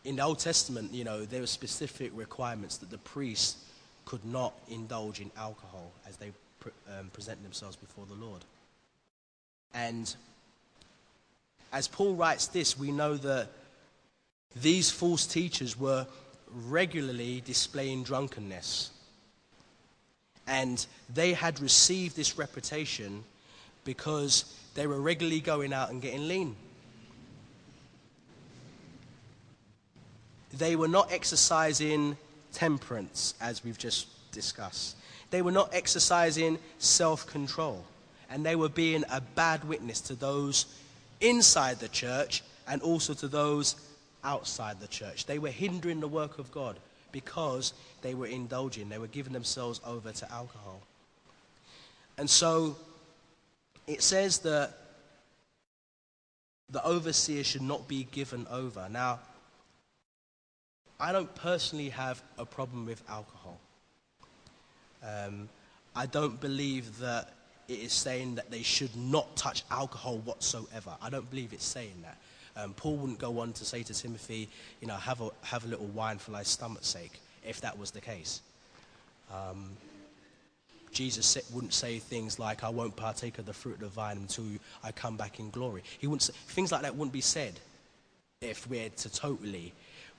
In 0.04 0.16
the 0.16 0.22
Old 0.22 0.38
Testament, 0.38 0.92
you 0.92 1.04
know, 1.04 1.24
there 1.24 1.40
were 1.40 1.46
specific 1.46 2.10
requirements 2.14 2.78
that 2.78 2.90
the 2.90 2.98
priests 2.98 3.56
could 4.04 4.24
not 4.24 4.54
indulge 4.68 5.20
in 5.20 5.30
alcohol 5.36 5.92
as 6.08 6.16
they 6.16 6.32
pre- 6.58 6.72
um, 6.98 7.08
present 7.12 7.42
themselves 7.42 7.76
before 7.76 8.06
the 8.06 8.14
Lord. 8.14 8.44
And 9.72 10.14
as 11.72 11.86
Paul 11.86 12.14
writes 12.14 12.48
this, 12.48 12.78
we 12.78 12.90
know 12.90 13.16
that 13.16 13.48
these 14.56 14.90
false 14.90 15.26
teachers 15.26 15.78
were 15.78 16.06
regularly 16.52 17.42
displaying 17.44 18.02
drunkenness. 18.02 18.90
And 20.46 20.84
they 21.14 21.32
had 21.32 21.60
received 21.60 22.16
this 22.16 22.36
reputation 22.36 23.22
because 23.84 24.52
they 24.74 24.86
were 24.86 25.00
regularly 25.00 25.40
going 25.40 25.72
out 25.72 25.90
and 25.90 26.02
getting 26.02 26.26
lean. 26.26 26.56
They 30.52 30.74
were 30.74 30.88
not 30.88 31.12
exercising 31.12 32.16
temperance, 32.52 33.34
as 33.40 33.64
we've 33.64 33.78
just 33.78 34.08
discussed. 34.32 34.96
They 35.30 35.42
were 35.42 35.52
not 35.52 35.70
exercising 35.72 36.58
self 36.78 37.26
control. 37.26 37.84
And 38.30 38.46
they 38.46 38.56
were 38.56 38.68
being 38.68 39.04
a 39.10 39.20
bad 39.20 39.64
witness 39.64 40.00
to 40.02 40.14
those 40.14 40.66
inside 41.20 41.80
the 41.80 41.88
church 41.88 42.42
and 42.68 42.80
also 42.82 43.12
to 43.14 43.28
those 43.28 43.74
outside 44.22 44.80
the 44.80 44.86
church. 44.86 45.26
They 45.26 45.38
were 45.38 45.50
hindering 45.50 46.00
the 46.00 46.08
work 46.08 46.38
of 46.38 46.52
God 46.52 46.76
because 47.10 47.72
they 48.02 48.14
were 48.14 48.26
indulging, 48.26 48.88
they 48.88 48.98
were 48.98 49.08
giving 49.08 49.32
themselves 49.32 49.80
over 49.84 50.12
to 50.12 50.32
alcohol. 50.32 50.80
And 52.18 52.30
so 52.30 52.76
it 53.86 54.02
says 54.02 54.38
that 54.40 54.76
the 56.70 56.84
overseer 56.84 57.42
should 57.42 57.62
not 57.62 57.88
be 57.88 58.04
given 58.12 58.46
over. 58.48 58.88
Now, 58.88 59.18
I 61.00 61.12
don't 61.12 61.34
personally 61.34 61.88
have 61.88 62.22
a 62.38 62.44
problem 62.44 62.84
with 62.84 63.02
alcohol. 63.08 63.58
Um, 65.02 65.48
I 65.96 66.06
don't 66.06 66.38
believe 66.40 66.98
that 66.98 67.32
it 67.68 67.78
is 67.78 67.92
saying 67.92 68.34
that 68.34 68.50
they 68.50 68.62
should 68.62 68.94
not 68.96 69.34
touch 69.36 69.62
alcohol 69.70 70.18
whatsoever. 70.18 70.94
I 71.00 71.08
don't 71.08 71.28
believe 71.30 71.52
it's 71.52 71.64
saying 71.64 72.02
that. 72.02 72.18
Um, 72.56 72.74
Paul 72.74 72.96
wouldn't 72.96 73.18
go 73.18 73.38
on 73.40 73.52
to 73.54 73.64
say 73.64 73.82
to 73.82 73.94
Timothy, 73.94 74.48
you 74.80 74.88
know, 74.88 74.96
have 74.96 75.20
a, 75.20 75.30
have 75.42 75.64
a 75.64 75.68
little 75.68 75.86
wine 75.86 76.18
for 76.18 76.32
thy 76.32 76.42
stomach's 76.42 76.88
sake, 76.88 77.20
if 77.46 77.60
that 77.62 77.78
was 77.78 77.90
the 77.92 78.00
case. 78.00 78.42
Um, 79.32 79.70
Jesus 80.92 81.38
wouldn't 81.52 81.72
say 81.72 82.00
things 82.00 82.38
like, 82.38 82.64
I 82.64 82.68
won't 82.68 82.96
partake 82.96 83.38
of 83.38 83.46
the 83.46 83.52
fruit 83.52 83.74
of 83.74 83.80
the 83.80 83.88
vine 83.88 84.16
until 84.16 84.44
I 84.82 84.92
come 84.92 85.16
back 85.16 85.38
in 85.38 85.50
glory. 85.50 85.82
He 85.98 86.08
wouldn't 86.08 86.22
say, 86.22 86.32
things 86.48 86.72
like 86.72 86.82
that 86.82 86.96
wouldn't 86.96 87.12
be 87.12 87.20
said 87.20 87.54
if 88.40 88.68
we're 88.68 88.88
to 88.88 89.12
totally. 89.12 89.72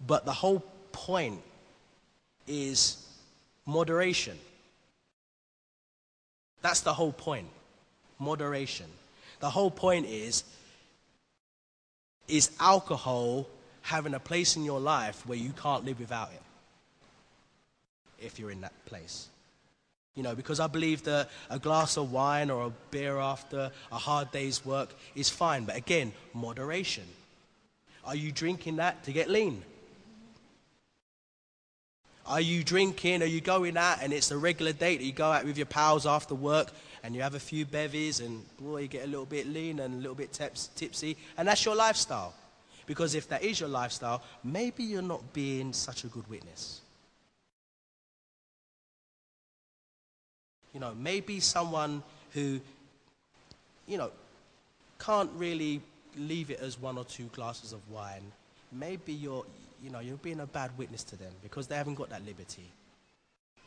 But 0.05 0.25
the 0.25 0.33
whole 0.33 0.63
point 0.91 1.41
is 2.47 3.05
moderation. 3.65 4.37
That's 6.61 6.81
the 6.81 6.93
whole 6.93 7.11
point. 7.11 7.47
Moderation. 8.19 8.87
The 9.39 9.49
whole 9.49 9.71
point 9.71 10.05
is 10.07 10.43
is 12.27 12.51
alcohol 12.59 13.47
having 13.81 14.13
a 14.13 14.19
place 14.19 14.55
in 14.55 14.63
your 14.63 14.79
life 14.79 15.25
where 15.27 15.37
you 15.37 15.51
can't 15.51 15.83
live 15.85 15.99
without 15.99 16.29
it? 16.31 16.41
If 18.23 18.39
you're 18.39 18.51
in 18.51 18.61
that 18.61 18.73
place. 18.85 19.27
You 20.15 20.23
know, 20.23 20.35
because 20.35 20.59
I 20.59 20.67
believe 20.67 21.03
that 21.03 21.29
a 21.49 21.57
glass 21.57 21.97
of 21.97 22.11
wine 22.11 22.49
or 22.49 22.67
a 22.67 22.71
beer 22.91 23.17
after 23.17 23.71
a 23.91 23.97
hard 23.97 24.31
day's 24.31 24.65
work 24.65 24.89
is 25.15 25.29
fine. 25.29 25.65
But 25.65 25.75
again, 25.75 26.13
moderation. 26.33 27.05
Are 28.05 28.15
you 28.15 28.31
drinking 28.31 28.77
that 28.77 29.03
to 29.05 29.11
get 29.11 29.29
lean? 29.29 29.63
Are 32.25 32.41
you 32.41 32.63
drinking? 32.63 33.21
Are 33.21 33.27
you 33.27 33.41
going 33.41 33.77
out 33.77 33.99
and 34.01 34.13
it's 34.13 34.31
a 34.31 34.37
regular 34.37 34.73
date? 34.73 34.97
That 34.97 35.05
you 35.05 35.11
go 35.11 35.31
out 35.31 35.45
with 35.45 35.57
your 35.57 35.65
pals 35.65 36.05
after 36.05 36.35
work 36.35 36.71
and 37.03 37.15
you 37.15 37.21
have 37.21 37.35
a 37.35 37.39
few 37.39 37.65
bevies 37.65 38.19
and 38.19 38.43
boy, 38.59 38.81
you 38.81 38.87
get 38.87 39.03
a 39.03 39.07
little 39.07 39.25
bit 39.25 39.47
lean 39.47 39.79
and 39.79 39.95
a 39.95 39.97
little 39.97 40.15
bit 40.15 40.31
tips, 40.31 40.69
tipsy, 40.75 41.17
and 41.37 41.47
that's 41.47 41.65
your 41.65 41.75
lifestyle. 41.75 42.33
Because 42.85 43.15
if 43.15 43.27
that 43.29 43.43
is 43.43 43.59
your 43.59 43.69
lifestyle, 43.69 44.21
maybe 44.43 44.83
you're 44.83 45.01
not 45.01 45.33
being 45.33 45.73
such 45.73 46.03
a 46.03 46.07
good 46.07 46.27
witness. 46.29 46.81
You 50.73 50.79
know, 50.79 50.93
maybe 50.97 51.39
someone 51.39 52.01
who, 52.33 52.59
you 53.87 53.97
know, 53.97 54.11
can't 54.99 55.29
really 55.35 55.81
leave 56.17 56.51
it 56.51 56.59
as 56.59 56.79
one 56.79 56.97
or 56.97 57.03
two 57.03 57.25
glasses 57.33 57.73
of 57.73 57.79
wine. 57.89 58.31
Maybe 58.71 59.13
you're, 59.13 59.45
you 59.83 59.89
know, 59.89 59.99
you're 59.99 60.17
being 60.17 60.39
a 60.39 60.45
bad 60.45 60.71
witness 60.77 61.03
to 61.05 61.15
them 61.15 61.31
because 61.41 61.67
they 61.67 61.75
haven't 61.75 61.95
got 61.95 62.09
that 62.09 62.25
liberty. 62.25 62.69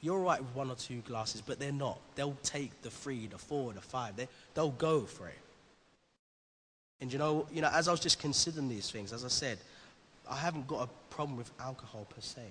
You're 0.01 0.19
all 0.19 0.25
right 0.25 0.41
with 0.41 0.55
one 0.55 0.71
or 0.71 0.77
two 0.77 1.01
glasses, 1.01 1.41
but 1.41 1.59
they're 1.59 1.73
not. 1.73 1.99
They'll 2.15 2.37
take 2.43 2.83
the 2.83 2.91
three, 2.91 3.27
the 3.27 3.39
four, 3.39 3.73
the 3.73 3.81
five. 3.81 4.17
They, 4.17 4.29
they'll 4.55 4.71
go 4.71 5.01
for 5.01 5.29
it. 5.29 5.39
And 7.01 7.12
you 7.12 7.19
know, 7.19 7.47
you 7.53 7.62
know, 7.62 7.71
as 7.73 7.89
I 7.89 7.91
was 7.91 8.01
just 8.01 8.19
considering 8.19 8.69
these 8.69 8.91
things, 8.91 9.12
as 9.12 9.25
I 9.25 9.29
said, 9.29 9.59
I 10.31 10.37
haven't 10.37 10.67
got 10.67 10.89
a 10.89 11.15
problem 11.15 11.37
with 11.37 11.51
alcohol 11.61 12.07
per 12.09 12.21
se. 12.21 12.43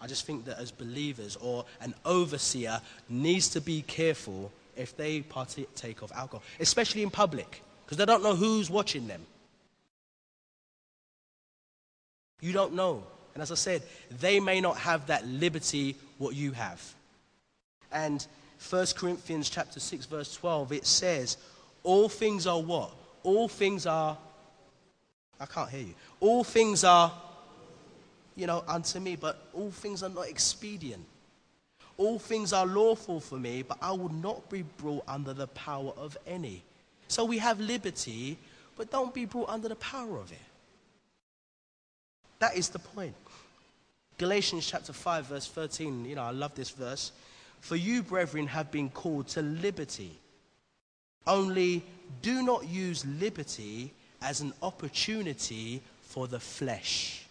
I 0.00 0.06
just 0.06 0.26
think 0.26 0.44
that 0.46 0.58
as 0.58 0.72
believers 0.72 1.36
or 1.36 1.64
an 1.80 1.94
overseer 2.04 2.80
needs 3.08 3.48
to 3.50 3.60
be 3.60 3.82
careful 3.82 4.50
if 4.76 4.96
they 4.96 5.20
partake 5.20 6.02
of 6.02 6.10
alcohol, 6.12 6.42
especially 6.58 7.02
in 7.02 7.10
public, 7.10 7.62
because 7.84 7.98
they 7.98 8.04
don't 8.04 8.22
know 8.22 8.34
who's 8.34 8.70
watching 8.70 9.06
them. 9.06 9.20
You 12.42 12.52
don't 12.52 12.74
know. 12.74 13.04
And 13.32 13.42
as 13.42 13.50
I 13.50 13.54
said, 13.54 13.82
they 14.10 14.40
may 14.40 14.60
not 14.60 14.76
have 14.76 15.06
that 15.06 15.26
liberty 15.26 15.96
what 16.18 16.34
you 16.34 16.52
have. 16.52 16.82
And 17.90 18.26
1 18.68 18.86
Corinthians 18.96 19.48
chapter 19.48 19.80
6 19.80 20.06
verse 20.06 20.34
12 20.34 20.72
it 20.72 20.86
says, 20.86 21.38
all 21.82 22.08
things 22.08 22.46
are 22.46 22.60
what? 22.60 22.92
All 23.22 23.48
things 23.48 23.86
are 23.86 24.18
I 25.40 25.46
can't 25.46 25.70
hear 25.70 25.80
you. 25.80 25.94
All 26.20 26.44
things 26.44 26.84
are 26.84 27.12
you 28.36 28.46
know 28.46 28.64
unto 28.68 29.00
me, 29.00 29.16
but 29.16 29.48
all 29.52 29.70
things 29.70 30.02
are 30.02 30.08
not 30.08 30.28
expedient. 30.28 31.04
All 31.96 32.18
things 32.18 32.52
are 32.52 32.66
lawful 32.66 33.20
for 33.20 33.38
me, 33.38 33.62
but 33.62 33.78
I 33.82 33.92
will 33.92 34.12
not 34.12 34.48
be 34.48 34.62
brought 34.62 35.04
under 35.06 35.32
the 35.32 35.48
power 35.48 35.92
of 35.96 36.16
any. 36.26 36.62
So 37.08 37.24
we 37.24 37.38
have 37.38 37.60
liberty, 37.60 38.38
but 38.76 38.90
don't 38.90 39.12
be 39.12 39.26
brought 39.26 39.50
under 39.50 39.68
the 39.68 39.76
power 39.76 40.16
of 40.16 40.32
it. 40.32 40.38
That 42.42 42.56
is 42.56 42.70
the 42.70 42.80
point. 42.80 43.14
Galatians 44.18 44.66
chapter 44.66 44.92
5, 44.92 45.26
verse 45.26 45.46
13, 45.46 46.04
you 46.04 46.16
know, 46.16 46.24
I 46.24 46.32
love 46.32 46.56
this 46.56 46.70
verse. 46.70 47.12
For 47.60 47.76
you, 47.76 48.02
brethren, 48.02 48.48
have 48.48 48.72
been 48.72 48.90
called 48.90 49.28
to 49.28 49.42
liberty. 49.42 50.18
Only 51.24 51.84
do 52.20 52.42
not 52.42 52.66
use 52.66 53.06
liberty 53.06 53.92
as 54.20 54.40
an 54.40 54.54
opportunity 54.60 55.82
for 56.00 56.26
the 56.26 56.40
flesh, 56.40 57.24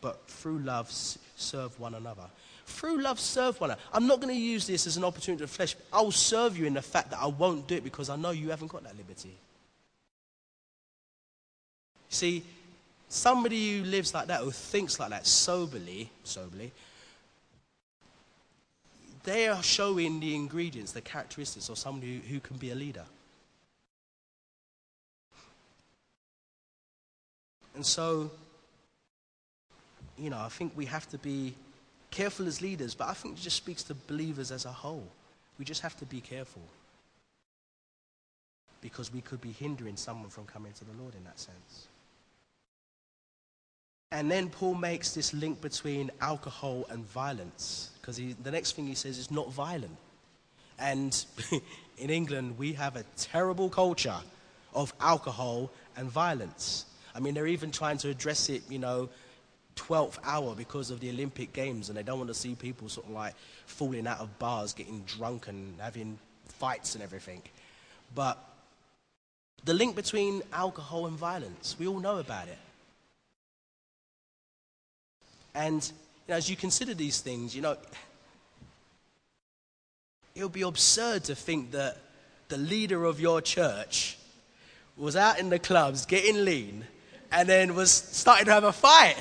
but 0.00 0.24
through 0.28 0.60
love 0.60 0.92
serve 0.92 1.78
one 1.80 1.94
another. 1.94 2.30
Through 2.66 3.02
love, 3.02 3.18
serve 3.18 3.60
one 3.60 3.70
another. 3.70 3.82
I'm 3.92 4.06
not 4.06 4.20
going 4.20 4.32
to 4.32 4.40
use 4.40 4.68
this 4.68 4.86
as 4.86 4.96
an 4.96 5.02
opportunity 5.02 5.42
for 5.42 5.48
the 5.48 5.54
flesh. 5.54 5.74
I'll 5.92 6.12
serve 6.12 6.56
you 6.56 6.66
in 6.66 6.74
the 6.74 6.82
fact 6.82 7.10
that 7.10 7.18
I 7.20 7.26
won't 7.26 7.66
do 7.66 7.74
it 7.74 7.82
because 7.82 8.08
I 8.08 8.14
know 8.14 8.30
you 8.30 8.50
haven't 8.50 8.68
got 8.68 8.84
that 8.84 8.96
liberty. 8.96 9.34
See, 12.10 12.44
Somebody 13.10 13.78
who 13.78 13.84
lives 13.86 14.14
like 14.14 14.28
that, 14.28 14.40
who 14.40 14.52
thinks 14.52 15.00
like 15.00 15.10
that 15.10 15.26
soberly, 15.26 16.10
soberly, 16.22 16.70
they 19.24 19.48
are 19.48 19.62
showing 19.64 20.20
the 20.20 20.36
ingredients, 20.36 20.92
the 20.92 21.00
characteristics 21.00 21.68
of 21.68 21.76
somebody 21.76 22.20
who, 22.20 22.34
who 22.34 22.40
can 22.40 22.56
be 22.56 22.70
a 22.70 22.74
leader. 22.76 23.04
And 27.74 27.84
so, 27.84 28.30
you 30.16 30.30
know, 30.30 30.38
I 30.38 30.48
think 30.48 30.72
we 30.76 30.86
have 30.86 31.08
to 31.10 31.18
be 31.18 31.54
careful 32.12 32.46
as 32.46 32.62
leaders, 32.62 32.94
but 32.94 33.08
I 33.08 33.14
think 33.14 33.38
it 33.38 33.40
just 33.40 33.56
speaks 33.56 33.82
to 33.84 33.94
believers 33.94 34.52
as 34.52 34.66
a 34.66 34.72
whole. 34.72 35.08
We 35.58 35.64
just 35.64 35.80
have 35.82 35.96
to 35.96 36.06
be 36.06 36.20
careful. 36.20 36.62
Because 38.80 39.12
we 39.12 39.20
could 39.20 39.40
be 39.40 39.50
hindering 39.50 39.96
someone 39.96 40.30
from 40.30 40.44
coming 40.46 40.72
to 40.74 40.84
the 40.84 40.92
Lord 41.02 41.16
in 41.16 41.24
that 41.24 41.40
sense. 41.40 41.88
And 44.12 44.28
then 44.28 44.48
Paul 44.50 44.74
makes 44.74 45.14
this 45.14 45.32
link 45.32 45.60
between 45.60 46.10
alcohol 46.20 46.84
and 46.90 47.04
violence, 47.04 47.90
because 48.00 48.16
the 48.16 48.50
next 48.50 48.74
thing 48.74 48.86
he 48.86 48.96
says 48.96 49.18
is 49.18 49.30
not 49.30 49.52
violent. 49.52 49.96
And 50.80 51.24
in 51.98 52.10
England, 52.10 52.58
we 52.58 52.72
have 52.72 52.96
a 52.96 53.04
terrible 53.16 53.68
culture 53.68 54.16
of 54.74 54.92
alcohol 55.00 55.70
and 55.96 56.10
violence. 56.10 56.86
I 57.14 57.20
mean, 57.20 57.34
they're 57.34 57.46
even 57.46 57.70
trying 57.70 57.98
to 57.98 58.08
address 58.08 58.48
it, 58.48 58.62
you 58.68 58.80
know, 58.80 59.08
12th 59.76 60.18
hour 60.24 60.56
because 60.56 60.90
of 60.90 60.98
the 60.98 61.10
Olympic 61.10 61.52
Games, 61.52 61.88
and 61.88 61.96
they 61.96 62.02
don't 62.02 62.18
want 62.18 62.28
to 62.28 62.34
see 62.34 62.56
people 62.56 62.88
sort 62.88 63.06
of 63.06 63.12
like 63.12 63.34
falling 63.66 64.08
out 64.08 64.18
of 64.18 64.38
bars, 64.40 64.72
getting 64.72 65.04
drunk, 65.06 65.46
and 65.46 65.74
having 65.80 66.18
fights 66.48 66.96
and 66.96 67.04
everything. 67.04 67.42
But 68.14 68.38
the 69.64 69.74
link 69.74 69.94
between 69.94 70.42
alcohol 70.52 71.06
and 71.06 71.16
violence, 71.16 71.76
we 71.78 71.86
all 71.86 72.00
know 72.00 72.18
about 72.18 72.48
it. 72.48 72.58
And 75.54 75.84
you 75.84 76.32
know, 76.32 76.36
as 76.36 76.48
you 76.48 76.56
consider 76.56 76.94
these 76.94 77.20
things, 77.20 77.54
you 77.54 77.62
know, 77.62 77.76
it 80.34 80.42
would 80.42 80.52
be 80.52 80.62
absurd 80.62 81.24
to 81.24 81.34
think 81.34 81.72
that 81.72 81.96
the 82.48 82.56
leader 82.56 83.04
of 83.04 83.20
your 83.20 83.40
church 83.40 84.16
was 84.96 85.16
out 85.16 85.38
in 85.38 85.50
the 85.50 85.58
clubs 85.58 86.06
getting 86.06 86.44
lean 86.44 86.84
and 87.32 87.48
then 87.48 87.74
was 87.74 87.90
starting 87.90 88.46
to 88.46 88.52
have 88.52 88.64
a 88.64 88.72
fight. 88.72 89.16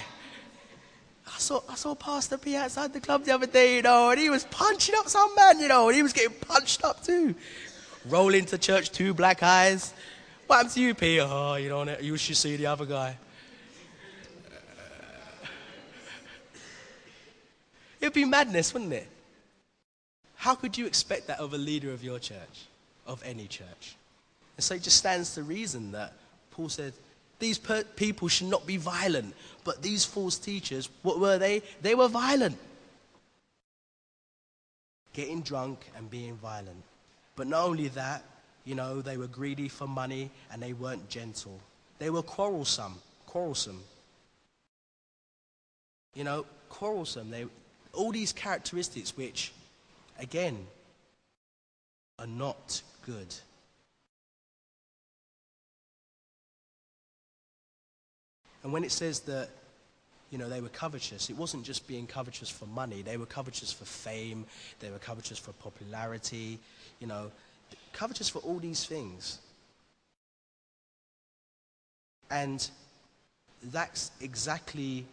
I 1.28 1.38
saw, 1.38 1.62
I 1.70 1.76
saw 1.76 1.96
Pastor 1.96 2.38
P 2.38 2.56
outside 2.56 2.92
the 2.92 3.00
club 3.00 3.24
the 3.24 3.34
other 3.34 3.48
day, 3.48 3.78
you 3.78 3.82
know, 3.82 4.10
and 4.10 4.20
he 4.20 4.30
was 4.30 4.46
punching 4.46 4.96
up 4.98 5.08
some 5.08 5.34
man, 5.36 5.60
you 5.60 5.68
know, 5.68 5.88
and 5.88 5.96
he 5.96 6.04
was 6.04 6.12
getting 6.12 6.36
punched 6.42 6.84
up 6.84 7.04
too. 7.04 7.36
Rolling 8.08 8.46
to 8.46 8.58
church, 8.58 8.92
two 8.92 9.14
black 9.14 9.44
eyes. 9.44 9.94
What 10.48 10.58
happened 10.58 10.74
to 10.74 10.82
you, 10.82 10.96
P? 10.96 11.20
Oh, 11.22 11.56
you 11.56 11.70
know, 11.70 11.98
you 12.02 12.18
should 12.18 12.38
see 12.38 12.56
the 12.56 12.66
other 12.66 12.86
guy. 12.86 13.18
It'd 18.00 18.14
be 18.14 18.26
madness, 18.26 18.74
wouldn't 18.74 18.94
it? 18.94 19.08
How 20.36 20.56
could 20.56 20.78
you 20.78 20.86
expect 20.86 21.28
that 21.28 21.40
of 21.40 21.54
a 21.54 21.58
leader 21.58 21.92
of 21.92 22.04
your 22.04 22.20
church, 22.20 22.68
of 23.06 23.22
any 23.26 23.48
church? 23.48 23.96
And 24.56 24.64
so 24.64 24.76
it 24.76 24.84
just 24.84 24.98
stands 24.98 25.36
to 25.36 25.44
reason 25.44 25.92
that 25.92 26.14
Paul 26.52 26.70
said, 26.70 26.94
these 27.40 27.58
per- 27.58 27.84
people 27.84 28.28
should 28.28 28.48
not 28.48 28.66
be 28.68 28.78
violent. 28.78 29.34
But 29.64 29.82
these 29.82 30.06
false 30.06 30.38
teachers, 30.38 30.90
what 31.02 31.20
were 31.20 31.38
they? 31.38 31.62
They 31.82 31.96
were 31.96 32.08
violent. 32.08 32.58
Getting 35.14 35.42
drunk 35.42 35.80
and 35.98 36.10
being 36.10 36.36
violent. 36.36 36.84
But 37.36 37.48
not 37.48 37.66
only 37.66 37.88
that, 37.90 38.24
you 38.66 38.76
know, 38.76 39.02
they 39.02 39.18
were 39.18 39.28
greedy 39.28 39.70
for 39.70 39.88
money 39.88 40.30
and 40.52 40.62
they 40.62 40.74
weren't 40.74 41.10
gentle. 41.10 41.60
They 41.98 42.10
were 42.10 42.22
quarrelsome. 42.22 42.96
Quarrelsome. 43.26 43.82
You 46.14 46.24
know, 46.26 46.46
quarrelsome. 46.70 47.30
They, 47.30 47.46
all 47.94 48.12
these 48.12 48.32
characteristics 48.32 49.16
which, 49.18 49.52
again, 50.20 50.68
are 52.18 52.28
not 52.28 52.82
good. 53.06 53.34
And 58.64 58.74
when 58.74 58.84
it 58.84 58.92
says 58.92 59.22
that, 59.22 59.50
you 60.30 60.38
know, 60.38 60.50
they 60.50 60.62
were 60.62 60.70
covetous, 60.70 61.30
it 61.30 61.38
wasn't 61.38 61.64
just 61.64 61.88
being 61.88 62.06
covetous 62.06 62.50
for 62.50 62.66
money. 62.68 63.02
They 63.02 63.18
were 63.18 63.26
covetous 63.26 63.72
for 63.72 63.86
fame. 63.86 64.46
They 64.80 64.92
were 64.92 65.00
covetous 65.00 65.40
for 65.40 65.54
popularity. 65.54 66.60
You 67.00 67.08
know, 67.08 67.32
covetous 67.94 68.30
for 68.30 68.40
all 68.40 68.60
these 68.60 68.86
things. 68.86 69.40
And 72.30 72.70
that's 73.64 74.12
exactly 74.22 75.06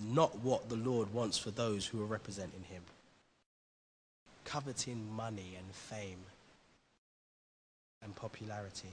not 0.00 0.38
what 0.40 0.68
the 0.68 0.76
Lord 0.76 1.12
wants 1.12 1.38
for 1.38 1.50
those 1.50 1.86
who 1.86 2.02
are 2.02 2.06
representing 2.06 2.62
Him. 2.70 2.82
Coveting 4.44 5.06
money 5.14 5.56
and 5.56 5.74
fame 5.74 6.18
and 8.02 8.14
popularity. 8.14 8.88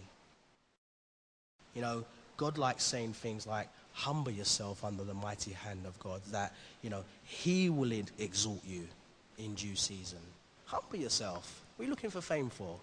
You 1.74 1.82
know, 1.82 2.06
God 2.36 2.58
likes 2.58 2.84
saying 2.84 3.14
things 3.14 3.48
like, 3.48 3.68
humble 3.94 4.32
yourself 4.32 4.84
under 4.84 5.04
the 5.04 5.14
mighty 5.14 5.54
hand 5.54 5.86
of 5.86 5.98
God, 6.00 6.22
that, 6.32 6.54
you 6.82 6.90
know, 6.90 7.04
He 7.24 7.70
will 7.70 7.92
exalt 8.20 8.64
you 8.66 8.88
in 9.38 9.56
due 9.56 9.76
season. 9.76 10.20
Humble 10.66 10.98
yourself. 10.98 11.64
What 11.76 11.84
are 11.84 11.86
you 11.86 11.90
looking 11.90 12.10
for 12.10 12.22
fame 12.22 12.50
for? 12.50 12.78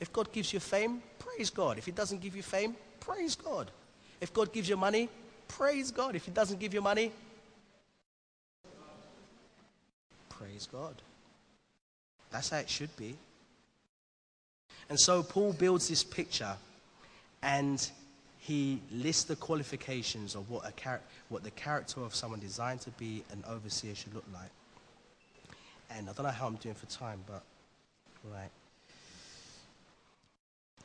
If 0.00 0.12
God 0.12 0.32
gives 0.32 0.52
you 0.52 0.60
fame, 0.60 1.02
praise 1.18 1.50
God. 1.50 1.78
If 1.78 1.86
He 1.86 1.92
doesn't 1.92 2.20
give 2.20 2.36
you 2.36 2.42
fame, 2.42 2.76
praise 3.00 3.34
God. 3.34 3.70
If 4.20 4.32
God 4.32 4.52
gives 4.52 4.68
you 4.68 4.76
money, 4.76 5.08
praise 5.48 5.90
God. 5.90 6.14
If 6.14 6.24
He 6.24 6.30
doesn't 6.30 6.60
give 6.60 6.72
you 6.72 6.80
money, 6.80 7.12
praise 10.38 10.68
God. 10.70 10.94
That's 12.30 12.50
how 12.50 12.58
it 12.58 12.68
should 12.68 12.94
be. 12.96 13.16
And 14.88 14.98
so 14.98 15.22
Paul 15.22 15.52
builds 15.52 15.88
this 15.88 16.04
picture 16.04 16.56
and 17.42 17.88
he 18.38 18.80
lists 18.92 19.24
the 19.24 19.36
qualifications 19.36 20.34
of 20.34 20.48
what, 20.50 20.68
a 20.68 20.72
char- 20.72 21.00
what 21.28 21.42
the 21.42 21.50
character 21.52 22.00
of 22.00 22.14
someone 22.14 22.40
designed 22.40 22.80
to 22.82 22.90
be 22.92 23.24
an 23.32 23.42
overseer 23.48 23.94
should 23.94 24.14
look 24.14 24.24
like. 24.32 24.50
And 25.90 26.08
I 26.08 26.12
don't 26.12 26.26
know 26.26 26.32
how 26.32 26.46
I'm 26.46 26.56
doing 26.56 26.74
for 26.74 26.86
time, 26.86 27.20
but 27.26 27.42
right. 28.24 28.50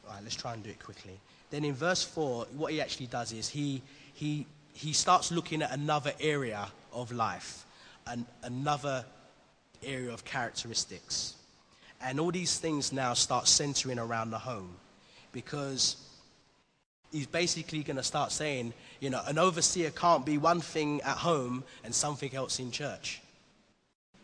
All 0.08 0.14
right, 0.14 0.24
let's 0.24 0.36
try 0.36 0.54
and 0.54 0.64
do 0.64 0.70
it 0.70 0.84
quickly. 0.84 1.20
Then 1.52 1.66
in 1.66 1.74
verse 1.74 2.04
4, 2.04 2.48
what 2.56 2.72
he 2.72 2.82
actually 2.82 3.08
does 3.08 3.32
is 3.32 3.50
he, 3.50 3.82
he, 4.14 4.48
he 4.74 4.94
starts 4.94 5.32
looking 5.32 5.62
at 5.62 5.72
another 5.72 6.14
area 6.20 6.68
of 6.94 7.12
life, 7.12 7.66
an, 8.08 8.26
another 8.44 9.06
area 9.86 10.12
of 10.12 10.24
characteristics. 10.26 11.36
And 12.04 12.20
all 12.20 12.32
these 12.32 12.58
things 12.58 12.92
now 12.92 13.14
start 13.14 13.48
centering 13.48 14.00
around 14.00 14.32
the 14.32 14.40
home 14.40 14.76
because 15.32 15.98
he's 17.12 17.28
basically 17.28 17.84
going 17.84 17.98
to 17.98 18.04
start 18.04 18.32
saying, 18.32 18.74
you 19.00 19.10
know, 19.10 19.22
an 19.28 19.38
overseer 19.38 19.92
can't 19.92 20.26
be 20.26 20.38
one 20.38 20.62
thing 20.62 21.02
at 21.02 21.18
home 21.18 21.64
and 21.84 21.94
something 21.94 22.34
else 22.34 22.60
in 22.60 22.72
church. 22.72 23.22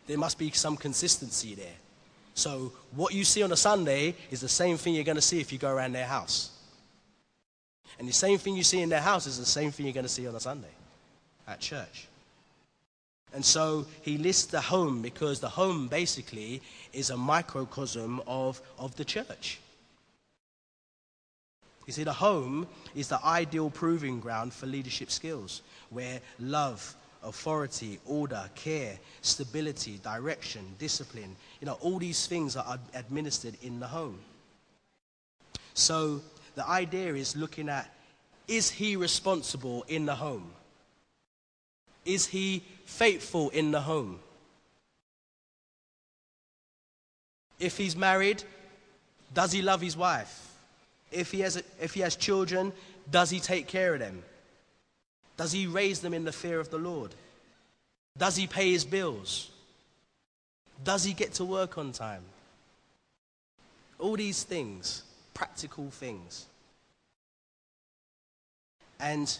There 0.06 0.18
must 0.18 0.38
be 0.38 0.50
some 0.50 0.76
consistency 0.76 1.54
there. 1.54 1.76
So 2.34 2.72
what 2.94 3.14
you 3.14 3.24
see 3.24 3.42
on 3.42 3.52
a 3.52 3.56
Sunday 3.56 4.14
is 4.30 4.40
the 4.40 4.48
same 4.48 4.76
thing 4.76 4.94
you're 4.94 5.04
going 5.04 5.16
to 5.16 5.22
see 5.22 5.40
if 5.40 5.52
you 5.52 5.58
go 5.58 5.70
around 5.70 5.92
their 5.92 6.06
house. 6.06 6.50
And 7.98 8.08
the 8.08 8.12
same 8.12 8.38
thing 8.38 8.56
you 8.56 8.62
see 8.62 8.80
in 8.80 8.88
their 8.88 9.00
house 9.00 9.26
is 9.26 9.38
the 9.38 9.46
same 9.46 9.70
thing 9.70 9.86
you're 9.86 9.92
going 9.92 10.06
to 10.06 10.08
see 10.08 10.26
on 10.26 10.34
a 10.34 10.40
Sunday 10.40 10.68
at 11.46 11.60
church. 11.60 12.06
And 13.34 13.44
so 13.44 13.86
he 14.02 14.16
lists 14.16 14.46
the 14.46 14.60
home 14.60 15.02
because 15.02 15.40
the 15.40 15.48
home 15.48 15.88
basically 15.88 16.62
is 16.92 17.10
a 17.10 17.16
microcosm 17.16 18.22
of, 18.26 18.60
of 18.78 18.96
the 18.96 19.04
church. 19.04 19.60
You 21.86 21.92
see, 21.92 22.04
the 22.04 22.12
home 22.12 22.66
is 22.94 23.08
the 23.08 23.24
ideal 23.24 23.70
proving 23.70 24.20
ground 24.20 24.52
for 24.52 24.66
leadership 24.66 25.10
skills, 25.10 25.62
where 25.88 26.20
love, 26.38 26.94
authority, 27.22 27.98
order, 28.06 28.48
care, 28.54 28.98
stability, 29.22 29.98
direction, 30.02 30.64
discipline, 30.78 31.34
you 31.60 31.66
know, 31.66 31.78
all 31.80 31.98
these 31.98 32.26
things 32.26 32.56
are 32.56 32.78
administered 32.94 33.56
in 33.62 33.80
the 33.80 33.86
home. 33.86 34.18
So 35.74 36.20
the 36.54 36.68
idea 36.68 37.14
is 37.14 37.36
looking 37.36 37.68
at 37.68 37.90
is 38.46 38.70
he 38.70 38.96
responsible 38.96 39.84
in 39.88 40.06
the 40.06 40.14
home? 40.14 40.50
Is 42.04 42.26
he 42.26 42.62
faithful 42.88 43.50
in 43.50 43.70
the 43.70 43.82
home? 43.82 44.18
If 47.60 47.76
he's 47.76 47.94
married, 47.94 48.42
does 49.34 49.52
he 49.52 49.62
love 49.62 49.80
his 49.80 49.96
wife? 49.96 50.52
If 51.12 51.30
he, 51.30 51.40
has 51.40 51.56
a, 51.56 51.62
if 51.80 51.94
he 51.94 52.00
has 52.00 52.16
children, 52.16 52.72
does 53.10 53.30
he 53.30 53.40
take 53.40 53.66
care 53.66 53.94
of 53.94 54.00
them? 54.00 54.22
Does 55.36 55.52
he 55.52 55.66
raise 55.66 56.00
them 56.00 56.14
in 56.14 56.24
the 56.24 56.32
fear 56.32 56.58
of 56.58 56.70
the 56.70 56.78
Lord? 56.78 57.14
Does 58.16 58.36
he 58.36 58.46
pay 58.46 58.72
his 58.72 58.84
bills? 58.84 59.50
Does 60.82 61.04
he 61.04 61.12
get 61.12 61.34
to 61.34 61.44
work 61.44 61.78
on 61.78 61.92
time? 61.92 62.22
All 63.98 64.16
these 64.16 64.42
things, 64.42 65.02
practical 65.34 65.90
things. 65.90 66.46
And 68.98 69.38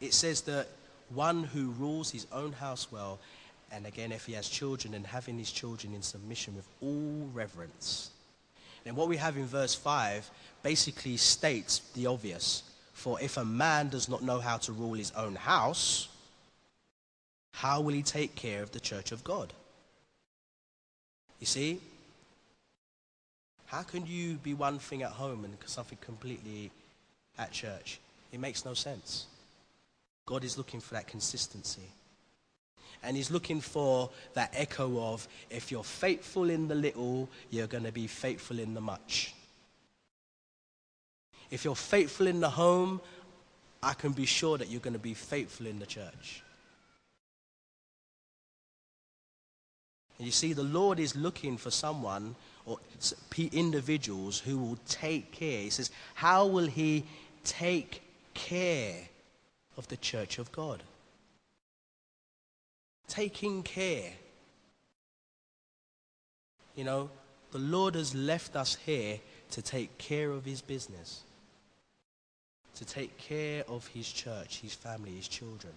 it 0.00 0.14
says 0.14 0.40
that 0.42 0.68
one 1.14 1.44
who 1.44 1.70
rules 1.70 2.10
his 2.10 2.26
own 2.32 2.52
house 2.52 2.90
well, 2.90 3.18
and 3.72 3.86
again, 3.86 4.12
if 4.12 4.26
he 4.26 4.32
has 4.32 4.48
children, 4.48 4.94
and 4.94 5.06
having 5.06 5.38
his 5.38 5.50
children 5.50 5.94
in 5.94 6.02
submission 6.02 6.56
with 6.56 6.66
all 6.80 7.28
reverence. 7.32 8.10
And 8.86 8.96
what 8.96 9.08
we 9.08 9.16
have 9.18 9.36
in 9.36 9.46
verse 9.46 9.74
5 9.74 10.30
basically 10.62 11.16
states 11.16 11.80
the 11.94 12.06
obvious. 12.06 12.62
For 12.92 13.20
if 13.20 13.36
a 13.36 13.44
man 13.44 13.88
does 13.88 14.08
not 14.08 14.22
know 14.22 14.40
how 14.40 14.58
to 14.58 14.72
rule 14.72 14.94
his 14.94 15.12
own 15.12 15.34
house, 15.34 16.08
how 17.52 17.80
will 17.80 17.94
he 17.94 18.02
take 18.02 18.34
care 18.34 18.62
of 18.62 18.70
the 18.72 18.80
church 18.80 19.12
of 19.12 19.24
God? 19.24 19.52
You 21.38 21.46
see, 21.46 21.80
how 23.66 23.82
can 23.82 24.06
you 24.06 24.34
be 24.34 24.52
one 24.52 24.78
thing 24.78 25.02
at 25.02 25.12
home 25.12 25.44
and 25.44 25.56
something 25.66 25.98
completely 26.00 26.70
at 27.38 27.52
church? 27.52 28.00
It 28.32 28.40
makes 28.40 28.64
no 28.64 28.74
sense. 28.74 29.26
God 30.26 30.44
is 30.44 30.56
looking 30.56 30.80
for 30.80 30.94
that 30.94 31.06
consistency. 31.06 31.90
And 33.02 33.16
he's 33.16 33.30
looking 33.30 33.60
for 33.60 34.10
that 34.34 34.52
echo 34.54 35.12
of 35.12 35.26
if 35.48 35.70
you're 35.70 35.84
faithful 35.84 36.50
in 36.50 36.68
the 36.68 36.74
little, 36.74 37.28
you're 37.50 37.66
going 37.66 37.84
to 37.84 37.92
be 37.92 38.06
faithful 38.06 38.58
in 38.58 38.74
the 38.74 38.80
much. 38.80 39.34
If 41.50 41.64
you're 41.64 41.74
faithful 41.74 42.26
in 42.26 42.40
the 42.40 42.50
home, 42.50 43.00
I 43.82 43.94
can 43.94 44.12
be 44.12 44.26
sure 44.26 44.58
that 44.58 44.68
you're 44.68 44.80
going 44.80 44.92
to 44.92 44.98
be 44.98 45.14
faithful 45.14 45.66
in 45.66 45.78
the 45.78 45.86
church. 45.86 46.42
And 50.18 50.26
you 50.26 50.32
see, 50.32 50.52
the 50.52 50.62
Lord 50.62 51.00
is 51.00 51.16
looking 51.16 51.56
for 51.56 51.70
someone 51.70 52.36
or 52.66 52.78
individuals 53.52 54.38
who 54.38 54.58
will 54.58 54.78
take 54.86 55.32
care. 55.32 55.62
He 55.62 55.70
says, 55.70 55.90
How 56.14 56.46
will 56.46 56.66
He 56.66 57.06
take 57.42 58.02
care 58.34 59.08
of 59.76 59.88
the 59.88 59.96
church 59.96 60.38
of 60.38 60.50
God? 60.52 60.82
Taking 63.08 63.62
care. 63.62 64.12
You 66.76 66.84
know, 66.84 67.10
the 67.52 67.58
Lord 67.58 67.94
has 67.94 68.14
left 68.14 68.56
us 68.56 68.76
here 68.86 69.18
to 69.50 69.62
take 69.62 69.98
care 69.98 70.30
of 70.30 70.44
His 70.44 70.60
business, 70.60 71.22
to 72.76 72.84
take 72.84 73.16
care 73.18 73.64
of 73.68 73.86
His 73.88 74.10
church, 74.10 74.60
His 74.60 74.74
family, 74.74 75.10
His 75.10 75.28
children. 75.28 75.72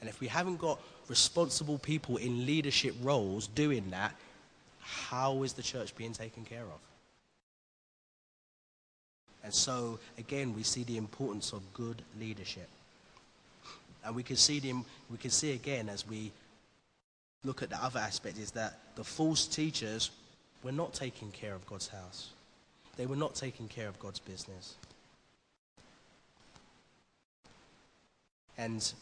And 0.00 0.08
if 0.08 0.20
we 0.20 0.26
haven't 0.26 0.58
got 0.58 0.80
responsible 1.08 1.78
people 1.78 2.16
in 2.16 2.46
leadership 2.46 2.94
roles 3.02 3.46
doing 3.48 3.90
that, 3.90 4.14
how 4.80 5.42
is 5.42 5.52
the 5.52 5.62
church 5.62 5.94
being 5.96 6.12
taken 6.12 6.44
care 6.44 6.62
of? 6.62 6.80
And 9.44 9.54
so, 9.54 9.98
again, 10.18 10.54
we 10.54 10.62
see 10.62 10.82
the 10.82 10.96
importance 10.96 11.52
of 11.52 11.62
good 11.72 12.02
leadership. 12.18 12.68
And 14.04 14.14
we 14.14 14.22
can 14.22 14.36
see, 14.36 14.60
them, 14.60 14.84
we 15.10 15.18
can 15.18 15.30
see 15.30 15.52
again 15.52 15.88
as 15.88 16.06
we 16.06 16.32
look 17.44 17.62
at 17.62 17.70
the 17.70 17.82
other 17.82 18.00
aspect 18.00 18.38
is 18.38 18.52
that 18.52 18.78
the 18.96 19.04
false 19.04 19.46
teachers 19.46 20.10
were 20.62 20.72
not 20.72 20.92
taking 20.94 21.30
care 21.30 21.54
of 21.54 21.66
God's 21.66 21.88
house. 21.88 22.30
They 22.96 23.06
were 23.06 23.16
not 23.16 23.34
taking 23.34 23.68
care 23.68 23.88
of 23.88 23.98
God's 24.00 24.18
business. 24.18 24.74
And 28.56 28.92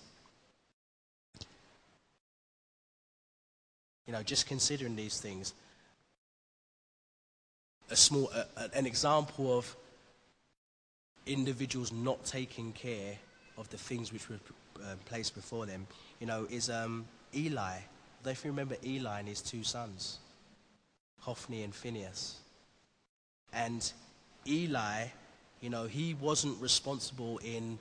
You 4.07 4.13
know, 4.13 4.23
just 4.23 4.47
considering 4.47 4.95
these 4.95 5.21
things. 5.21 5.53
A 7.91 7.97
small, 7.97 8.31
an 8.75 8.87
example 8.87 9.57
of 9.57 9.77
individuals 11.27 11.93
not 11.93 12.25
taking 12.25 12.73
care 12.73 13.17
of 13.59 13.69
the 13.71 13.79
things 13.79 14.13
which 14.13 14.29
were 14.29 14.39
uh, 14.83 14.95
placed 15.05 15.35
before 15.35 15.67
them, 15.67 15.87
you 16.21 16.27
know, 16.27 16.47
is 16.51 16.71
um, 16.71 17.07
Eli. 17.35 17.79
If 18.25 18.45
you 18.45 18.51
remember 18.51 18.77
Eli 18.85 19.21
and 19.21 19.29
his 19.29 19.41
two 19.41 19.63
sons, 19.63 20.19
Hophni 21.21 21.63
and 21.63 21.75
Phineas. 21.75 22.39
And 23.53 23.93
Eli, 24.47 25.07
you 25.61 25.71
know, 25.71 25.85
he 25.85 26.15
wasn't 26.15 26.61
responsible 26.61 27.39
in 27.45 27.79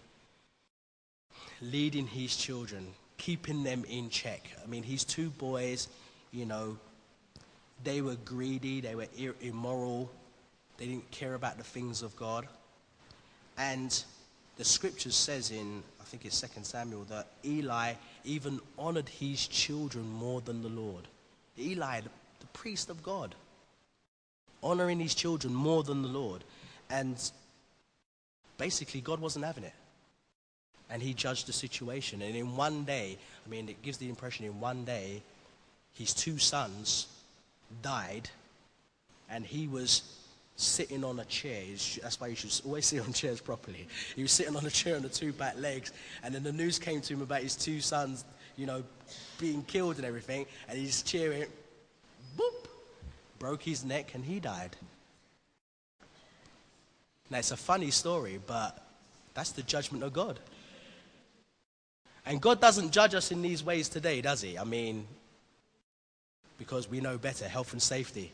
leading 1.62 2.08
his 2.08 2.36
children, 2.36 2.88
keeping 3.18 3.64
them 3.64 3.86
in 3.90 4.10
check. 4.10 4.50
I 4.64 4.68
mean, 4.68 4.84
his 4.84 5.04
two 5.04 5.30
boys, 5.32 5.88
you 6.32 6.46
know, 6.46 6.78
they 7.84 8.02
were 8.02 8.16
greedy, 8.26 8.82
they 8.82 8.96
were 8.96 9.08
immoral, 9.42 10.10
they 10.78 10.86
didn't 10.88 11.10
care 11.12 11.36
about 11.36 11.58
the 11.58 11.64
things 11.64 12.02
of 12.02 12.16
God. 12.16 12.48
And 13.58 14.04
the 14.58 14.66
scripture 14.66 15.12
says 15.12 15.52
in, 15.52 15.84
I 16.06 16.08
think 16.08 16.24
it's 16.24 16.40
2 16.40 16.48
Samuel, 16.62 17.04
that 17.06 17.26
Eli 17.44 17.94
even 18.24 18.60
honored 18.78 19.10
his 19.10 19.48
children 19.48 20.08
more 20.08 20.40
than 20.40 20.62
the 20.62 20.70
Lord. 20.70 21.08
Eli, 21.58 22.02
the, 22.02 22.10
the 22.42 22.46
priest 22.54 22.92
of 22.92 23.02
God, 23.02 23.34
honoring 24.62 25.00
his 25.00 25.16
children 25.16 25.52
more 25.52 25.82
than 25.82 26.04
the 26.04 26.08
Lord. 26.08 26.44
And 26.92 27.18
basically, 28.60 29.02
God 29.02 29.20
wasn't 29.20 29.46
having 29.46 29.64
it. 29.64 29.74
And 30.92 31.02
he 31.02 31.16
judged 31.16 31.48
the 31.48 31.54
situation. 31.54 32.22
And 32.22 32.36
in 32.36 32.56
one 32.56 32.84
day, 32.84 33.18
I 33.44 33.50
mean, 33.50 33.68
it 33.68 33.82
gives 33.82 33.98
the 33.98 34.08
impression 34.08 34.46
in 34.46 34.60
one 34.60 34.86
day, 34.86 35.24
his 35.94 36.14
two 36.14 36.38
sons 36.38 37.08
died, 37.82 38.30
and 39.28 39.44
he 39.44 39.68
was 39.68 40.04
sitting 40.56 41.04
on 41.04 41.20
a 41.20 41.26
chair. 41.26 41.64
That's 42.02 42.20
why 42.20 42.28
you 42.28 42.36
should 42.36 42.52
always 42.66 42.86
sit 42.86 43.02
on 43.02 43.14
chairs 43.14 43.42
properly. 43.42 43.88
He 44.16 44.22
was 44.22 44.32
sitting 44.32 44.56
on 44.56 44.66
a 44.66 44.70
chair 44.70 44.96
on 44.96 45.02
the 45.02 45.10
two 45.10 45.34
back 45.34 45.58
legs, 45.58 45.92
and 46.24 46.34
then 46.34 46.44
the 46.44 46.54
news 46.54 46.80
came 46.80 47.02
to 47.02 47.14
him 47.14 47.22
about 47.22 47.42
his 47.42 47.56
two 47.56 47.82
sons, 47.82 48.24
you 48.56 48.66
know, 48.66 48.84
being 49.38 49.64
killed 49.64 49.98
and 49.98 50.06
everything, 50.06 50.46
and 50.70 50.78
he's 50.78 51.02
cheering, 51.04 51.46
boop, 52.38 52.66
broke 53.38 53.62
his 53.62 53.84
neck, 53.84 54.16
and 54.16 54.24
he 54.24 54.40
died. 54.40 54.76
Now, 57.30 57.40
it's 57.40 57.52
a 57.52 57.58
funny 57.58 57.92
story, 57.92 58.40
but 58.46 58.86
that's 59.34 59.52
the 59.52 59.64
judgment 59.64 60.04
of 60.04 60.14
God. 60.14 60.40
And 62.26 62.42
God 62.42 62.62
doesn't 62.62 62.92
judge 62.92 63.14
us 63.14 63.32
in 63.32 63.42
these 63.42 63.64
ways 63.64 63.90
today, 63.90 64.22
does 64.22 64.42
he? 64.42 64.58
I 64.58 64.64
mean, 64.64 65.06
because 66.58 66.90
we 66.90 67.02
know 67.02 67.18
better 67.18 67.48
health 67.48 67.74
and 67.74 67.82
safety. 67.82 68.32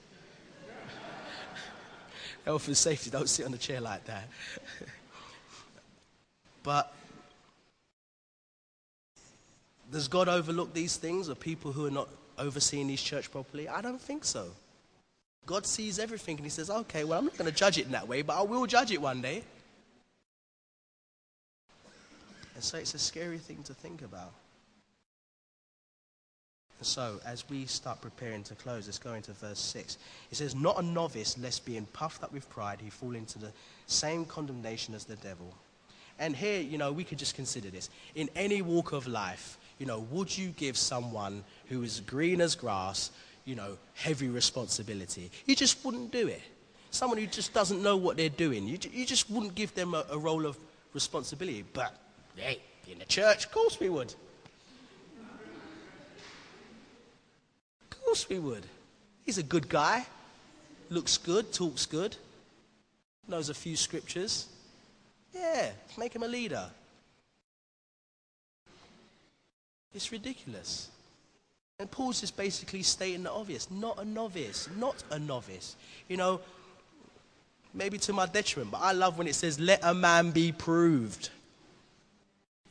Health 2.46 2.68
and 2.68 2.78
safety, 2.78 3.10
don't 3.10 3.30
sit 3.30 3.46
on 3.46 3.54
a 3.54 3.58
chair 3.58 3.82
like 3.82 4.06
that. 4.06 4.28
but 6.64 6.94
does 9.92 10.08
God 10.08 10.30
overlook 10.30 10.74
these 10.74 10.98
things 10.98 11.30
or 11.30 11.36
people 11.36 11.72
who 11.72 11.86
are 11.86 11.92
not 11.92 12.10
overseeing 12.38 12.89
his 12.89 13.02
church 13.02 13.32
properly? 13.32 13.68
I 13.68 13.82
don't 13.82 14.02
think 14.02 14.24
so. 14.24 14.50
God 15.46 15.66
sees 15.66 16.00
everything 16.00 16.38
and 16.38 16.46
he 16.46 16.50
says, 16.50 16.70
okay, 16.70 17.04
well, 17.04 17.20
I'm 17.20 17.26
not 17.26 17.38
going 17.38 17.50
to 17.50 17.56
judge 17.56 17.78
it 17.78 17.86
in 17.86 17.92
that 17.92 18.08
way, 18.08 18.22
but 18.22 18.38
I 18.38 18.42
will 18.44 18.66
judge 18.66 18.92
it 18.92 19.02
one 19.02 19.22
day. 19.22 19.44
And 22.56 22.64
so 22.64 22.78
it's 22.78 22.94
a 22.94 23.00
scary 23.00 23.39
thing 23.39 23.64
to 23.64 23.74
think 23.74 24.02
about. 24.02 24.32
So, 26.84 27.19
as 27.25 27.47
we 27.47 27.67
start 27.67 28.01
preparing 28.01 28.43
to 28.43 28.55
close, 28.55 28.88
let's 28.88 28.97
go 28.97 29.13
into 29.13 29.34
verse 29.34 29.59
6. 29.59 29.97
It 30.32 30.36
says, 30.36 30.55
Not 30.55 30.79
a 30.79 30.82
novice, 30.82 31.38
lest 31.38 31.63
being 31.63 31.86
puffed 31.93 32.23
up 32.23 32.34
with 32.34 32.49
pride, 32.49 32.79
he 32.82 32.89
fall 32.89 33.15
into 33.15 33.38
the 33.38 33.51
same 33.86 34.25
condemnation 34.25 34.95
as 34.95 35.05
the 35.05 35.15
devil. 35.17 35.53
And 36.17 36.36
here, 36.36 36.59
you 36.59 36.77
know, 36.77 36.91
we 36.91 37.03
could 37.03 37.19
just 37.19 37.36
consider 37.36 37.69
this. 37.69 37.89
In 38.15 38.29
any 38.36 38.61
walk 38.61 38.93
of 38.93 39.07
life, 39.07 39.57
you 39.77 39.86
know, 39.86 39.99
would 40.11 40.36
you 40.36 40.49
give 40.49 40.75
someone 40.75 41.43
who 41.69 41.84
is 41.84 41.99
green 42.01 42.41
as 42.41 42.55
grass, 42.55 43.11
you 43.45 43.55
know, 43.55 43.77
heavy 43.93 44.29
responsibility? 44.29 45.32
You 45.45 45.55
just 45.55 45.84
wouldn't 45.86 46.11
do 46.11 46.27
it. 46.27 46.41
Someone 46.89 47.19
who 47.19 47.27
just 47.27 47.53
doesn't 47.53 47.82
know 47.82 47.95
what 47.95 48.17
they're 48.17 48.29
doing, 48.29 48.67
you, 48.67 48.77
you 48.91 49.05
just 49.05 49.29
wouldn't 49.29 49.55
give 49.55 49.73
them 49.75 49.93
a, 49.93 50.05
a 50.11 50.17
role 50.17 50.45
of 50.45 50.57
responsibility. 50.93 51.63
But, 51.73 51.95
hey, 52.36 52.59
in 52.91 52.99
the 52.99 53.05
church, 53.05 53.45
of 53.45 53.51
course 53.51 53.79
we 53.79 53.89
would. 53.89 54.13
Course 58.12 58.28
we 58.28 58.39
would. 58.39 58.66
He's 59.24 59.38
a 59.38 59.43
good 59.43 59.70
guy. 59.70 60.05
Looks 60.89 61.18
good, 61.18 61.53
talks 61.53 61.86
good, 61.86 62.18
knows 63.26 63.47
a 63.47 63.53
few 63.53 63.78
scriptures. 63.78 64.47
Yeah, 65.34 65.70
make 65.97 66.14
him 66.14 66.24
a 66.24 66.28
leader. 66.28 66.70
It's 69.95 70.12
ridiculous. 70.12 70.89
And 71.80 71.89
Paul's 71.89 72.20
just 72.20 72.36
basically 72.36 72.84
stating 72.84 73.24
the 73.24 73.32
obvious. 73.32 73.72
Not 73.72 73.97
a 73.97 74.03
novice. 74.03 74.68
Not 74.76 75.01
a 75.09 75.18
novice. 75.18 75.78
You 76.09 76.18
know, 76.18 76.41
maybe 77.74 77.97
to 77.99 78.12
my 78.12 78.26
detriment, 78.26 78.72
but 78.72 78.82
I 78.82 78.91
love 78.91 79.18
when 79.18 79.28
it 79.28 79.36
says, 79.36 79.57
let 79.57 79.80
a 79.84 79.93
man 79.93 80.32
be 80.32 80.51
proved. 80.51 81.30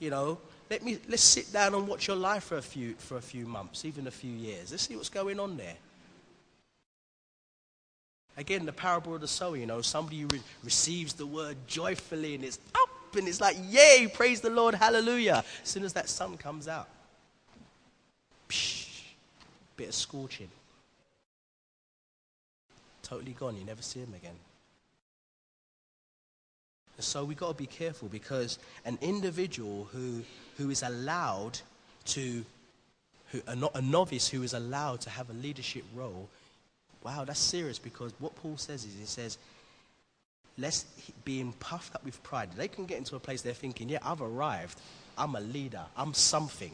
You 0.00 0.10
know, 0.10 0.38
let 0.70 0.84
me, 0.84 0.98
let's 1.08 1.22
sit 1.22 1.52
down 1.52 1.74
and 1.74 1.86
watch 1.86 2.06
your 2.06 2.16
life 2.16 2.44
for 2.44 2.56
a, 2.56 2.62
few, 2.62 2.94
for 2.94 3.16
a 3.16 3.20
few 3.20 3.44
months, 3.44 3.84
even 3.84 4.06
a 4.06 4.10
few 4.10 4.30
years. 4.30 4.70
Let's 4.70 4.86
see 4.86 4.94
what's 4.94 5.08
going 5.08 5.40
on 5.40 5.56
there. 5.56 5.74
Again, 8.36 8.64
the 8.64 8.72
parable 8.72 9.16
of 9.16 9.20
the 9.20 9.28
sower, 9.28 9.56
you 9.56 9.66
know, 9.66 9.82
somebody 9.82 10.24
re- 10.24 10.40
receives 10.62 11.12
the 11.12 11.26
word 11.26 11.56
joyfully 11.66 12.36
and 12.36 12.44
it's 12.44 12.60
up 12.74 13.16
and 13.16 13.26
it's 13.26 13.40
like, 13.40 13.56
yay, 13.68 14.08
praise 14.14 14.40
the 14.40 14.48
Lord, 14.48 14.74
hallelujah. 14.74 15.44
As 15.62 15.68
soon 15.68 15.84
as 15.84 15.92
that 15.94 16.08
sun 16.08 16.36
comes 16.36 16.68
out, 16.68 16.88
psh, 18.48 19.02
bit 19.76 19.88
of 19.88 19.94
scorching. 19.94 20.48
Totally 23.02 23.32
gone, 23.32 23.56
you 23.56 23.64
never 23.64 23.82
see 23.82 23.98
him 23.98 24.14
again. 24.14 24.36
So 27.00 27.24
we've 27.24 27.36
got 27.36 27.48
to 27.48 27.54
be 27.54 27.66
careful 27.66 28.08
because 28.08 28.58
an 28.84 28.98
individual 29.00 29.88
who, 29.90 30.22
who 30.60 30.68
is 30.68 30.82
allowed 30.82 31.58
to, 32.04 32.44
who, 33.32 33.40
a, 33.46 33.78
a 33.78 33.80
novice 33.80 34.28
who 34.28 34.42
is 34.42 34.52
allowed 34.52 35.00
to 35.00 35.08
have 35.08 35.30
a 35.30 35.32
leadership 35.32 35.84
role, 35.94 36.28
wow, 37.02 37.24
that's 37.24 37.40
serious 37.40 37.78
because 37.78 38.12
what 38.18 38.36
Paul 38.36 38.58
says 38.58 38.84
is 38.84 38.94
he 38.98 39.06
says, 39.06 39.38
lest 40.58 40.86
being 41.24 41.54
puffed 41.60 41.94
up 41.94 42.04
with 42.04 42.22
pride, 42.22 42.50
they 42.56 42.68
can 42.68 42.84
get 42.84 42.98
into 42.98 43.16
a 43.16 43.18
place 43.18 43.40
they're 43.40 43.54
thinking, 43.54 43.88
yeah, 43.88 44.00
I've 44.04 44.20
arrived. 44.20 44.78
I'm 45.16 45.34
a 45.34 45.40
leader. 45.40 45.82
I'm 45.96 46.12
something. 46.12 46.72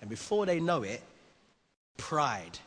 And 0.00 0.08
before 0.08 0.46
they 0.46 0.60
know 0.60 0.84
it, 0.84 1.02
pride. 1.96 2.60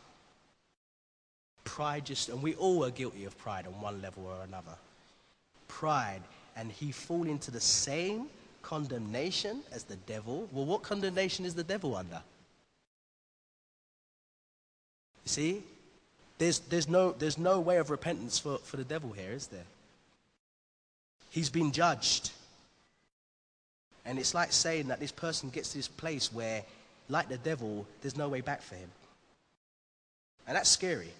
Pride 1.64 2.04
just, 2.06 2.28
and 2.28 2.44
we 2.44 2.56
all 2.56 2.84
are 2.84 2.92
guilty 2.92 3.24
of 3.24 3.38
pride 3.38 3.68
on 3.68 3.80
one 3.80 4.02
level 4.02 4.26
or 4.28 4.44
another. 4.44 4.76
Pride. 5.70 6.24
And 6.58 6.72
he 6.74 6.92
fall 6.92 7.24
into 7.24 7.52
the 7.52 7.62
same 7.62 8.28
condemnation 8.68 9.62
as 9.72 9.84
the 9.84 9.96
devil. 9.96 10.50
Well, 10.52 10.66
what 10.66 10.84
condemnation 10.84 11.46
is 11.46 11.56
the 11.56 11.64
devil 11.64 11.96
under? 11.96 12.22
You 15.24 15.30
see? 15.30 15.64
There's, 16.38 16.60
there's, 16.60 16.90
no, 16.90 17.14
there's 17.14 17.38
no 17.38 17.62
way 17.62 17.78
of 17.78 17.90
repentance 17.90 18.38
for, 18.38 18.58
for 18.58 18.76
the 18.76 18.84
devil 18.84 19.14
here, 19.14 19.32
is 19.32 19.48
there? 19.48 19.64
He's 21.30 21.50
been 21.50 21.72
judged. 21.72 22.32
And 24.06 24.20
it's 24.20 24.34
like 24.34 24.52
saying 24.52 24.90
that 24.90 25.00
this 25.00 25.14
person 25.14 25.50
gets 25.50 25.72
to 25.72 25.78
this 25.78 25.88
place 25.88 26.34
where, 26.34 26.62
like 27.08 27.30
the 27.30 27.38
devil, 27.38 27.86
there's 28.02 28.18
no 28.18 28.28
way 28.28 28.42
back 28.42 28.62
for 28.62 28.76
him. 28.76 28.90
And 30.46 30.58
that's 30.58 30.70
scary. 30.70 31.14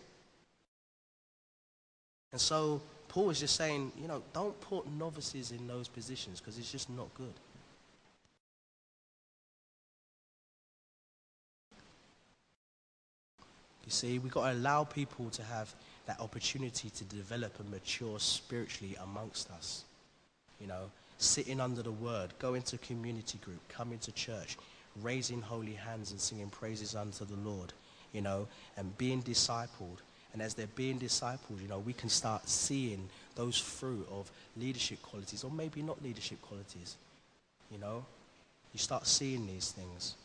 And 2.34 2.42
so 2.42 2.82
Paul 3.08 3.30
is 3.30 3.40
just 3.40 3.56
saying, 3.56 3.92
you 4.00 4.08
know, 4.08 4.22
don't 4.34 4.60
put 4.62 4.90
novices 4.92 5.52
in 5.52 5.68
those 5.68 5.88
positions 5.88 6.40
because 6.40 6.58
it's 6.58 6.72
just 6.72 6.90
not 6.90 7.14
good. 7.14 7.34
You 13.86 13.92
see, 13.92 14.20
we've 14.20 14.34
got 14.34 14.52
to 14.52 14.54
allow 14.54 14.84
people 14.84 15.30
to 15.30 15.44
have 15.44 15.74
that 16.08 16.20
opportunity 16.20 16.90
to 16.90 17.04
develop 17.06 17.58
and 17.60 17.72
mature 17.72 18.20
spiritually 18.20 18.98
amongst 19.02 19.50
us. 19.52 19.86
You 20.60 20.68
know, 20.68 20.92
sitting 21.18 21.62
under 21.62 21.82
the 21.82 21.92
word, 21.92 22.34
going 22.38 22.64
to 22.64 22.78
community 22.80 23.38
group, 23.38 23.66
coming 23.70 24.00
to 24.00 24.12
church, 24.12 24.58
raising 25.02 25.42
holy 25.42 25.74
hands 25.74 26.12
and 26.12 26.20
singing 26.20 26.50
praises 26.50 26.96
unto 26.96 27.24
the 27.24 27.36
Lord, 27.36 27.72
you 28.12 28.22
know, 28.22 28.48
and 28.76 28.98
being 28.98 29.22
discipled. 29.22 30.00
And 30.34 30.42
as 30.42 30.54
they're 30.54 30.68
being 30.68 31.00
discipled, 31.00 31.62
you 31.62 31.68
know, 31.68 31.80
we 31.80 31.94
can 31.94 32.10
start 32.10 32.48
seeing 32.48 33.10
those 33.36 33.58
fruit 33.58 34.08
of 34.12 34.30
leadership 34.58 35.02
qualities, 35.02 35.44
or 35.44 35.52
maybe 35.52 35.82
not 35.82 36.04
leadership 36.04 36.42
qualities. 36.42 36.96
You 37.72 37.80
know, 37.80 38.06
you 38.74 38.80
start 38.80 39.08
seeing 39.08 39.48
these 39.48 39.72
things. 39.72 40.16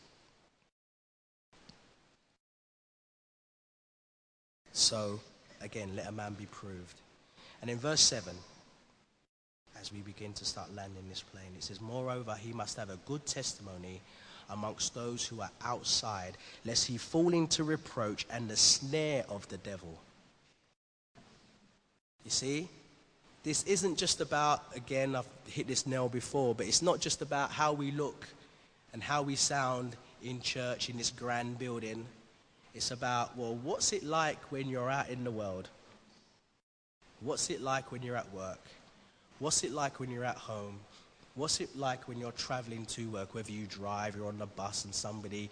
So, 4.73 5.21
again, 5.61 5.95
let 5.95 6.09
a 6.09 6.13
man 6.13 6.35
be 6.35 6.47
proved. 6.47 6.97
And 7.61 7.71
in 7.71 7.79
verse 7.79 8.01
7, 8.01 8.35
as 9.81 9.93
we 9.93 10.01
begin 10.01 10.33
to 10.35 10.45
start 10.45 10.75
landing 10.75 11.05
this 11.09 11.23
plane, 11.23 11.53
it 11.57 11.65
says, 11.65 11.81
Moreover, 11.81 12.35
he 12.35 12.53
must 12.53 12.77
have 12.77 12.91
a 12.91 12.99
good 13.07 13.27
testimony 13.27 14.01
amongst 14.53 14.95
those 14.95 15.27
who 15.27 15.41
are 15.41 15.51
outside, 15.65 16.37
lest 16.65 16.87
he 16.87 16.99
fall 16.99 17.35
into 17.35 17.65
reproach 17.65 18.27
and 18.31 18.49
the 18.49 18.57
snare 18.57 19.25
of 19.29 19.49
the 19.49 19.59
devil. 19.59 19.99
You 22.25 22.31
see, 22.31 22.69
this 23.43 23.65
isn't 23.65 23.99
just 23.99 24.21
about, 24.21 24.63
again, 24.77 25.17
I've 25.17 25.27
hit 25.49 25.67
this 25.67 25.87
nail 25.87 26.09
before, 26.09 26.55
but 26.55 26.67
it's 26.67 26.83
not 26.83 27.01
just 27.01 27.23
about 27.23 27.51
how 27.51 27.73
we 27.73 27.91
look 27.91 28.29
and 28.93 29.03
how 29.03 29.23
we 29.23 29.35
sound 29.35 29.97
in 30.23 30.41
church 30.41 30.89
in 30.89 30.97
this 30.97 31.11
grand 31.11 31.59
building 31.59 32.07
it's 32.75 32.91
about, 32.91 33.37
well, 33.37 33.55
what's 33.63 33.93
it 33.93 34.03
like 34.03 34.39
when 34.51 34.69
you're 34.69 34.91
out 34.91 35.11
in 35.11 35.25
the 35.25 35.31
world? 35.31 35.69
What's 37.21 37.51
it 37.51 37.61
like 37.61 37.93
when 37.93 38.03
you're 38.03 38.17
at 38.17 38.33
work? 38.33 38.61
What's 39.39 39.63
it 39.63 39.73
like 39.73 40.01
when 40.01 40.11
you're 40.11 40.25
at 40.25 40.37
home? 40.37 40.81
What's 41.35 41.61
it 41.61 41.77
like 41.77 42.09
when 42.09 42.19
you're 42.19 42.33
traveling 42.33 42.85
to 42.87 43.09
work, 43.11 43.35
whether 43.35 43.51
you 43.53 43.67
drive, 43.67 44.17
you're 44.17 44.29
on 44.29 44.39
the 44.39 44.47
bus 44.47 44.85
and 44.85 44.95
somebody 44.95 45.51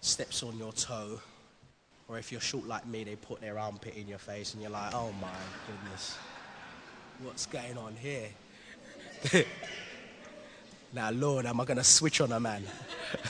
steps 0.00 0.42
on 0.42 0.56
your 0.56 0.72
toe? 0.72 1.20
Or 2.06 2.18
if 2.18 2.30
you're 2.30 2.40
short 2.40 2.66
like 2.66 2.86
me, 2.86 3.02
they 3.04 3.16
put 3.16 3.40
their 3.40 3.58
armpit 3.58 3.96
in 3.96 4.06
your 4.06 4.18
face 4.18 4.52
and 4.52 4.62
you're 4.62 4.70
like, 4.70 4.94
oh 4.94 5.12
my 5.20 5.28
goodness, 5.66 6.16
what's 7.22 7.46
going 7.46 7.76
on 7.76 7.96
here? 7.96 8.28
now, 10.92 11.10
Lord, 11.10 11.46
am 11.46 11.60
I 11.60 11.64
going 11.64 11.78
to 11.78 11.84
switch 11.84 12.20
on 12.20 12.30
a 12.32 12.38
man? 12.40 12.62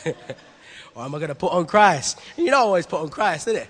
Or 0.94 1.04
am 1.04 1.14
I 1.14 1.18
going 1.18 1.28
to 1.28 1.34
put 1.34 1.52
on 1.52 1.66
Christ? 1.66 2.20
You 2.36 2.46
don't 2.46 2.54
always 2.54 2.86
put 2.86 3.00
on 3.00 3.08
Christ, 3.08 3.46
did 3.46 3.56
it? 3.56 3.68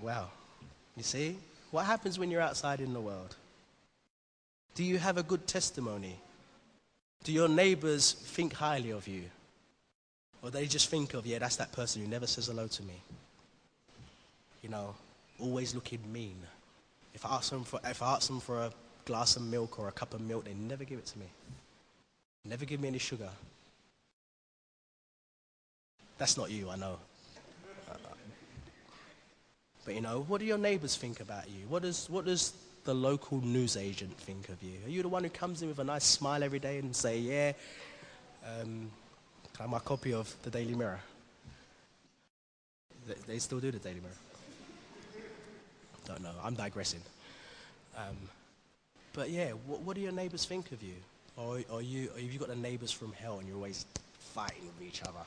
Well, 0.00 0.30
you 0.96 1.02
see, 1.02 1.36
what 1.70 1.86
happens 1.86 2.18
when 2.18 2.30
you're 2.30 2.40
outside 2.40 2.80
in 2.80 2.92
the 2.92 3.00
world? 3.00 3.36
Do 4.74 4.84
you 4.84 4.98
have 4.98 5.18
a 5.18 5.22
good 5.22 5.46
testimony? 5.46 6.16
Do 7.24 7.32
your 7.32 7.48
neighbors 7.48 8.12
think 8.12 8.54
highly 8.54 8.90
of 8.90 9.06
you? 9.06 9.24
Or 10.42 10.50
they 10.50 10.66
just 10.66 10.88
think 10.88 11.14
of, 11.14 11.26
yeah, 11.26 11.38
that's 11.38 11.56
that 11.56 11.72
person 11.72 12.02
who 12.02 12.08
never 12.08 12.26
says 12.26 12.46
hello 12.46 12.66
to 12.66 12.82
me. 12.82 13.00
You 14.62 14.70
know, 14.70 14.94
always 15.38 15.74
looking 15.74 16.00
mean. 16.12 16.36
If 17.14 17.24
I 17.24 17.36
ask 17.36 17.50
them 17.50 17.64
for, 17.64 17.80
if 17.84 18.02
I 18.02 18.14
ask 18.14 18.28
them 18.28 18.40
for 18.40 18.58
a 18.58 18.72
glass 19.04 19.36
of 19.36 19.42
milk 19.42 19.78
or 19.78 19.88
a 19.88 19.92
cup 19.92 20.14
of 20.14 20.20
milk, 20.20 20.44
they 20.44 20.54
never 20.54 20.84
give 20.84 20.98
it 20.98 21.06
to 21.06 21.18
me. 21.18 21.26
Never 22.44 22.64
give 22.64 22.80
me 22.80 22.88
any 22.88 22.98
sugar. 22.98 23.30
That's 26.18 26.36
not 26.36 26.50
you, 26.50 26.70
I 26.70 26.76
know. 26.76 26.98
But 29.84 29.94
you 29.94 30.00
know, 30.00 30.24
what 30.28 30.40
do 30.40 30.46
your 30.46 30.58
neighbors 30.58 30.96
think 30.96 31.20
about 31.20 31.48
you? 31.48 31.66
What 31.68 31.82
does, 31.82 32.08
what 32.08 32.24
does 32.24 32.52
the 32.84 32.94
local 32.94 33.40
news 33.40 33.76
agent 33.76 34.16
think 34.18 34.48
of 34.48 34.62
you? 34.62 34.78
Are 34.86 34.90
you 34.90 35.02
the 35.02 35.08
one 35.08 35.24
who 35.24 35.30
comes 35.30 35.62
in 35.62 35.68
with 35.68 35.78
a 35.78 35.84
nice 35.84 36.04
smile 36.04 36.42
every 36.42 36.58
day 36.58 36.78
and 36.78 36.94
say, 36.94 37.18
yeah, 37.18 37.52
um, 38.44 38.90
can 39.52 39.60
I 39.60 39.62
have 39.62 39.70
my 39.70 39.78
copy 39.80 40.12
of 40.12 40.34
the 40.42 40.50
Daily 40.50 40.74
Mirror? 40.74 41.00
They, 43.06 43.14
they 43.26 43.38
still 43.38 43.60
do 43.60 43.70
the 43.70 43.78
Daily 43.78 44.00
Mirror. 44.00 45.24
Don't 46.06 46.22
know. 46.22 46.32
I'm 46.42 46.54
digressing. 46.54 47.00
Um, 47.96 48.16
but 49.12 49.30
yeah, 49.30 49.50
what, 49.66 49.80
what 49.82 49.94
do 49.94 50.02
your 50.02 50.12
neighbors 50.12 50.44
think 50.44 50.72
of 50.72 50.82
you? 50.82 50.94
Or 51.36 51.60
are 51.72 51.82
you, 51.82 52.10
or 52.14 52.20
have 52.20 52.32
you 52.32 52.38
got 52.38 52.48
the 52.48 52.56
neighbors 52.56 52.90
from 52.90 53.12
hell 53.12 53.38
and 53.38 53.46
you're 53.46 53.56
always 53.56 53.86
fighting 54.18 54.66
with 54.66 54.86
each 54.86 55.02
other 55.02 55.24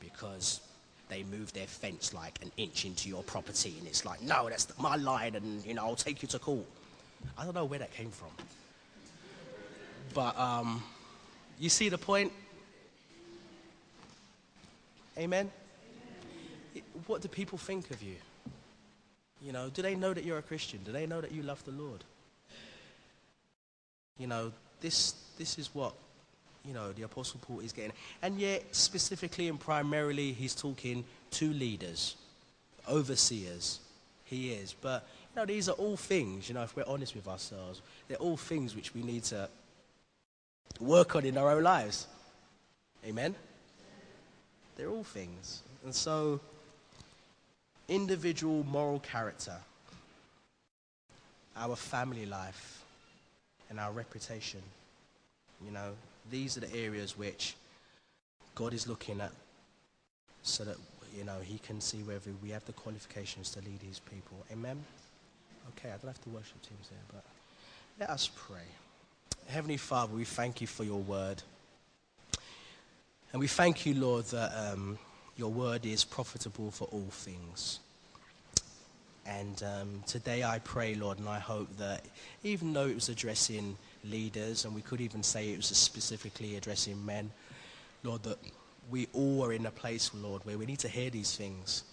because 0.00 0.60
they 1.08 1.24
move 1.24 1.52
their 1.52 1.66
fence 1.66 2.14
like 2.14 2.38
an 2.42 2.50
inch 2.56 2.84
into 2.84 3.08
your 3.08 3.22
property 3.22 3.74
and 3.78 3.86
it's 3.86 4.04
like, 4.04 4.22
no, 4.22 4.48
that's 4.48 4.66
my 4.78 4.96
line 4.96 5.34
and, 5.34 5.64
you 5.64 5.74
know, 5.74 5.82
I'll 5.82 5.96
take 5.96 6.22
you 6.22 6.28
to 6.28 6.38
court. 6.38 6.64
I 7.36 7.44
don't 7.44 7.54
know 7.54 7.64
where 7.64 7.78
that 7.78 7.92
came 7.92 8.10
from. 8.10 8.30
But 10.14 10.38
um, 10.38 10.82
you 11.58 11.68
see 11.68 11.88
the 11.88 11.98
point? 11.98 12.32
Amen? 15.18 15.50
What 17.06 17.20
do 17.20 17.28
people 17.28 17.58
think 17.58 17.90
of 17.90 18.02
you? 18.02 18.16
You 19.42 19.52
know, 19.52 19.68
do 19.68 19.82
they 19.82 19.94
know 19.94 20.14
that 20.14 20.24
you're 20.24 20.38
a 20.38 20.42
Christian? 20.42 20.80
Do 20.84 20.92
they 20.92 21.06
know 21.06 21.20
that 21.20 21.32
you 21.32 21.42
love 21.42 21.64
the 21.64 21.72
Lord? 21.72 22.04
You 24.18 24.26
know, 24.28 24.52
this, 24.80 25.14
this 25.38 25.58
is 25.58 25.74
what, 25.74 25.94
you 26.64 26.74
know, 26.74 26.92
the 26.92 27.02
Apostle 27.02 27.40
Paul 27.42 27.60
is 27.60 27.72
getting. 27.72 27.92
And 28.22 28.38
yet, 28.38 28.74
specifically 28.74 29.48
and 29.48 29.58
primarily, 29.58 30.32
he's 30.32 30.54
talking 30.54 31.04
to 31.32 31.52
leaders, 31.52 32.16
overseers. 32.88 33.80
He 34.24 34.52
is. 34.52 34.74
But, 34.80 35.06
you 35.34 35.40
know, 35.40 35.46
these 35.46 35.68
are 35.68 35.72
all 35.72 35.96
things, 35.96 36.48
you 36.48 36.54
know, 36.54 36.62
if 36.62 36.76
we're 36.76 36.84
honest 36.86 37.14
with 37.14 37.28
ourselves, 37.28 37.82
they're 38.08 38.16
all 38.18 38.36
things 38.36 38.74
which 38.74 38.94
we 38.94 39.02
need 39.02 39.24
to 39.24 39.48
work 40.80 41.16
on 41.16 41.24
in 41.24 41.36
our 41.36 41.50
own 41.50 41.62
lives. 41.62 42.06
Amen? 43.06 43.34
They're 44.76 44.88
all 44.88 45.04
things. 45.04 45.62
And 45.84 45.94
so, 45.94 46.40
individual 47.88 48.64
moral 48.64 49.00
character, 49.00 49.56
our 51.56 51.76
family 51.76 52.26
life, 52.26 52.84
and 53.68 53.80
our 53.80 53.92
reputation. 53.92 54.62
You 55.64 55.72
know, 55.72 55.92
these 56.30 56.56
are 56.56 56.60
the 56.60 56.74
areas 56.74 57.16
which 57.18 57.54
God 58.54 58.74
is 58.74 58.86
looking 58.86 59.20
at 59.20 59.32
so 60.42 60.64
that, 60.64 60.76
you 61.16 61.24
know, 61.24 61.38
he 61.42 61.58
can 61.58 61.80
see 61.80 61.98
whether 61.98 62.30
we 62.42 62.50
have 62.50 62.64
the 62.64 62.72
qualifications 62.72 63.50
to 63.50 63.60
lead 63.60 63.80
his 63.86 63.98
people. 63.98 64.44
Amen? 64.52 64.82
Okay, 65.68 65.88
I 65.88 65.96
don't 65.98 66.08
have 66.08 66.22
to 66.24 66.30
worship 66.30 66.60
teams 66.62 66.88
there, 66.88 66.98
but 67.12 67.24
let 68.00 68.10
us 68.10 68.30
pray. 68.34 68.66
Heavenly 69.46 69.76
Father, 69.76 70.14
we 70.14 70.24
thank 70.24 70.60
you 70.60 70.66
for 70.66 70.84
your 70.84 71.00
word. 71.00 71.42
And 73.32 73.40
we 73.40 73.46
thank 73.46 73.86
you, 73.86 73.94
Lord, 73.94 74.26
that 74.26 74.52
um, 74.54 74.98
your 75.36 75.50
word 75.50 75.86
is 75.86 76.04
profitable 76.04 76.70
for 76.70 76.84
all 76.92 77.08
things. 77.10 77.80
And 79.24 79.62
um, 79.62 80.02
today 80.06 80.42
I 80.42 80.58
pray, 80.58 80.94
Lord, 80.94 81.18
and 81.18 81.28
I 81.28 81.38
hope 81.38 81.76
that 81.78 82.04
even 82.42 82.72
though 82.72 82.86
it 82.86 82.94
was 82.94 83.08
addressing 83.08 83.76
leaders, 84.04 84.64
and 84.64 84.74
we 84.74 84.82
could 84.82 85.00
even 85.00 85.22
say 85.22 85.50
it 85.50 85.56
was 85.56 85.66
specifically 85.66 86.56
addressing 86.56 87.04
men, 87.04 87.30
Lord, 88.02 88.22
that 88.24 88.38
we 88.90 89.08
all 89.12 89.44
are 89.44 89.52
in 89.52 89.66
a 89.66 89.70
place, 89.70 90.10
Lord, 90.14 90.44
where 90.44 90.58
we 90.58 90.66
need 90.66 90.80
to 90.80 90.88
hear 90.88 91.10
these 91.10 91.36
things. 91.36 91.84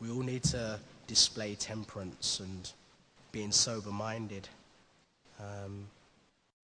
We 0.00 0.10
all 0.10 0.22
need 0.22 0.42
to 0.44 0.78
display 1.06 1.54
temperance 1.54 2.40
and 2.40 2.70
being 3.30 3.52
sober 3.52 3.90
minded. 3.90 4.48
Um, 5.38 5.86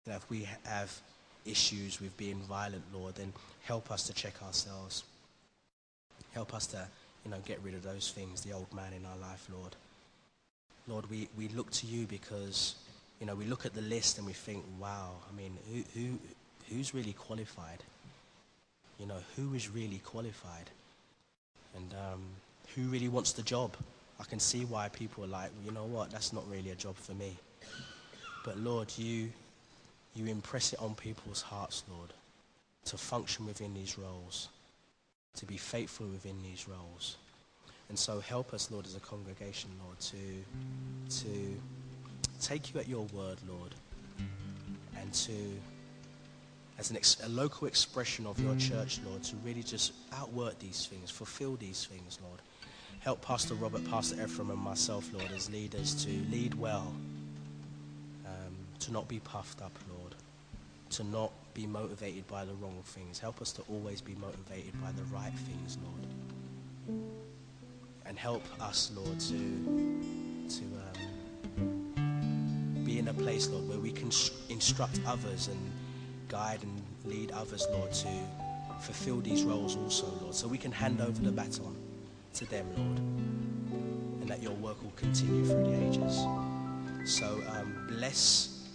you 0.04 0.12
know, 0.12 0.16
if 0.16 0.28
we 0.30 0.48
have 0.64 0.98
issues 1.44 2.00
with 2.00 2.16
being 2.16 2.40
violent, 2.48 2.82
Lord, 2.92 3.16
then 3.16 3.32
help 3.62 3.90
us 3.90 4.04
to 4.04 4.14
check 4.14 4.42
ourselves. 4.42 5.04
Help 6.32 6.54
us 6.54 6.66
to, 6.68 6.86
you 7.24 7.30
know, 7.30 7.38
get 7.44 7.60
rid 7.62 7.74
of 7.74 7.82
those 7.82 8.10
things, 8.10 8.40
the 8.42 8.52
old 8.52 8.72
man 8.74 8.92
in 8.92 9.04
our 9.06 9.16
life, 9.16 9.46
Lord. 9.52 9.76
Lord, 10.88 11.08
we, 11.10 11.28
we 11.36 11.48
look 11.48 11.70
to 11.72 11.86
you 11.86 12.06
because, 12.06 12.76
you 13.20 13.26
know, 13.26 13.34
we 13.34 13.46
look 13.46 13.64
at 13.64 13.74
the 13.74 13.80
list 13.82 14.18
and 14.18 14.26
we 14.26 14.32
think, 14.32 14.64
wow, 14.78 15.10
I 15.30 15.36
mean, 15.36 15.56
who, 15.72 15.82
who, 15.98 16.18
who's 16.68 16.94
really 16.94 17.14
qualified? 17.14 17.82
You 18.98 19.06
know, 19.06 19.18
who 19.36 19.54
is 19.54 19.70
really 19.70 20.00
qualified? 20.04 20.70
And 21.74 21.94
um, 21.94 22.22
who 22.74 22.82
really 22.82 23.08
wants 23.08 23.32
the 23.32 23.42
job? 23.42 23.74
I 24.20 24.24
can 24.24 24.40
see 24.40 24.64
why 24.64 24.88
people 24.88 25.24
are 25.24 25.28
like, 25.28 25.50
you 25.64 25.72
know 25.72 25.84
what, 25.84 26.10
that's 26.10 26.32
not 26.32 26.48
really 26.50 26.70
a 26.70 26.74
job 26.74 26.96
for 26.96 27.12
me. 27.12 27.36
But 28.44 28.58
Lord, 28.58 28.92
you, 28.96 29.30
you 30.14 30.26
impress 30.26 30.72
it 30.72 30.80
on 30.80 30.94
people's 30.94 31.42
hearts, 31.42 31.84
Lord, 31.90 32.12
to 32.86 32.96
function 32.96 33.46
within 33.46 33.74
these 33.74 33.98
roles, 33.98 34.48
to 35.36 35.46
be 35.46 35.56
faithful 35.56 36.06
within 36.06 36.42
these 36.42 36.66
roles. 36.68 37.16
And 37.88 37.98
so 37.98 38.20
help 38.20 38.52
us, 38.54 38.70
Lord, 38.70 38.86
as 38.86 38.94
a 38.94 39.00
congregation, 39.00 39.70
Lord, 39.84 39.98
to, 40.00 41.24
to 41.24 41.56
take 42.40 42.72
you 42.72 42.80
at 42.80 42.88
your 42.88 43.04
word, 43.06 43.38
Lord, 43.48 43.74
and 45.00 45.12
to, 45.12 45.32
as 46.78 46.90
an 46.90 46.96
ex- 46.96 47.16
a 47.24 47.28
local 47.28 47.66
expression 47.66 48.26
of 48.26 48.38
your 48.40 48.56
church, 48.56 49.00
Lord, 49.06 49.22
to 49.24 49.36
really 49.44 49.62
just 49.62 49.92
outwork 50.12 50.58
these 50.58 50.86
things, 50.86 51.10
fulfill 51.10 51.56
these 51.56 51.84
things, 51.84 52.18
Lord. 52.22 52.40
Help 53.00 53.22
Pastor 53.22 53.54
Robert, 53.54 53.88
Pastor 53.90 54.22
Ephraim, 54.22 54.50
and 54.50 54.58
myself, 54.58 55.08
Lord, 55.12 55.30
as 55.34 55.50
leaders 55.50 55.94
to 56.04 56.10
lead 56.30 56.54
well, 56.54 56.92
um, 58.26 58.56
to 58.80 58.92
not 58.92 59.06
be 59.06 59.20
puffed 59.20 59.62
up, 59.62 59.72
Lord, 59.96 60.14
to 60.90 61.04
not 61.04 61.32
be 61.54 61.66
motivated 61.66 62.26
by 62.26 62.44
the 62.44 62.54
wrong 62.54 62.82
things. 62.84 63.18
Help 63.18 63.40
us 63.40 63.52
to 63.52 63.62
always 63.70 64.00
be 64.00 64.14
motivated 64.16 64.72
by 64.82 64.92
the 64.92 65.04
right 65.04 65.32
things, 65.32 65.78
Lord. 65.84 67.00
And 68.04 68.18
help 68.18 68.42
us, 68.60 68.90
Lord, 68.94 69.18
to, 69.20 69.38
to 70.48 70.64
um, 70.64 71.05
in 72.98 73.08
a 73.08 73.14
place, 73.14 73.48
Lord, 73.48 73.68
where 73.68 73.78
we 73.78 73.92
can 73.92 74.10
instruct 74.48 75.00
others 75.06 75.48
and 75.48 75.72
guide 76.28 76.62
and 76.62 76.82
lead 77.04 77.30
others, 77.32 77.66
Lord, 77.70 77.92
to 77.92 78.08
fulfill 78.80 79.20
these 79.20 79.42
roles 79.42 79.76
also, 79.76 80.06
Lord, 80.20 80.34
so 80.34 80.48
we 80.48 80.58
can 80.58 80.72
hand 80.72 81.00
over 81.00 81.20
the 81.20 81.30
baton 81.30 81.76
to 82.34 82.44
them, 82.46 82.66
Lord, 82.76 82.98
and 84.20 84.28
that 84.28 84.42
your 84.42 84.52
work 84.54 84.82
will 84.82 84.92
continue 84.96 85.44
through 85.44 85.64
the 85.64 85.88
ages. 85.88 86.16
So 87.18 87.40
um, 87.52 87.86
bless 87.88 88.68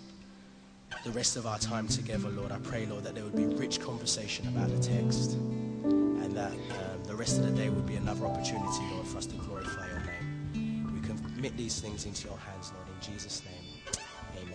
the 1.03 1.11
rest 1.11 1.35
of 1.35 1.45
our 1.45 1.59
time 1.59 1.87
together, 1.87 2.29
Lord. 2.29 2.51
I 2.51 2.59
pray, 2.59 2.85
Lord, 2.85 3.03
that 3.03 3.15
there 3.15 3.23
would 3.23 3.35
be 3.35 3.45
rich 3.45 3.79
conversation 3.79 4.47
about 4.47 4.69
the 4.69 4.79
text 4.79 5.33
and 5.33 6.35
that 6.35 6.51
um, 6.51 7.03
the 7.05 7.15
rest 7.15 7.39
of 7.39 7.45
the 7.45 7.51
day 7.51 7.69
would 7.69 7.87
be 7.87 7.95
another 7.95 8.25
opportunity, 8.25 8.83
Lord, 8.93 9.07
for 9.07 9.17
us 9.17 9.25
to 9.27 9.35
glorify 9.35 9.87
your 9.87 9.99
name. 9.99 11.01
We 11.01 11.07
commit 11.07 11.57
these 11.57 11.79
things 11.79 12.05
into 12.05 12.27
your 12.27 12.37
hands, 12.37 12.71
Lord, 12.75 12.87
in 12.87 13.13
Jesus' 13.13 13.41
name. 13.45 13.60